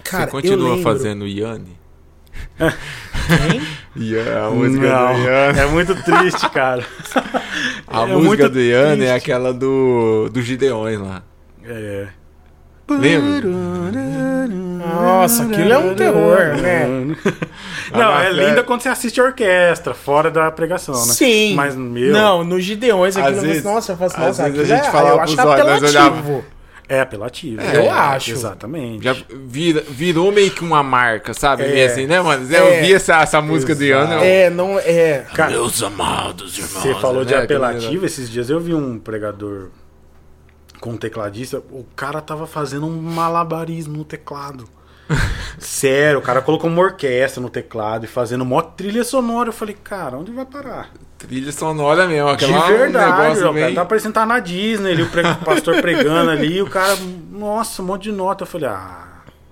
[0.03, 1.77] Cara, Você continua fazendo Yanni?
[2.57, 3.61] Quem?
[4.03, 5.59] Ian, a música Não, do Yanni.
[5.59, 6.83] é muito triste, cara.
[7.85, 11.21] A é música do Yanni é aquela do, do Gideões lá.
[11.63, 12.07] É.
[12.89, 13.49] Lembra?
[14.77, 16.85] Nossa, aquilo é um terror, né?
[17.91, 18.31] Não, é é.
[18.31, 21.13] linda quando você assiste a orquestra, fora da pregação, né?
[21.13, 21.55] Sim.
[21.55, 22.11] Mas, meu...
[22.13, 24.87] Não, no Gideões aquilo Às eu vezes- nossa, eu faço, às nossa, vezes a gente
[24.87, 26.45] é, falava pros olhos, nós apelativo.
[26.87, 27.61] É apelativo.
[27.63, 28.29] Eu acho.
[28.31, 29.03] Exatamente.
[29.03, 29.15] Já
[29.47, 31.63] vira- virou meio que uma marca, sabe?
[31.63, 31.67] É.
[31.67, 32.47] Meio assim, né, mano?
[32.53, 32.81] Eu É.
[32.81, 34.13] vi essa, essa música do Yanni.
[34.13, 35.25] eu- É, não é.
[35.33, 36.83] Cara, Meus amados irmãos.
[36.83, 37.41] Você falou de né?
[37.41, 39.69] apelativo, esses dias eu vi um pregador
[40.85, 44.65] com um tecladista, o cara tava fazendo um malabarismo no teclado.
[45.57, 49.49] Sério, o cara colocou uma orquestra no teclado e fazendo mó trilha sonora.
[49.49, 50.91] Eu falei, cara, onde vai parar?
[51.17, 52.35] Trilha sonora mesmo.
[52.35, 53.75] De Aquela verdade, um negócio ó, cara, bem...
[53.75, 56.95] tá parecendo estar na Disney ali, o, pre- o pastor pregando ali, o cara,
[57.31, 58.43] nossa, um monte de nota.
[58.43, 59.01] Eu falei, ah.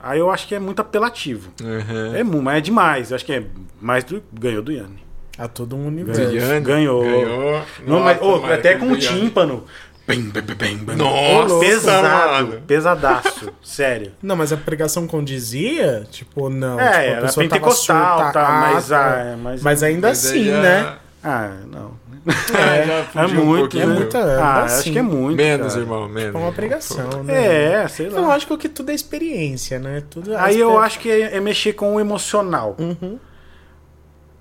[0.02, 1.50] Aí eu acho que é muito apelativo.
[1.62, 2.16] Uhum.
[2.16, 3.10] É, mas é demais.
[3.12, 3.44] Eu acho que é
[3.80, 4.22] mais do.
[4.34, 5.02] Ganhou do Yanni.
[5.38, 6.22] A todo um Do universo.
[6.22, 6.60] Yanni.
[6.66, 7.04] Ganhou.
[7.04, 7.62] Ganhou.
[7.88, 9.20] Não, mas, Nossa, mas até aquele com Yanni.
[9.22, 9.64] tímpano.
[10.06, 10.96] Bem, bem, bem, bem, bem.
[10.98, 12.62] Nossa, pesado, mano.
[12.68, 14.12] pesadaço, sério.
[14.22, 16.06] Não, mas a pregação condizia?
[16.12, 16.78] Tipo, não.
[16.80, 20.10] É, tipo, a era pessoa tava pentecostal, surta- tá, mas, ah, é, mas, Mas ainda
[20.10, 20.96] Mas assim, já- né?
[21.24, 22.04] ah, não.
[23.16, 23.86] É, É um muito, é né?
[23.86, 23.96] viu?
[23.96, 24.76] muita- é Ah, assim.
[24.80, 25.38] acho que é muito.
[25.38, 25.80] Menos, cara.
[25.86, 26.36] irmão, menos.
[26.36, 27.82] É uma pregação, né?
[27.84, 28.20] É, sei É lá.
[28.22, 30.04] lógico que tudo é experiência, né?
[30.10, 32.76] Tudo Aí eu acho que é, é mexer com o emocional.
[32.78, 33.18] Uhum.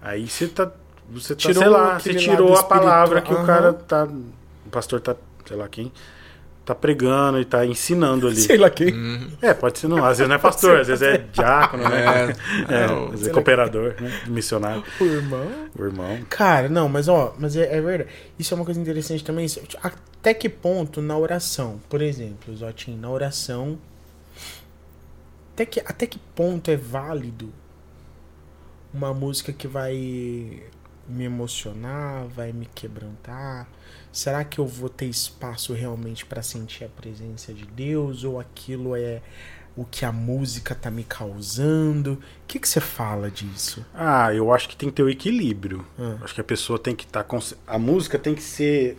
[0.00, 0.70] Aí você tá.
[1.10, 3.42] Você tá, Tirou sei lá, você tirou a palavra que espiritual.
[3.42, 4.04] o cara tá.
[4.66, 5.14] O pastor tá,
[5.46, 5.92] sei lá quem,
[6.64, 8.36] tá pregando e tá ensinando ali.
[8.36, 8.92] Sei lá quem.
[8.92, 9.30] Uhum.
[9.42, 9.98] É, pode ser não.
[10.04, 12.04] Às vezes não é pastor, às vezes é diácono, né?
[12.04, 14.22] É, É, é, às vezes é cooperador, né?
[14.28, 14.84] Missionário.
[15.00, 15.48] O irmão.
[15.78, 16.20] O irmão.
[16.30, 18.10] Cara, não, mas ó, mas é, é verdade.
[18.38, 19.44] Isso é uma coisa interessante também.
[19.44, 23.76] isso- Até que ponto na oração, por exemplo, Zotinho, na oração.
[25.54, 27.52] Até que, até que ponto é válido
[28.94, 29.94] uma música que vai
[31.08, 33.68] me emocionar, vai me quebrantar?
[34.12, 38.24] Será que eu vou ter espaço realmente para sentir a presença de Deus?
[38.24, 39.22] Ou aquilo é
[39.74, 42.12] o que a música tá me causando?
[42.12, 43.84] O que, que você fala disso?
[43.94, 45.86] Ah, eu acho que tem que ter o equilíbrio.
[45.98, 46.18] Ah.
[46.22, 47.26] Acho que a pessoa tem que estar.
[47.66, 48.98] a música tem que ser.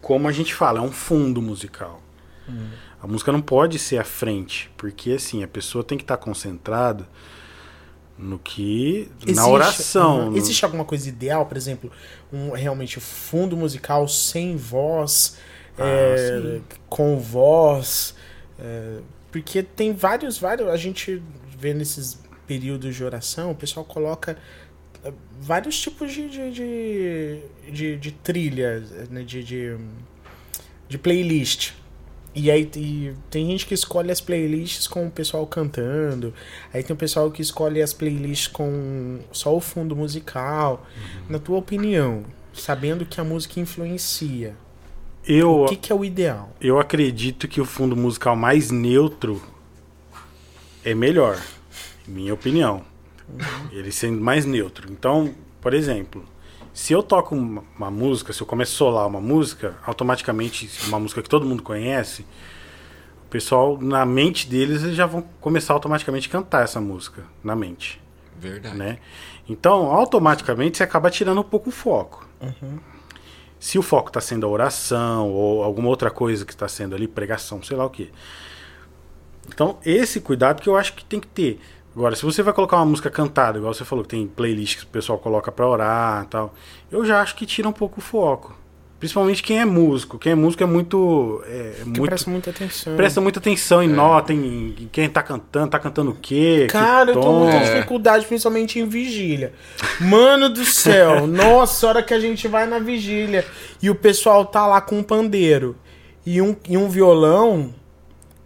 [0.00, 2.00] Como a gente fala, é um fundo musical.
[3.00, 7.08] A música não pode ser a frente, porque assim, a pessoa tem que estar concentrada
[8.18, 9.08] no que.
[9.20, 10.18] na Existe- oração.
[10.26, 10.30] Uhum.
[10.30, 11.90] no- Existe alguma coisa ideal, por exemplo,
[12.32, 15.36] um realmente fundo musical sem voz,
[15.76, 18.14] Ah, é, com voz,
[18.58, 18.98] é,
[19.32, 21.20] porque tem vários, vários, a gente
[21.58, 24.38] vê nesses períodos de oração, o pessoal coloca
[25.02, 27.40] é, vários tipos de, de, de,
[27.72, 29.76] de, de trilhas, né, de, de,
[30.88, 31.72] de playlist.
[32.34, 36.34] E aí e tem gente que escolhe as playlists com o pessoal cantando.
[36.72, 40.84] Aí tem o pessoal que escolhe as playlists com só o fundo musical.
[41.28, 44.56] Na tua opinião, sabendo que a música influencia,
[45.26, 46.52] eu, o que, que é o ideal?
[46.60, 49.40] eu acredito que o fundo musical mais neutro
[50.84, 51.40] é melhor,
[52.06, 52.84] minha opinião.
[53.72, 54.92] Ele sendo mais neutro.
[54.92, 56.22] Então, por exemplo,
[56.74, 60.98] se eu toco uma, uma música, se eu começo a solar uma música, automaticamente, uma
[60.98, 62.26] música que todo mundo conhece,
[63.24, 67.54] o pessoal, na mente deles, eles já vão começar automaticamente a cantar essa música, na
[67.54, 68.02] mente
[68.36, 68.76] Verdade.
[68.76, 68.98] né?
[69.48, 72.28] Então, automaticamente você acaba tirando um pouco o foco.
[73.58, 77.06] Se o foco está sendo a oração ou alguma outra coisa que está sendo ali,
[77.06, 78.10] pregação, sei lá o que.
[79.48, 81.60] Então, esse cuidado que eu acho que tem que ter.
[81.96, 84.84] Agora, se você vai colocar uma música cantada, igual você falou que tem playlist que
[84.84, 86.54] o pessoal coloca para orar e tal,
[86.90, 88.54] eu já acho que tira um pouco o foco.
[88.98, 90.18] Principalmente quem é músico.
[90.18, 91.42] Quem é músico é muito.
[91.46, 92.96] É, Que muito presta muita atenção.
[92.96, 96.66] presta muita atenção em nota, em, em quem tá cantando, tá cantando o quê.
[96.70, 97.74] Cara, que eu tô com muita É.
[97.74, 99.52] dificuldade, principalmente em vigília.
[100.00, 103.44] Mano do céu, nossa, a hora que a gente vai na vigília
[103.82, 105.76] e o pessoal tá lá com um pandeiro
[106.24, 107.74] e um, e um violão,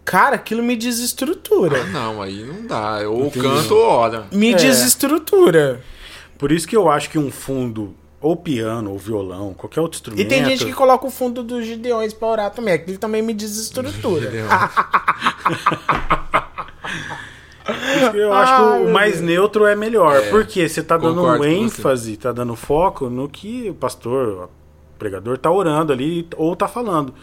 [0.09, 1.83] cara, aquilo me desestrutura.
[1.85, 2.99] Não, aí não dá.
[3.09, 3.47] Ou Entendi.
[3.47, 4.25] canto ou ora.
[4.31, 4.55] Me É.
[4.55, 5.81] desestrutura.
[6.37, 10.25] Por isso que eu acho que um fundo ou piano, ou violão, qualquer outro instrumento.
[10.25, 12.73] E tem gente que coloca o fundo dos Gideões pra orar também.
[12.73, 14.29] Aquilo também me desestrutura.
[18.15, 19.25] Eu acho Ah, que o mais Deus.
[19.25, 20.15] neutro é melhor.
[20.15, 24.49] É, porque você tá dando ênfase, tá dando foco no que o pastor, o
[24.97, 27.13] pregador tá orando ali ou tá falando.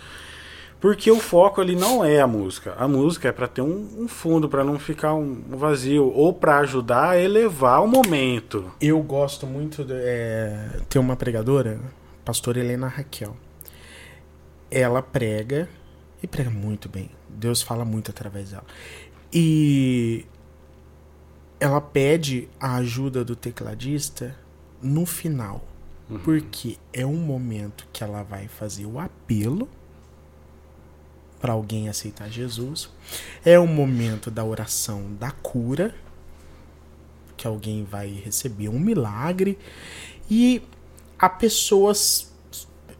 [0.80, 2.74] Porque o foco ali não é a música.
[2.78, 6.12] A música é pra ter um, um fundo, pra não ficar um vazio.
[6.12, 8.70] Ou pra ajudar a elevar o momento.
[8.80, 11.80] Eu gosto muito de é, ter uma pregadora,
[12.24, 13.36] pastora Helena Raquel.
[14.70, 15.68] Ela prega
[16.22, 17.10] e prega muito bem.
[17.28, 18.64] Deus fala muito através dela.
[19.32, 20.26] E
[21.58, 24.36] ela pede a ajuda do tecladista
[24.82, 25.64] no final.
[26.22, 29.68] Porque é um momento que ela vai fazer o apelo
[31.40, 32.88] para alguém aceitar Jesus.
[33.44, 35.94] É o momento da oração da cura,
[37.36, 39.58] que alguém vai receber um milagre
[40.30, 40.62] e
[41.18, 41.92] a pessoa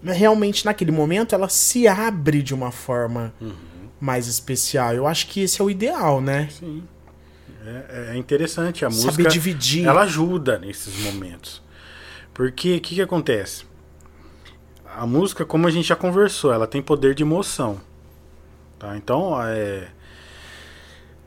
[0.03, 3.33] realmente naquele momento ela se abre de uma forma
[4.01, 4.95] mais especial.
[4.95, 6.49] Eu acho que esse é o ideal, né?
[6.51, 6.83] Sim.
[7.65, 8.85] É, é interessante.
[8.85, 9.29] A Saber música.
[9.29, 9.87] dividir.
[9.87, 11.63] ela ajuda nesses momentos.
[12.33, 13.65] Porque o que, que acontece?
[14.95, 17.81] A música, como a gente já conversou, ela tem poder de emoção.
[18.79, 18.97] Tá?
[18.97, 19.89] Então, é.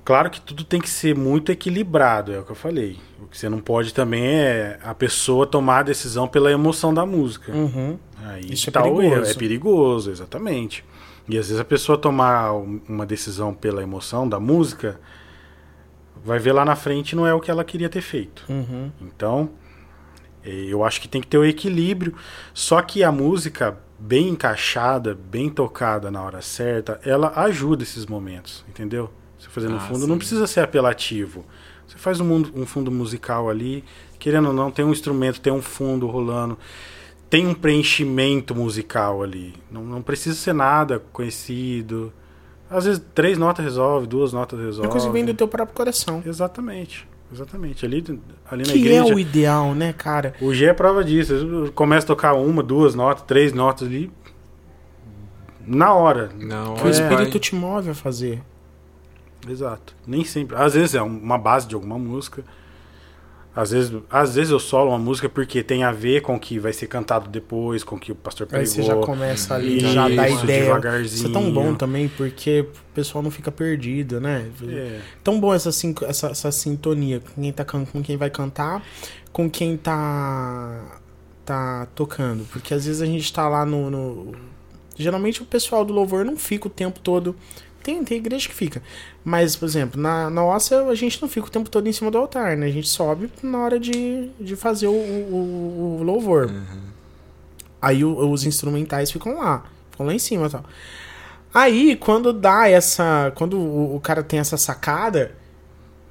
[0.06, 2.98] Claro que tudo tem que ser muito equilibrado, é o que eu falei.
[3.22, 7.06] O que você não pode também é a pessoa tomar a decisão pela emoção da
[7.06, 7.52] música.
[7.52, 8.00] Uhum.
[8.26, 9.32] Aí Isso é tá o perigoso.
[9.32, 10.84] É perigoso, exatamente.
[11.28, 15.00] E às vezes a pessoa tomar um- uma decisão pela emoção da música,
[16.26, 18.44] vai ver lá na frente não é o que ela queria ter feito.
[18.50, 18.92] Uhum.
[19.02, 19.52] Então,
[20.44, 22.16] eh, eu acho que tem que ter o equilíbrio.
[22.52, 28.64] Só que a música bem encaixada, bem tocada na hora certa, ela ajuda esses momentos,
[28.70, 29.10] entendeu?
[29.38, 30.08] Você fazendo no Ah, fundo sim.
[30.08, 31.46] não precisa ser apelativo.
[31.88, 33.84] Você faz um, mundo- um fundo musical ali,
[34.20, 36.58] querendo ou não, tem um instrumento, tem um fundo rolando,
[37.30, 39.54] tem um preenchimento musical ali.
[39.72, 42.14] Não, não precisa ser nada conhecido.
[42.70, 44.90] Às vezes três notas resolve, duas notas É resolve.
[44.92, 46.22] coisa que vem do teu próprio coração.
[46.26, 47.08] Exatamente.
[47.32, 47.86] Exatamente.
[47.86, 48.04] Ali,
[48.50, 49.14] ali na Que é igreja.
[49.16, 50.34] o ideal, né, cara?
[50.42, 51.72] O G é prova disso.
[51.76, 54.12] Começa a tocar uma, duas notas, três notas ali.
[55.66, 56.32] Na hora.
[56.40, 58.42] Não, Que o é, espírito vai- te move a fazer.
[59.48, 59.96] Exato.
[60.06, 60.56] Nem sempre.
[60.58, 62.44] Às vezes é uma base de alguma música.
[63.62, 66.58] Às vezes, às vezes eu solo uma música porque tem a ver com o que
[66.58, 68.68] vai ser cantado depois, com o que o pastor Aí pregou.
[68.74, 70.64] você já começa ali, Isso, já dá ideia.
[70.64, 71.16] devagarzinho.
[71.18, 74.48] Isso é tão bom também, porque o pessoal não fica perdido, né?
[74.68, 75.00] É.
[75.24, 75.70] Tão bom essa,
[76.08, 78.82] essa, essa sintonia com quem, tá, com quem vai cantar,
[79.34, 81.00] com quem tá,
[81.46, 82.46] tá tocando.
[82.52, 84.32] Porque às vezes a gente tá lá no, no-
[84.96, 87.36] Geralmente o pessoal do louvor não fica o tempo todo.
[87.84, 88.82] Tem, tem igreja que fica.
[89.24, 92.12] Mas, por exemplo, na na nossa a gente não fica o tempo todo em cima
[92.12, 92.66] do altar, né?
[92.68, 96.52] A gente sobe na hora de, de fazer o, o, o louvor.
[97.82, 99.64] Aí o- os instrumentais ficam lá.
[99.92, 100.64] Ficam lá em cima e tal.
[101.54, 103.32] Aí, quando dá essa.
[103.36, 105.32] Quando o, o cara tem essa sacada,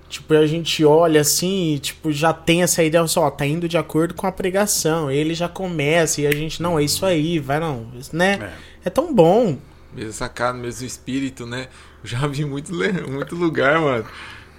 [0.08, 3.68] tipo, a gente olha assim, e, tipo, já tem essa ideia, só, ó, tá indo
[3.68, 5.10] de acordo com a pregação.
[5.10, 8.38] Ele já começa e a gente, não, é isso aí, vai não, né?
[8.84, 9.58] É, tão bom.
[9.94, 11.68] Mesmo sacado, mesmo espírito, né?
[12.04, 14.04] Já vi muito, muito lugar, mano.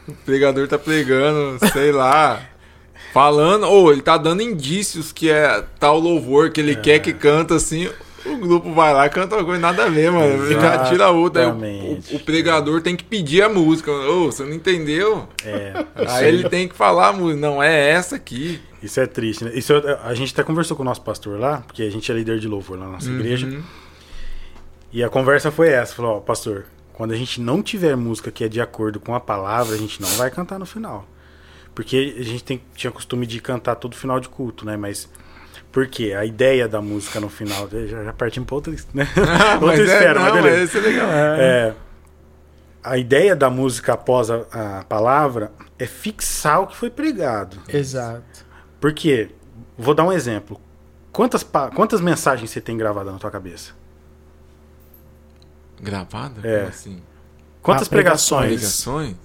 [0.07, 2.41] O pregador tá pregando, sei lá.
[3.14, 7.56] Falando, ou ele tá dando indícios que é tal louvor que ele quer que canta
[7.56, 7.89] assim.
[8.26, 10.45] O grupo vai lá canta uma coisa nada a ver, mano.
[10.45, 11.45] Ele já tira outra.
[11.45, 11.49] Aí
[12.11, 13.91] o- o, pregador tem que pedir a música.
[13.91, 15.27] Ô, você não entendeu?
[15.43, 15.85] É.
[16.07, 17.39] Aí ele tem que falar a música.
[17.39, 18.60] Não, é essa aqui.
[18.84, 19.51] Isso é triste, né?
[19.56, 22.15] Isso é- a gente até conversou com o nosso pastor lá, porque a gente é
[22.15, 23.47] líder de louvor lá na nossa igreja.
[24.91, 28.43] E a conversa foi essa: falou, ó, pastor, quando a gente não tiver música que
[28.43, 31.07] é de acordo com a palavra, a gente não vai cantar no final.
[31.75, 34.75] Porque a gente tem, tinha costume de cantar todo final de culto, né?
[34.75, 35.09] Mas.
[35.71, 36.13] Por quê?
[36.17, 37.69] A ideia da música no final.
[37.69, 39.07] Já, já partimos pra outra, né?
[39.53, 40.57] outra mas é, esfera, não, mas beleza.
[40.57, 41.09] mas esse é legal.
[41.11, 41.75] É,
[42.83, 47.57] a ideia da música após a, a palavra é fixar o que foi pregado.
[47.67, 48.45] Exato.
[48.81, 49.29] Porque,
[49.77, 50.59] vou dar um exemplo.
[51.11, 53.73] Quantas, pa- quantas mensagens você tem gravada na tua cabeça?
[55.81, 56.41] Gravada?
[56.43, 56.57] É.
[56.57, 57.01] Como assim?
[57.61, 58.47] Quantas Ah, pregações.
[58.56, 59.15] pregações?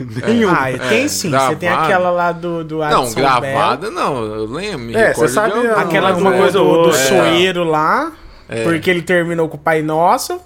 [0.26, 0.52] Nenhuma.
[0.58, 1.30] Ah, tem É, sim.
[1.30, 4.78] Você tem aquela lá do, do Não, Adson gravada não, eu lembro.
[4.78, 6.98] me É, recordo você sabe de Aquela Alguma do, coisa do, do outra.
[7.08, 8.12] soeiro lá,
[8.48, 8.62] É.
[8.64, 10.40] porque ele terminou com o Pai Nosso.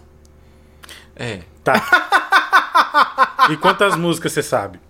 [1.14, 1.40] É.
[1.62, 3.46] Tá.
[3.50, 4.80] e quantas músicas você sabe?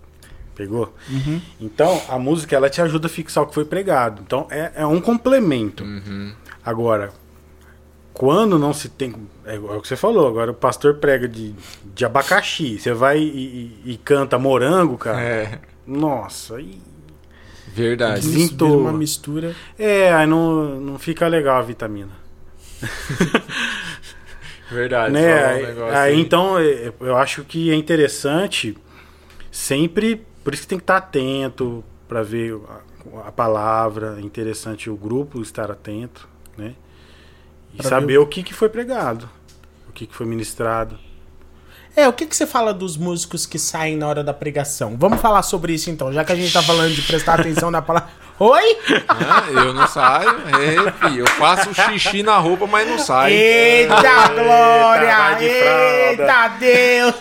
[0.55, 0.93] Pegou?
[1.09, 1.41] Uhum.
[1.59, 4.21] Então, a música ela te ajuda a fixar o que foi pregado.
[4.25, 5.83] Então, é, é um complemento.
[5.83, 6.33] Uhum.
[6.65, 7.11] Agora,
[8.19, 9.15] quando não se tem.
[9.45, 11.55] É o que você falou, agora o pastor prega de,
[11.95, 12.77] de abacaxi.
[12.77, 15.21] Você vai e, e- e canta morango, cara.
[15.21, 15.59] É.
[15.87, 16.81] Nossa, aí.
[17.69, 18.25] Verdade.
[18.25, 19.55] Sinto- uma mistura.
[19.77, 22.11] É, aí não, não fica legal a vitamina.
[24.69, 25.13] Verdade.
[25.13, 25.73] né?
[25.73, 26.19] um aí, aí.
[26.19, 28.77] então é, eu acho que é interessante
[29.49, 32.59] sempre, por isso que tem que estar atento para ver
[33.23, 36.27] a, a palavra, é interessante o grupo estar atento,
[36.57, 36.75] né?
[37.73, 39.29] E saber ver o que, que foi pregado,
[39.87, 40.97] o que, que foi ministrado.
[41.95, 44.95] É, o que, que você fala dos músicos que saem na hora da pregação?
[44.97, 47.81] Vamos falar sobre isso então, já que a gente tá falando de prestar atenção na
[47.81, 48.09] palavra.
[48.39, 48.77] Oi?
[49.09, 50.29] Ah, eu não saio.
[50.29, 53.35] É, filho, eu faço xixi na roupa, mas não saio.
[53.35, 55.41] Eita glória!
[55.41, 57.15] Eita Deus!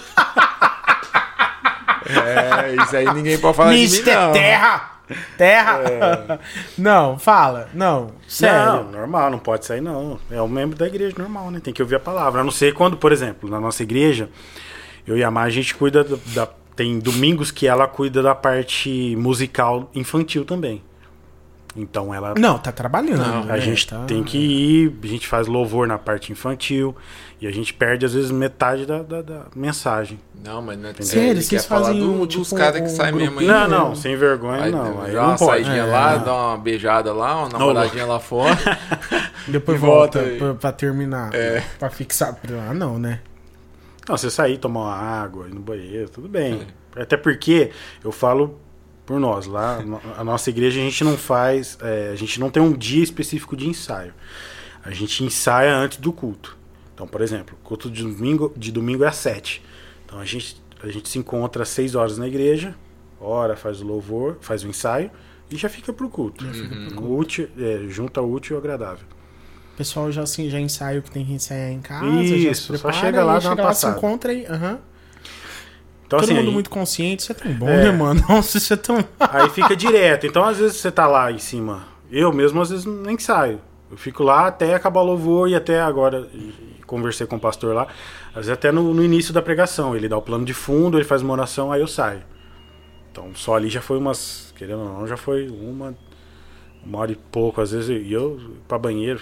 [2.08, 4.32] É, isso aí ninguém pode falar de mim, Mister não.
[4.32, 4.97] Terra!
[5.36, 6.40] Terra!
[6.76, 7.68] Não, fala.
[7.74, 8.72] Não, sério.
[8.84, 10.18] Não, normal, não pode sair não.
[10.30, 11.60] É um membro da igreja normal, né?
[11.60, 12.40] Tem que ouvir a palavra.
[12.40, 14.28] A não ser quando, por exemplo, na nossa igreja,
[15.06, 18.34] eu e a Mar, a gente cuida da, da- Tem domingos que ela cuida da
[18.34, 20.82] parte musical infantil também.
[21.76, 22.34] Então ela.
[22.36, 23.18] Não, tá trabalhando.
[23.24, 23.52] Não, né?
[23.52, 26.96] A gente Tá- tem que ir, a gente faz louvor na parte infantil
[27.40, 30.18] e a gente perde às vezes metade da, da- da mensagem.
[30.44, 32.80] Não, mas não é Sério, ele vocês quer falar fazem do- um, dos tipo, caras
[32.80, 33.46] que um saem mesmo aí.
[33.46, 35.02] Não, não, sem vergonha Aí, não.
[35.02, 35.64] Aí dá não uma pode.
[35.64, 35.86] saidinha É.
[35.86, 38.56] lá, dá uma beijada lá, uma namoradinha lá fora.
[39.46, 41.34] Depois E volta, volta pra, pra terminar.
[41.34, 41.62] É.
[41.78, 42.36] Pra fixar.
[42.68, 43.20] Ah, não, né?
[44.08, 46.62] Não, você sair, tomar uma água, ir no banheiro, tudo bem.
[46.96, 47.70] Até porque
[48.02, 48.58] eu falo
[49.08, 49.82] por nós, lá,
[50.18, 53.56] a nossa igreja a gente não faz, é, a gente não tem um dia específico
[53.56, 54.12] de ensaio.
[54.84, 56.58] A gente ensaia antes do culto.
[56.94, 59.64] Então, por exemplo, o culto de domingo, de domingo é às sete.
[60.04, 62.74] Então a gente, a gente se encontra às seis horas na igreja,
[63.18, 65.10] ora, faz o louvor, faz o ensaio
[65.50, 66.44] e já fica pro culto.
[67.00, 69.06] O útil, é, junta o útil e o agradável.
[69.72, 72.04] O pessoal já, assim, já ensaia o que tem que ensaiar em casa.
[72.04, 73.96] já Isso, se só prepara, chega lá, e dá chega uma lá, se passada.
[73.96, 74.44] encontra aí.
[74.44, 74.78] aham.
[76.08, 77.84] Então, Todo assim, mundo aí- muito consciente, isso é tão bom, É.
[77.84, 78.24] né, mano?
[78.26, 79.04] Nossa, isso é tão.
[79.20, 80.26] Aí fica direto.
[80.26, 81.82] Então, às vezes, você tá lá em cima.
[82.10, 83.60] Eu mesmo, às vezes, nem saio.
[83.90, 86.26] Eu fico lá até acabar o louvor e até agora.
[86.86, 87.86] conversei com o pastor lá.
[88.30, 89.94] Às vezes, até no, no início da pregação.
[89.94, 92.22] Ele dá o plano de fundo, ele faz uma oração, aí eu saio.
[93.12, 94.54] Então, só ali já foi umas.
[94.56, 95.94] Querendo ou não, já foi uma.
[96.82, 97.60] Uma hora e pouco.
[97.60, 99.20] Às vezes, e eu pra banheiro.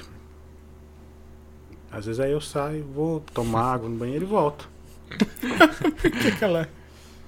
[1.90, 4.68] Às vezes, aí eu saio, vou tomar água no banheiro e volto.
[6.20, 6.68] que aquela...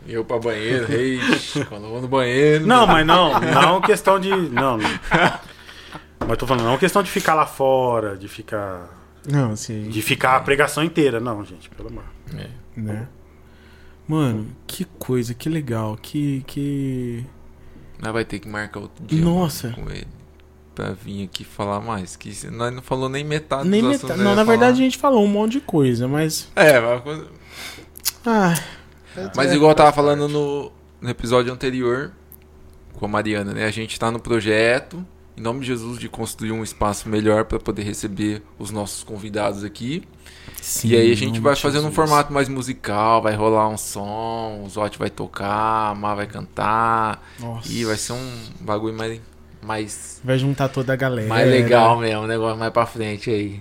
[0.08, 1.20] Eu pra banheiro, rei.
[1.68, 2.66] Quando eu vou no banheiro.
[2.66, 4.30] Não, mas não, não questão de.
[4.30, 4.78] Não.
[4.78, 4.88] não.
[6.26, 8.88] Mas tô falando, não questão de ficar lá fora, de ficar.
[9.30, 9.88] Não, assim.
[9.88, 11.20] De ficar a pregação inteira.
[11.20, 12.04] Não, gente, pelo amor.
[12.36, 12.48] É.
[12.76, 13.08] Né?
[14.06, 16.42] Mano, que coisa, que legal, que.
[16.46, 17.24] que...
[18.02, 19.22] Nós vai ter que marcar outro dia.
[19.24, 19.70] Nossa.
[19.70, 20.06] Com ele.
[20.74, 22.14] Pra vir aqui falar mais.
[22.16, 24.20] Que nós não falou nem metade Nem metade.
[24.20, 24.72] Não, na ia verdade a falar.
[24.74, 26.50] gente falou um monte de coisa, mas.
[26.54, 27.28] É, mas quando-
[29.36, 32.12] Mas igual eu tava falando no, no episódio anterior
[32.94, 33.64] com a Mariana, né?
[33.64, 35.04] A gente tá no projeto,
[35.36, 39.62] em nome de Jesus, de construir um espaço melhor para poder receber os nossos convidados
[39.64, 40.02] aqui.
[40.60, 41.94] sim, e aí a gente vai fazendo um Jesus.
[41.94, 47.24] formato mais musical, vai rolar um som, o Zote vai tocar, a Má vai cantar.
[47.38, 47.70] Nossa.
[47.70, 49.20] E vai ser um bagulho mais,
[49.62, 51.28] mais, Vai juntar toda a galera.
[51.28, 53.60] mais legal mesmo, um negócio mais pra frente aí.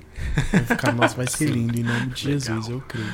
[0.51, 3.13] Vai ficar, nossa, vai ser lindo em nome de Jesus, eu creio.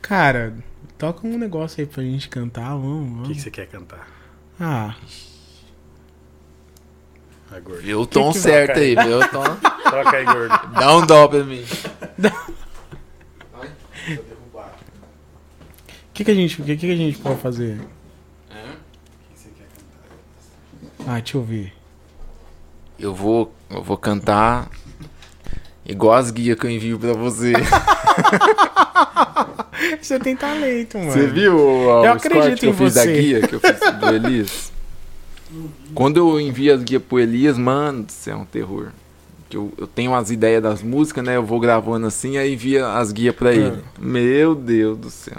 [0.00, 0.54] Cara,
[0.98, 3.28] toca um negócio aí pra gente cantar, vamos, O vamos.
[3.28, 4.06] que, que você quer cantar?
[4.60, 4.94] Ah,
[7.62, 7.82] gordo.
[7.82, 9.44] Vê o tom que- certo aí, vê o tom.
[9.84, 10.66] Toca aí, gordo.
[10.72, 11.64] Dá um dó pra mim.
[14.08, 14.12] o
[16.12, 17.80] que, que a gente, o que, que a gente pode fazer?
[21.06, 21.72] Ah, deixa eu ver.
[22.98, 24.70] Eu vou, eu vou cantar
[25.86, 27.52] igual as guias que eu envio pra você.
[30.00, 31.10] Você tem talento, mano.
[31.10, 33.12] Você viu o, Eu acredito que eu em fiz da você.
[33.20, 34.72] guia, que eu fiz do Elias?
[35.94, 38.88] Quando eu envio as guias pro Elias, mano, isso é um terror.
[39.52, 41.36] Eu, eu tenho as ideias das músicas, né?
[41.36, 43.78] Eu vou gravando assim, aí envia as guias pra ele.
[43.98, 45.38] Meu Deus do céu.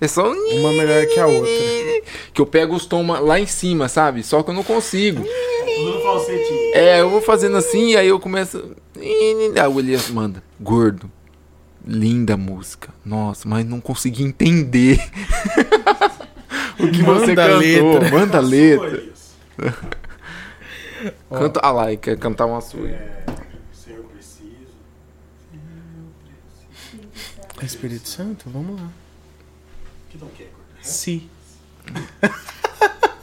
[0.00, 1.50] É só um Uma melhor que a outra.
[2.32, 4.22] que eu pego os tons lá em cima, sabe?
[4.22, 5.22] Só que eu não consigo.
[5.22, 6.74] Tudo no falsetinho.
[6.74, 8.76] É, eu vou fazendo assim, aí eu começo.
[9.00, 11.10] Aí o Elias manda, gordo.
[11.86, 12.92] Linda música.
[13.04, 14.98] Nossa, mas não consegui entender
[16.78, 17.58] o que você Manda a cantou.
[17.60, 18.10] letra.
[18.18, 19.08] Manda a letra.
[21.30, 21.60] Canta.
[21.62, 22.88] Ah lá, e quer cantar uma sua.
[22.88, 23.24] É,
[23.72, 24.48] se eu preciso.
[27.62, 28.88] Espírito Santo, vamos lá.
[30.10, 31.30] Que não quer, gordo?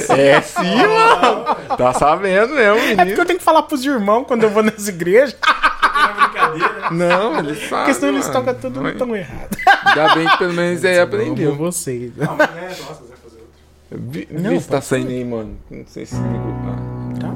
[0.00, 0.12] Si.
[0.20, 1.76] É sim, mano.
[1.76, 3.18] Tá sabendo mesmo, É porque menino.
[3.20, 5.36] eu tenho que falar pros irmãos quando eu vou nas igrejas,
[5.98, 6.90] É brincadeira.
[6.90, 7.68] Não, ele sabe.
[7.82, 9.48] porque senão eles tocam tudo Não, tão errado.
[9.84, 11.54] Ainda bem que pelo menos aí aprendeu.
[11.56, 12.12] vocês.
[12.16, 14.10] Não, mas é, nossa, você vai fazer outro.
[14.10, 15.56] Vi, Não, tá saindo aí, mano.
[15.70, 16.54] Não sei se ligou.
[16.66, 17.20] Ah.
[17.20, 17.28] Tá.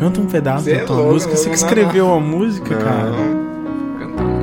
[0.00, 1.36] Canta um pedaço Cê da é tua louco, música.
[1.36, 3.10] Você que escreveu a música, cara.
[3.10, 3.98] Não.
[3.98, 4.40] Cantar não.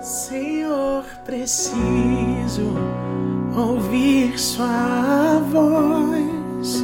[0.00, 2.72] Senhor, preciso
[3.54, 6.82] ouvir sua voz.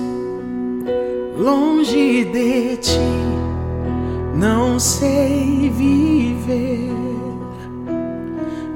[1.38, 2.98] Longe de ti,
[4.34, 6.92] não sei viver.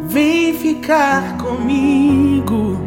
[0.09, 2.79] Vem ficar comigo,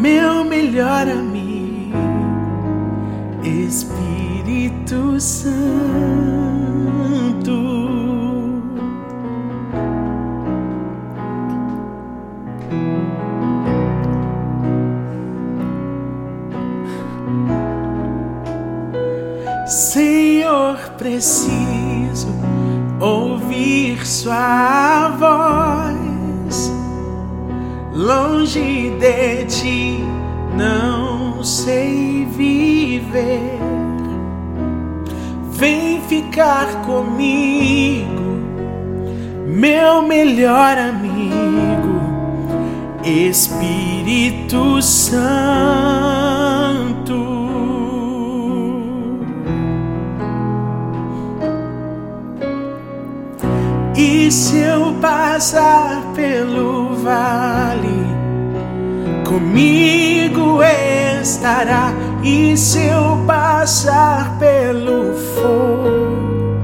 [0.00, 1.94] meu melhor amigo,
[3.44, 5.50] Espírito Santo.
[19.66, 22.28] Senhor, preciso
[23.00, 25.99] ouvir Sua voz.
[27.92, 30.04] Longe de ti,
[30.56, 33.58] não sei viver.
[35.50, 38.08] Vem ficar comigo,
[39.46, 42.00] meu melhor amigo,
[43.04, 46.40] Espírito Santo.
[53.96, 58.06] E se eu passar pelo vale,
[59.24, 60.62] comigo
[61.20, 61.92] estará.
[62.22, 66.60] E se eu passar pelo fogo,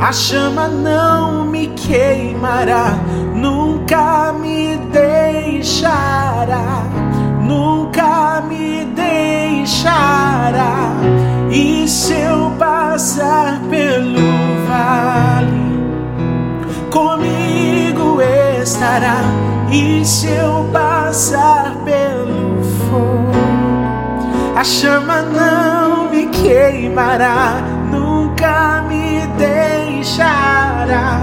[0.00, 2.94] a chama não me queimará,
[3.34, 6.84] nunca me deixará,
[7.40, 10.20] nunca me deixará.
[11.50, 14.20] E se eu passar pelo
[14.68, 15.50] vale,
[16.90, 18.20] comigo
[18.60, 19.59] estará.
[19.72, 23.30] E se eu passar pelo fogo,
[24.56, 31.20] a chama não me queimará, nunca me deixará,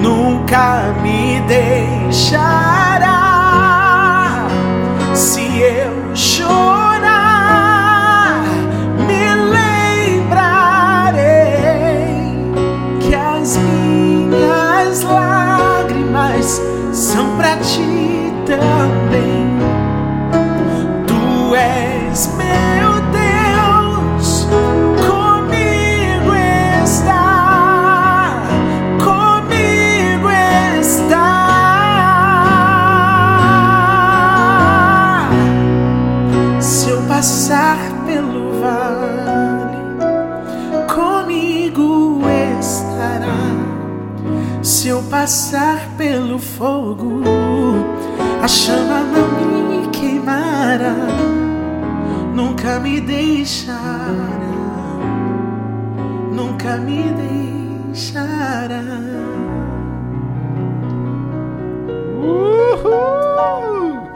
[0.00, 3.13] nunca me deixará.
[17.36, 19.44] Pra ti também.
[21.06, 24.46] Tu és meu Deus,
[25.06, 26.34] comigo
[26.84, 28.42] está,
[29.02, 30.30] comigo
[30.80, 31.34] está.
[36.60, 39.78] Se eu passar pelo vale,
[40.92, 42.22] comigo
[42.60, 43.42] estará.
[44.62, 47.22] Se eu passar pelo fogo,
[48.42, 49.30] a chama não
[49.70, 50.94] me queimará,
[52.34, 53.78] nunca me deixará,
[56.30, 57.04] nunca me
[57.88, 58.82] deixará.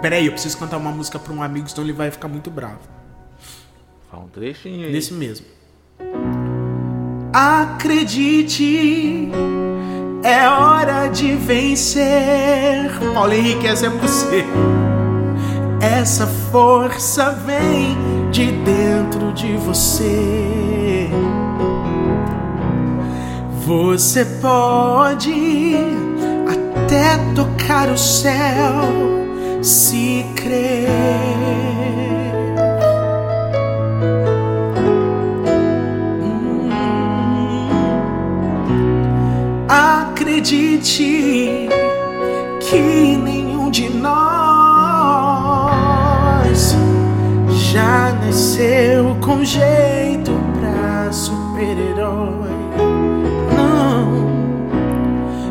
[0.03, 2.81] Peraí, eu preciso cantar uma música pra um amigo, senão ele vai ficar muito bravo.
[4.11, 4.93] Fala um trechinho aí.
[4.93, 5.47] Nesse mesmo.
[7.33, 9.31] Acredite,
[10.23, 12.91] é hora de vencer.
[13.15, 14.45] Paulo Henrique, essa é você.
[15.81, 17.97] Essa força vem
[18.31, 21.09] de dentro de você.
[23.65, 25.77] Você pode
[26.49, 28.83] até tocar o céu
[29.63, 31.68] se crer.
[40.39, 41.69] Acredite
[42.61, 42.79] que
[43.17, 44.15] nenhum de nós
[47.73, 52.53] já nasceu com jeito pra super-herói.
[53.57, 54.29] Não,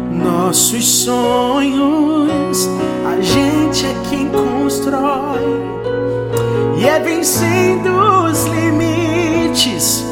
[0.09, 2.69] nossos sonhos
[3.05, 5.65] a gente é quem constrói.
[6.77, 7.89] E é vencendo
[8.23, 10.05] os limites,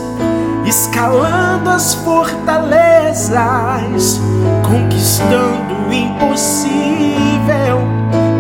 [0.66, 4.20] escalando as fortalezas, proezas,
[4.62, 7.80] conquistando o impossível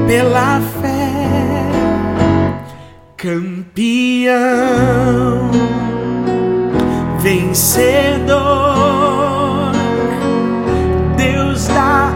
[0.06, 1.16] pela fé.
[3.16, 4.36] Campeão,
[7.20, 8.36] vencedor,
[11.16, 12.12] Deus dá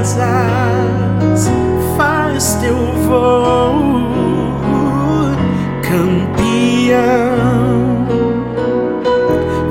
[0.00, 1.50] asas,
[1.96, 2.76] faz teu
[3.06, 4.02] voo.
[5.82, 6.86] Campeão,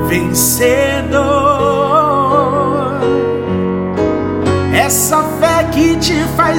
[0.08, 0.91] vencedor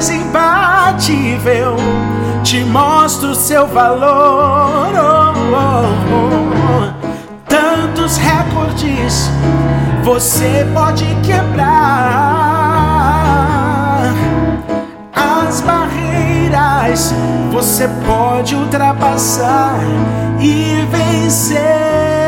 [0.04, 1.76] faz imbatível,
[2.42, 4.92] te mostra o seu valor.
[4.94, 6.20] Oh, oh,
[6.72, 6.92] oh.
[7.48, 9.30] Tantos recordes
[10.02, 12.34] você pode quebrar.
[15.14, 17.14] As barreiras
[17.50, 19.78] você pode ultrapassar
[20.40, 22.23] e vencer.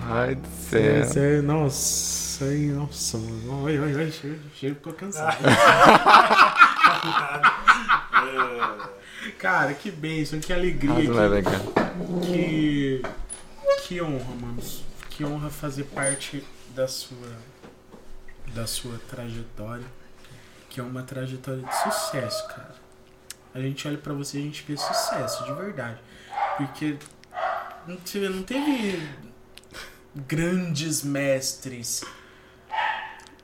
[0.00, 1.04] Rapaz do céu.
[1.04, 3.62] Você, nossa, ai, nossa, mano.
[3.64, 5.38] Oi, oi, oi, chego, chego, tô cansado.
[9.38, 11.60] Cara, que bênção, que alegria, Ah, não é que, legal.
[12.24, 13.02] que,
[13.86, 14.58] que honra, mano.
[15.10, 16.44] Que honra fazer parte
[16.74, 17.28] da sua,
[18.54, 19.84] da sua trajetória,
[20.70, 22.74] que é uma trajetória de sucesso, cara.
[23.54, 25.98] A gente olha pra você e a gente vê sucesso, de verdade.
[26.56, 26.96] Porque
[27.86, 29.08] não teve, não teve
[30.14, 32.04] grandes mestres.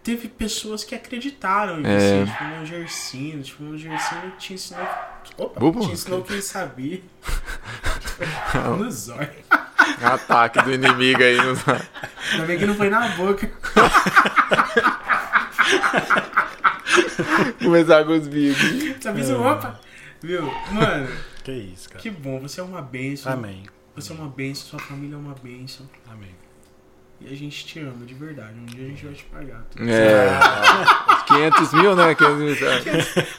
[0.02, 1.98] Teve pessoas que acreditaram em É.
[1.98, 4.86] você, tipo o Gersino, tipo o Gersino te ensinou,
[5.38, 5.80] opa, Bubu.
[5.86, 7.00] te ensinou o que ele sabia.
[8.78, 9.30] no zóio.
[10.02, 11.36] Ataque do inimigo aí.
[11.36, 11.54] No...
[12.32, 13.50] Ainda bem que não foi na boca.
[17.62, 19.02] Começar com os bicos.
[19.02, 19.80] Só fiz um opa.
[20.22, 20.42] Viu?
[20.72, 21.08] Mano,
[21.42, 22.00] Que isso, cara.
[22.00, 22.40] que bom.
[22.40, 23.32] Você é uma bênção.
[23.32, 23.64] Amém.
[23.94, 25.88] Você é uma bênção, sua família é uma bênção.
[26.10, 26.34] Amém.
[27.20, 28.52] E a gente te ama, de verdade.
[28.58, 29.64] Um dia a gente vai te pagar.
[29.78, 30.38] É.
[31.26, 32.14] 500 mil, né?
[32.14, 32.56] 500 mil.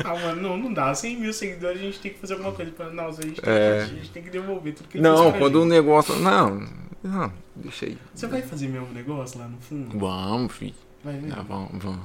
[0.03, 0.93] Ah, mano, não, não dá.
[0.95, 2.71] 100 mil seguidores, a gente tem que fazer alguma coisa.
[2.71, 2.89] Pra...
[2.89, 3.85] Nossa, a gente tem, É.
[3.85, 5.69] que, a gente tem que devolver tudo que Não, pra quando o gente.
[5.71, 6.15] negócio.
[6.15, 6.67] Não,
[7.03, 7.97] não, deixa aí.
[8.13, 9.99] Você vai fazer mesmo negócio lá no fundo?
[9.99, 10.73] Vamos, filho.
[11.03, 11.33] Vai ver.
[11.37, 11.99] Ah, vamos, vamos.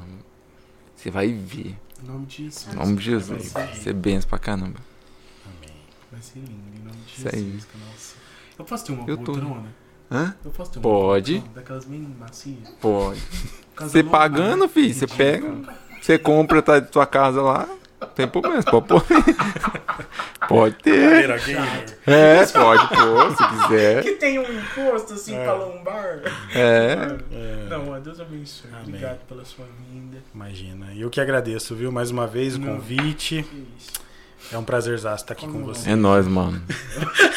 [0.94, 1.76] Você vai ver.
[2.02, 2.74] Em nome de Jesus.
[2.74, 3.52] Em nome de Jesus.
[3.52, 4.80] Vai ser, Você é benção pra caramba.
[5.47, 5.76] Amém.
[6.12, 7.42] vai ser lindo, em nome de Isso aí.
[7.52, 7.66] Jesus.
[7.88, 8.14] Nossa.
[8.59, 9.32] Eu posso ter uma Eu tô-?
[10.11, 10.35] Hã?
[10.45, 11.39] Eu posso ter uma Pode.
[11.55, 12.69] Daquelas bem macias?
[12.81, 13.20] Pode.
[13.78, 15.53] Você pagando, filho, você pega.
[16.01, 17.69] Você compra, tá de sua casa lá.
[18.01, 19.05] Não tem problema, você pode pôr.
[20.49, 21.31] Pode ter.
[22.07, 24.03] É, pode pôr, se quiser.
[24.03, 25.45] Que tem um imposto assim É.
[25.45, 26.20] pra lombar.
[26.55, 27.16] É.
[27.31, 28.69] É, Não, mano, Deus abençoe.
[28.73, 28.85] Amém.
[28.89, 30.16] Obrigado pela sua vinda.
[30.35, 30.93] imagina.
[30.93, 31.93] E eu que agradeço, viu?
[31.93, 33.45] Mais uma vez o convite.
[33.45, 33.91] Que isso.
[34.52, 35.90] É um prazerzaço estar aqui com você.
[35.90, 36.60] É nóis, mano.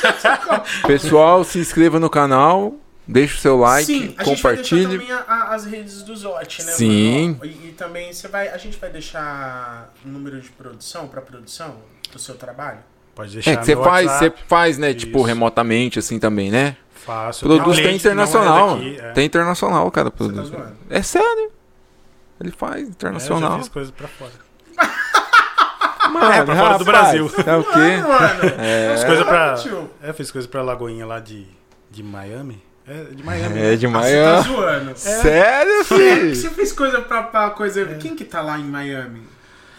[0.87, 2.75] Pessoal, se inscreva no canal,
[3.07, 4.97] deixa o seu like, Sim, a gente vai compartilhe.
[4.97, 6.71] deixar também a- a- as redes do Zote, né?
[6.71, 7.37] Sim.
[7.39, 7.45] mano?
[7.45, 11.75] E, e também você vai, a gente vai deixar o número de produção pra produção
[12.11, 12.79] do seu trabalho?
[13.13, 15.27] Pode deixar É que você faz, você faz, né, tipo, Isso.
[15.27, 16.75] remotamente, assim também, né?
[16.95, 17.45] Faço.
[17.45, 18.75] Produz tem é internacional.
[18.77, 19.11] daqui, é.
[19.11, 20.09] Tem internacional, cara.
[20.09, 20.47] Tá Produz.
[20.47, 20.75] zoando?
[20.89, 21.51] É sério.
[22.41, 23.51] Ele faz É, eu internacional.
[23.51, 24.31] já fiz coisas pra fora.
[26.13, 27.31] Mano, É, pra fora do Brasil.
[27.45, 27.97] É o quê?
[27.97, 29.55] Mano, É, Fiz coisa pra.
[30.01, 31.45] É, fiz coisa pra Lagoinha lá de,
[31.91, 32.61] de Miami.
[32.87, 33.59] É, de Miami.
[33.59, 33.75] é né?
[33.77, 34.91] de você tá zoando.
[34.97, 35.95] Sério, Você
[36.35, 36.51] filho?
[36.51, 37.81] fez coisa pra, pra coisa.
[37.81, 37.95] É.
[37.95, 39.21] Quem que tá lá em Miami?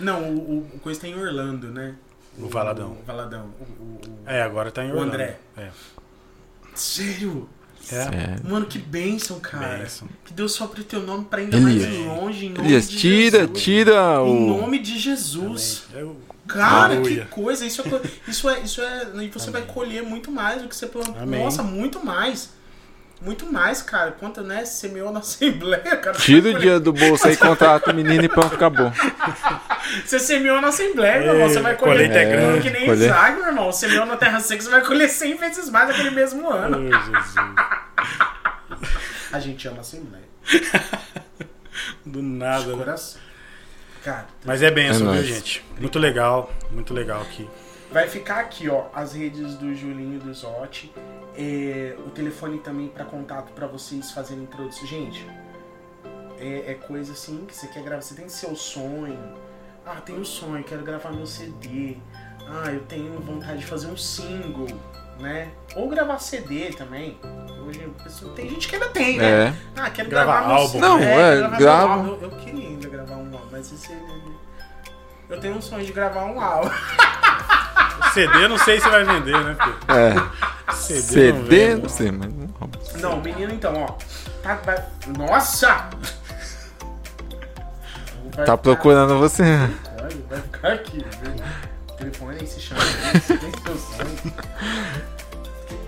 [0.00, 1.94] Não, o, o, o coisa tá em Orlando, né?
[2.38, 2.96] O Valadão.
[3.00, 3.50] O Valadão.
[3.60, 5.12] O, o, o- É, agora tá em O Orlando.
[5.12, 5.38] André.
[5.56, 5.68] É.
[6.74, 7.48] Sério?
[7.92, 8.04] É.
[8.04, 8.40] Sério.
[8.48, 9.78] Mano, que bênção, cara.
[9.78, 10.08] Bênção.
[10.24, 11.86] Que Deus sopre teu nome pra ainda Elias.
[11.86, 13.62] mais longe, em nome Elias, de tira, Jesus.
[13.62, 13.94] tira
[14.26, 14.56] Em o.
[14.60, 15.84] nome de Jesus.
[15.92, 16.02] Amém.
[16.02, 16.16] Eu-
[16.48, 17.22] Cara, Aleluia.
[17.24, 17.64] que coisa.
[17.64, 18.00] Isso é,
[18.30, 18.60] isso é.
[18.60, 19.06] Isso é.
[19.22, 21.16] E você vai colher muito mais do que você plantou.
[21.20, 21.42] Amém.
[21.42, 22.52] Nossa, muito mais.
[23.22, 24.12] Muito mais, cara.
[24.12, 24.64] Quanto, né?
[24.66, 26.16] Semeou na Assembleia, cara.
[26.18, 28.92] Tira o dia do bolso aí, contrata o menino e pronto, acabou.
[30.04, 31.48] Você semeou na Assembleia, meu irmão.
[31.48, 32.10] Você vai colher.
[32.10, 32.60] é grande.
[32.62, 33.06] Que nem colher.
[33.06, 33.72] Isaac, meu irmão.
[33.72, 36.90] Semeou na Terra Seca, você vai colher 100 vezes mais naquele mesmo Oh, ano.
[36.90, 37.34] Jesus.
[39.32, 40.24] A gente ama a Assembleia.
[42.04, 42.76] Do De nada, né?
[42.76, 43.20] coração.
[44.04, 45.64] Cara, Mas é benção, É viu, gente?
[45.80, 46.52] Muito legal.
[46.70, 47.48] Muito legal aqui.
[47.90, 50.92] Vai ficar aqui, ó, as redes do Julinho e do Zotti.
[51.36, 54.86] É, o telefone também para contato para vocês fazerem produção.
[54.86, 55.26] Gente,
[56.38, 58.02] é, é coisa assim que você quer gravar.
[58.02, 59.18] Você tem seu sonho.
[59.86, 61.96] Ah, tenho um sonho, quero gravar meu CD.
[62.46, 64.66] Ah, eu tenho vontade de fazer um single,
[65.20, 65.48] né?
[65.76, 67.18] Ou gravar CD também.
[67.66, 67.80] Hoje,
[68.36, 69.54] tem gente que ainda tem, né?
[69.76, 69.90] É.
[69.90, 70.78] quero Gravar gravar, álbum.
[70.80, 72.06] Não, é, é, grava.
[72.08, 73.96] Eu, eu queria ainda gravar um álbum, mas esse.
[75.30, 76.70] Eu tenho um sonho de gravar um álbum.
[78.12, 79.56] CD eu não sei se vai vender, né?
[79.58, 80.72] Porque É.
[80.74, 81.82] CD, não CD, vende.
[81.82, 82.30] não sei, mas.
[82.34, 83.10] não.
[83.10, 83.94] Não, menino então, ó.
[84.42, 84.84] Tá, vai-
[85.16, 85.68] Nossa!
[85.68, 85.90] Vai
[88.32, 89.42] Tá ficar- procurando você.
[89.98, 91.34] Vai, vai ficar aqui, viu?
[92.04, 92.80] Telefone aí se chama
[93.14, 94.34] isso, tem seu sonho.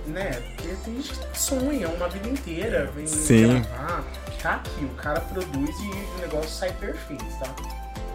[0.06, 0.30] Né?
[0.56, 3.62] Porque tem gente que sonha uma vida inteira, vem Sim.
[3.62, 4.04] gravar.
[4.42, 7.52] Tá aqui, o cara produz e o negócio sai perfeito, tá?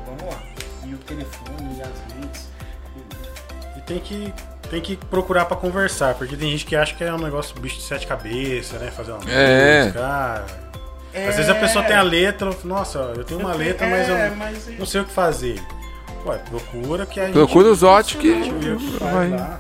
[0.06, 0.42] Vamos lá.
[0.86, 2.48] E o telefone e as redes.
[3.78, 4.34] E tem que,
[4.70, 7.76] tem que procurar pra conversar, porque tem gente que acha que é um negócio bicho
[7.78, 8.90] de sete cabeças, né?
[8.92, 9.82] Fazer uma É.
[9.84, 10.00] música.
[10.06, 10.46] ah.
[11.14, 14.36] Às vezes a pessoa tem a letra, nossa, eu tenho uma letra, mas É, eu
[14.38, 15.62] mas não sei o que fazer.
[16.26, 17.34] Ué, procura que a gente.
[17.34, 19.60] Procura os Zote que gente vai, lá.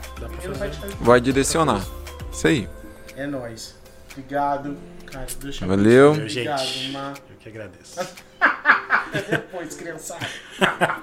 [0.99, 1.85] Vai direcionar.
[2.31, 2.69] Isso aí.
[3.15, 3.75] É nóis.
[4.11, 4.77] Obrigado.
[5.05, 6.11] Cara, deixa eu Valeu.
[6.11, 6.91] Valeu, Obrigado, gente.
[6.91, 7.13] Ma.
[7.29, 7.99] Eu que agradeço.
[8.39, 10.27] Até depois, criançada.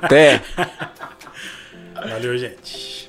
[0.02, 0.42] Até!
[1.94, 3.07] Valeu, gente.